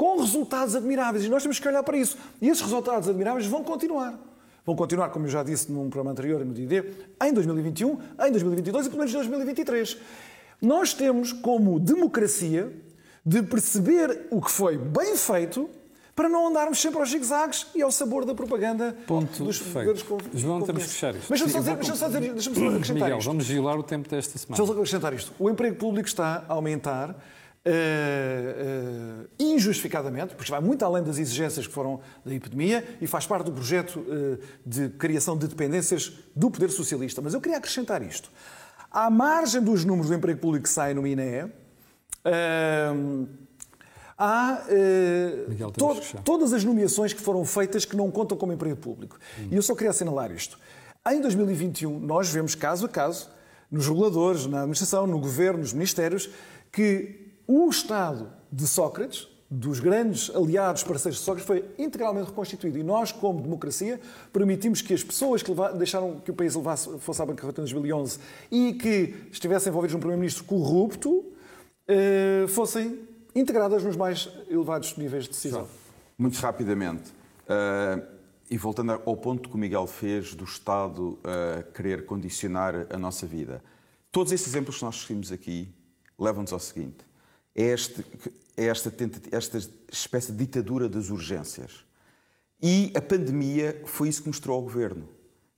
com 0.00 0.18
resultados 0.18 0.74
admiráveis. 0.74 1.26
E 1.26 1.28
nós 1.28 1.42
temos 1.42 1.58
que 1.58 1.68
olhar 1.68 1.82
para 1.82 1.94
isso. 1.94 2.16
E 2.40 2.48
esses 2.48 2.62
resultados 2.62 3.06
admiráveis 3.06 3.44
vão 3.44 3.62
continuar. 3.62 4.18
Vão 4.64 4.74
continuar, 4.74 5.10
como 5.10 5.26
eu 5.26 5.30
já 5.30 5.42
disse 5.42 5.70
num 5.70 5.90
programa 5.90 6.12
anterior, 6.12 6.42
no 6.42 6.54
DID, 6.54 6.84
em 7.22 7.34
2021, 7.34 7.98
em 8.26 8.30
2022 8.30 8.86
e 8.86 8.88
pelo 8.88 8.98
menos 8.98 9.12
em 9.12 9.16
2023. 9.18 9.98
Nós 10.62 10.94
temos 10.94 11.34
como 11.34 11.78
democracia 11.78 12.72
de 13.26 13.42
perceber 13.42 14.26
o 14.30 14.40
que 14.40 14.50
foi 14.50 14.78
bem 14.78 15.14
feito 15.18 15.68
para 16.16 16.30
não 16.30 16.48
andarmos 16.48 16.80
sempre 16.80 16.98
aos 16.98 17.10
zigzags 17.10 17.66
e 17.74 17.82
ao 17.82 17.92
sabor 17.92 18.24
da 18.24 18.34
propaganda 18.34 18.96
Ponto 19.06 19.44
dos 19.44 19.58
feito. 19.58 20.02
João, 20.32 20.62
temos 20.62 20.84
que 20.84 20.88
fechar 20.88 21.14
isto. 21.14 21.26
Mas 21.28 21.40
deixa-me 21.42 21.64
só, 21.64 21.74
deixa 21.74 21.94
só 21.94 22.06
dizer, 22.06 22.20
deixa 22.32 22.54
só 22.54 22.60
acrescentar 22.68 22.94
Miguel, 22.94 23.18
isto. 23.18 23.28
vamos 23.28 23.46
violar 23.46 23.78
o 23.78 23.82
tempo 23.82 24.08
desta 24.08 24.38
semana. 24.38 24.56
Deixa-me 24.56 24.66
só 24.66 24.72
acrescentar 24.72 25.12
isto. 25.12 25.32
O 25.38 25.50
emprego 25.50 25.76
público 25.76 26.08
está 26.08 26.42
a 26.48 26.54
aumentar 26.54 27.14
uh, 27.66 29.22
uh, 29.22 29.28
injustificadamente, 29.38 30.34
porque 30.34 30.50
vai 30.50 30.60
muito 30.60 30.84
além 30.84 31.02
das 31.02 31.18
exigências 31.18 31.66
que 31.66 31.72
foram 31.72 32.00
da 32.24 32.34
epidemia 32.34 32.84
e 33.00 33.06
faz 33.06 33.26
parte 33.26 33.46
do 33.46 33.52
projeto 33.52 34.00
uh, 34.00 34.38
de 34.64 34.88
criação 34.90 35.36
de 35.36 35.46
dependências 35.46 36.12
do 36.34 36.50
poder 36.50 36.70
socialista. 36.70 37.20
Mas 37.20 37.34
eu 37.34 37.40
queria 37.40 37.58
acrescentar 37.58 38.02
isto. 38.02 38.30
À 38.90 39.10
margem 39.10 39.62
dos 39.62 39.84
números 39.84 40.08
do 40.08 40.14
emprego 40.14 40.40
público 40.40 40.64
que 40.64 40.70
saem 40.70 40.94
no 40.94 41.06
INE, 41.06 41.50
há 44.18 44.62
to 45.72 46.22
todas 46.24 46.52
as 46.52 46.64
nomeações 46.64 47.12
que 47.12 47.20
foram 47.20 47.44
feitas 47.44 47.84
que 47.84 47.94
não 47.94 48.10
contam 48.10 48.36
como 48.36 48.52
emprego 48.52 48.76
público. 48.76 49.16
Hum. 49.38 49.48
E 49.52 49.56
eu 49.56 49.62
só 49.62 49.74
queria 49.74 49.90
assinalar 49.90 50.32
isto. 50.32 50.58
Em 51.08 51.20
2021, 51.20 52.00
nós 52.00 52.28
vemos 52.30 52.56
caso 52.56 52.84
a 52.84 52.88
caso, 52.88 53.30
nos 53.70 53.86
reguladores, 53.86 54.46
na 54.46 54.58
administração, 54.58 55.06
no 55.06 55.20
governo, 55.20 55.60
nos 55.60 55.72
ministérios, 55.72 56.28
que 56.72 57.29
o 57.52 57.68
Estado 57.68 58.30
de 58.52 58.64
Sócrates, 58.64 59.26
dos 59.50 59.80
grandes 59.80 60.30
aliados 60.30 60.84
parceiros 60.84 61.18
de 61.18 61.24
Sócrates, 61.24 61.46
foi 61.46 61.64
integralmente 61.76 62.28
reconstituído. 62.28 62.78
E 62.78 62.84
nós, 62.84 63.10
como 63.10 63.40
democracia, 63.40 64.00
permitimos 64.32 64.80
que 64.80 64.94
as 64.94 65.02
pessoas 65.02 65.42
que 65.42 65.52
deixaram 65.76 66.20
que 66.20 66.30
o 66.30 66.34
país 66.34 66.54
levasse, 66.54 66.96
fosse 67.00 67.20
à 67.20 67.26
bancarrota 67.26 67.60
em 67.60 67.64
2011 67.64 68.18
e 68.52 68.74
que 68.74 69.26
estivessem 69.32 69.70
envolvidos 69.70 69.94
num 69.94 69.98
primeiro-ministro 69.98 70.44
corrupto, 70.44 71.24
eh, 71.88 72.46
fossem 72.46 73.00
integradas 73.34 73.82
nos 73.82 73.96
mais 73.96 74.28
elevados 74.48 74.96
níveis 74.96 75.24
de 75.24 75.30
decisão. 75.30 75.66
Muito 76.16 76.38
rapidamente, 76.38 77.10
uh, 77.10 78.06
e 78.48 78.56
voltando 78.56 78.92
ao 78.92 79.16
ponto 79.16 79.48
que 79.48 79.54
o 79.56 79.58
Miguel 79.58 79.88
fez 79.88 80.34
do 80.34 80.44
Estado 80.44 81.18
uh, 81.18 81.72
querer 81.72 82.04
condicionar 82.04 82.86
a 82.90 82.98
nossa 82.98 83.26
vida, 83.26 83.60
todos 84.12 84.32
esses 84.32 84.46
exemplos 84.46 84.78
que 84.78 84.84
nós 84.84 84.94
discutimos 84.94 85.32
aqui 85.32 85.68
levam-nos 86.18 86.52
ao 86.52 86.58
seguinte: 86.58 87.09
é, 87.54 87.62
este, 87.62 88.04
é 88.56 88.66
esta, 88.66 88.92
esta 89.32 89.58
espécie 89.90 90.32
de 90.32 90.38
ditadura 90.38 90.88
das 90.88 91.10
urgências. 91.10 91.84
E 92.62 92.92
a 92.94 93.00
pandemia 93.00 93.82
foi 93.86 94.08
isso 94.08 94.22
que 94.22 94.28
mostrou 94.28 94.56
ao 94.56 94.62
governo. 94.62 95.08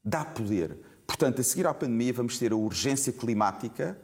Dá 0.05 0.25
poder. 0.25 0.77
Portanto, 1.07 1.41
a 1.41 1.45
seguir 1.45 1.67
à 1.67 1.75
pandemia, 1.75 2.13
vamos 2.13 2.39
ter 2.39 2.53
a 2.53 2.57
urgência 2.57 3.13
climática 3.13 3.99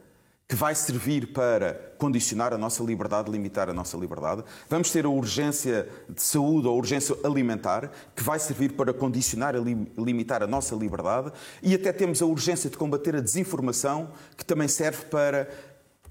que 0.49 0.55
vai 0.55 0.73
servir 0.73 1.31
para 1.31 1.93
condicionar 1.99 2.51
a 2.53 2.57
nossa 2.57 2.83
liberdade, 2.83 3.29
limitar 3.29 3.69
a 3.69 3.73
nossa 3.73 3.95
liberdade. 3.95 4.43
Vamos 4.67 4.89
ter 4.89 5.05
a 5.05 5.09
urgência 5.09 5.87
de 6.09 6.23
saúde 6.23 6.67
ou 6.67 6.73
a 6.73 6.75
urgência 6.75 7.15
alimentar, 7.23 7.91
que 8.15 8.23
vai 8.23 8.39
servir 8.39 8.73
para 8.73 8.91
condicionar 8.91 9.53
e 9.55 9.59
limitar 9.95 10.41
a 10.41 10.47
nossa 10.47 10.75
liberdade. 10.75 11.31
E 11.61 11.75
até 11.75 11.93
temos 11.93 12.19
a 12.19 12.25
urgência 12.25 12.67
de 12.67 12.77
combater 12.77 13.15
a 13.15 13.21
desinformação, 13.21 14.11
que 14.35 14.43
também 14.43 14.67
serve 14.67 15.05
para 15.05 15.47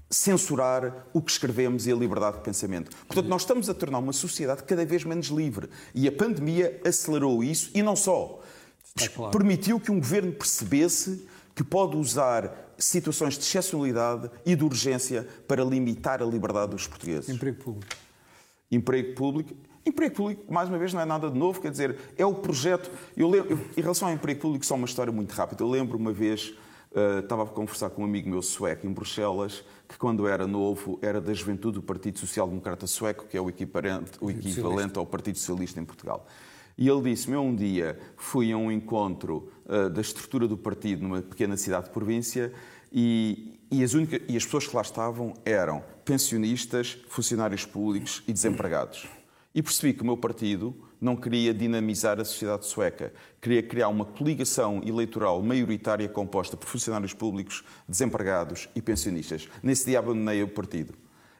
censurar 0.09 1.05
o 1.13 1.21
que 1.21 1.31
escrevemos 1.31 1.85
e 1.85 1.91
a 1.91 1.95
liberdade 1.95 2.37
de 2.37 2.43
pensamento. 2.43 2.95
Portanto, 3.05 3.27
nós 3.27 3.43
estamos 3.43 3.69
a 3.69 3.73
tornar 3.73 3.99
uma 3.99 4.13
sociedade 4.13 4.63
cada 4.63 4.85
vez 4.85 5.03
menos 5.03 5.27
livre. 5.27 5.69
E 5.93 6.07
a 6.07 6.11
pandemia 6.11 6.81
acelerou 6.83 7.43
isso 7.43 7.69
e 7.75 7.83
não 7.83 7.95
só. 7.95 8.41
Claro. 9.15 9.31
Permitiu 9.31 9.79
que 9.79 9.91
um 9.91 9.99
governo 9.99 10.31
percebesse 10.31 11.27
que 11.55 11.63
pode 11.63 11.95
usar 11.95 12.73
situações 12.77 13.35
de 13.37 13.41
excepcionalidade 13.41 14.31
e 14.45 14.55
de 14.55 14.63
urgência 14.63 15.27
para 15.47 15.63
limitar 15.63 16.21
a 16.23 16.25
liberdade 16.25 16.71
dos 16.71 16.87
portugueses. 16.87 17.29
Emprego 17.29 17.57
público. 17.63 17.95
Emprego 18.71 19.15
público. 19.15 19.53
Emprego 19.85 20.15
público, 20.15 20.53
mais 20.53 20.69
uma 20.69 20.77
vez, 20.77 20.93
não 20.93 21.01
é 21.01 21.05
nada 21.05 21.29
de 21.29 21.37
novo, 21.37 21.61
quer 21.61 21.71
dizer, 21.71 21.97
é 22.17 22.25
o 22.25 22.33
projeto. 22.33 22.91
Eu 23.15 23.29
lembro, 23.29 23.59
em 23.75 23.81
relação 23.81 24.07
ao 24.07 24.13
emprego 24.13 24.39
público, 24.39 24.65
só 24.65 24.75
uma 24.75 24.85
história 24.85 25.11
muito 25.11 25.31
rápida. 25.31 25.63
Eu 25.63 25.69
lembro 25.69 25.97
uma 25.97 26.13
vez, 26.13 26.53
uh, 26.91 27.19
estava 27.19 27.43
a 27.43 27.45
conversar 27.45 27.89
com 27.89 28.01
um 28.01 28.05
amigo 28.05 28.29
meu 28.29 28.41
sueco 28.41 28.85
em 28.87 28.91
Bruxelas, 28.91 29.63
que 29.87 29.97
quando 29.97 30.27
era 30.27 30.47
novo 30.47 30.99
era 31.01 31.19
da 31.19 31.33
juventude 31.33 31.75
do 31.75 31.81
Partido 31.81 32.19
Social 32.19 32.47
Democrata 32.47 32.87
Sueco, 32.87 33.25
que 33.25 33.37
é 33.37 33.41
o 33.41 33.49
equivalente, 33.49 34.11
o 34.21 34.29
equivalente 34.29 34.97
ao 34.97 35.05
Partido 35.05 35.37
Socialista 35.37 35.79
em 35.79 35.85
Portugal. 35.85 36.25
E 36.77 36.87
ele 36.87 37.01
disse-me: 37.01 37.35
um 37.35 37.53
dia 37.53 37.99
fui 38.15 38.51
a 38.51 38.57
um 38.57 38.71
encontro 38.71 39.51
uh, 39.65 39.89
da 39.89 40.01
estrutura 40.01 40.47
do 40.47 40.57
partido 40.57 41.03
numa 41.03 41.21
pequena 41.21 41.57
cidade 41.57 41.85
de 41.85 41.91
província 41.91 42.53
e, 42.91 43.59
e, 43.69 43.83
as 43.83 43.93
única, 43.93 44.21
e 44.27 44.37
as 44.37 44.45
pessoas 44.45 44.67
que 44.67 44.75
lá 44.75 44.81
estavam 44.81 45.33
eram 45.45 45.83
pensionistas, 46.05 46.97
funcionários 47.09 47.65
públicos 47.65 48.23
e 48.27 48.33
desempregados. 48.33 49.07
E 49.53 49.61
percebi 49.61 49.93
que 49.93 50.01
o 50.01 50.05
meu 50.05 50.17
partido 50.17 50.75
não 50.99 51.15
queria 51.15 51.53
dinamizar 51.53 52.19
a 52.19 52.25
sociedade 52.25 52.65
sueca, 52.65 53.13
queria 53.41 53.63
criar 53.63 53.87
uma 53.87 54.05
coligação 54.05 54.81
eleitoral 54.85 55.41
maioritária 55.41 56.07
composta 56.09 56.57
por 56.57 56.67
funcionários 56.67 57.13
públicos, 57.13 57.63
desempregados 57.87 58.67
e 58.75 58.81
pensionistas. 58.81 59.47
Nesse 59.63 59.85
dia 59.85 59.99
abandonei 59.99 60.43
o 60.43 60.47
partido. 60.47 60.93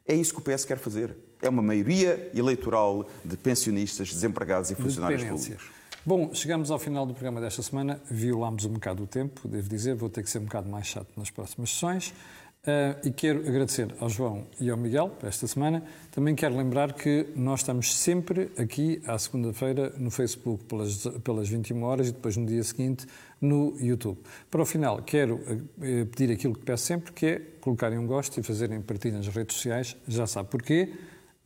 É 0.08 0.16
isso 0.16 0.34
que 0.34 0.40
o 0.40 0.44
PS 0.44 0.66
quer 0.66 0.78
fazer. 0.78 1.16
É 1.42 1.50
uma 1.50 1.62
maioria 1.62 2.32
eleitoral 2.34 3.08
de 3.24 3.38
pensionistas, 3.38 4.12
desempregados 4.12 4.72
e 4.72 4.76
funcionários 4.76 5.24
públicos. 5.24 5.70
Bom, 6.06 6.34
chegamos 6.34 6.72
ao 6.72 6.80
final 6.80 7.06
do 7.06 7.14
programa 7.14 7.40
desta 7.40 7.62
semana. 7.62 8.02
Violámos 8.10 8.66
um 8.66 8.70
bocado 8.70 9.04
o 9.04 9.08
tempo, 9.08 9.48
devo 9.48 9.70
dizer. 9.70 9.94
Vou 9.96 10.10
ter 10.10 10.24
que 10.24 10.30
ser 10.30 10.40
um 10.40 10.46
bocado 10.46 10.68
mais 10.68 10.88
chato 10.88 11.08
nas 11.16 11.30
próximas 11.30 11.70
sessões. 11.70 12.14
Uh, 12.62 13.08
e 13.08 13.12
quero 13.12 13.40
agradecer 13.48 13.96
ao 14.02 14.10
João 14.10 14.46
e 14.60 14.70
ao 14.70 14.76
Miguel 14.76 15.16
esta 15.24 15.48
semana. 15.48 15.82
Também 16.12 16.36
quero 16.36 16.58
lembrar 16.58 16.92
que 16.92 17.28
nós 17.34 17.62
estamos 17.62 17.96
sempre 17.96 18.52
aqui 18.58 19.02
à 19.08 19.18
segunda-feira 19.18 19.94
no 19.98 20.12
Facebook 20.12 20.66
pelas, 20.66 21.08
pelas 21.24 21.48
21 21.48 21.82
horas 21.84 22.10
e 22.10 22.12
depois 22.12 22.36
no 22.36 22.46
dia 22.46 22.62
seguinte 22.62 23.08
no 23.40 23.78
YouTube. 23.80 24.20
Para 24.52 24.62
o 24.62 24.66
final, 24.66 25.02
quero 25.02 25.36
uh, 25.36 26.06
pedir 26.08 26.34
aquilo 26.34 26.54
que 26.54 26.66
peço 26.66 26.84
sempre, 26.84 27.14
que 27.14 27.26
é 27.26 27.40
colocarem 27.62 27.98
um 27.98 28.06
gosto 28.06 28.38
e 28.38 28.44
fazerem 28.44 28.82
partilha 28.82 29.18
nas 29.18 29.28
redes 29.30 29.56
sociais. 29.56 29.96
Já 30.06 30.28
sabe 30.28 30.50
porquê. 30.50 30.94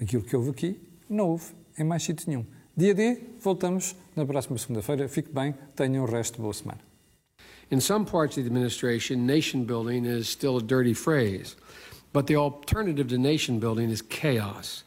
Aquilo 0.02 0.24
que 0.24 0.36
houve 0.36 0.50
aqui 0.50 0.82
não 1.08 1.30
houve 1.30 1.46
em 1.78 1.84
mais 1.84 2.02
sítio 2.02 2.28
nenhum. 2.28 2.46
Dia 2.76 2.96
D, 2.96 3.22
voltamos 3.40 3.96
na 4.16 4.26
próxima 4.26 4.58
segunda-feira. 4.58 5.08
Fique 5.08 5.32
bem, 5.32 5.54
tenham 5.76 6.04
o 6.04 6.08
resto 6.08 6.38
de 6.38 6.42
boa 6.42 6.54
semana. 6.54 6.93
In 7.74 7.82
some 7.82 8.06
parts 8.06 8.38
of 8.38 8.44
the 8.44 8.48
administration, 8.50 9.26
nation 9.26 9.66
building 9.66 10.06
is 10.06 10.30
still 10.30 10.58
a 10.58 10.62
dirty 10.62 10.94
phrase, 10.94 11.56
but 12.12 12.28
the 12.28 12.36
alternative 12.36 13.08
to 13.08 13.18
nation 13.18 13.58
building 13.58 13.90
is 13.90 14.00
chaos. 14.00 14.84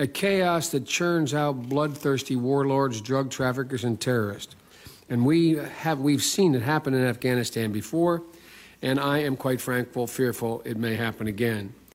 A 0.00 0.08
chaos 0.08 0.70
that 0.70 0.84
churns 0.84 1.32
out 1.32 1.68
bloodthirsty 1.68 2.34
warlords, 2.34 3.00
drug 3.00 3.30
traffickers, 3.30 3.84
and 3.84 4.00
terrorists. 4.00 4.56
And 5.08 5.24
we 5.24 5.52
have, 5.52 6.00
we've 6.00 6.24
seen 6.24 6.56
it 6.56 6.62
happen 6.62 6.92
in 6.92 7.04
Afghanistan 7.04 7.70
before, 7.70 8.24
and 8.82 8.98
I 8.98 9.18
am 9.18 9.36
quite 9.36 9.60
frankly 9.60 10.04
fearful 10.08 10.60
it 10.64 10.76
may 10.76 10.96
happen 10.96 11.28
again. 11.28 11.72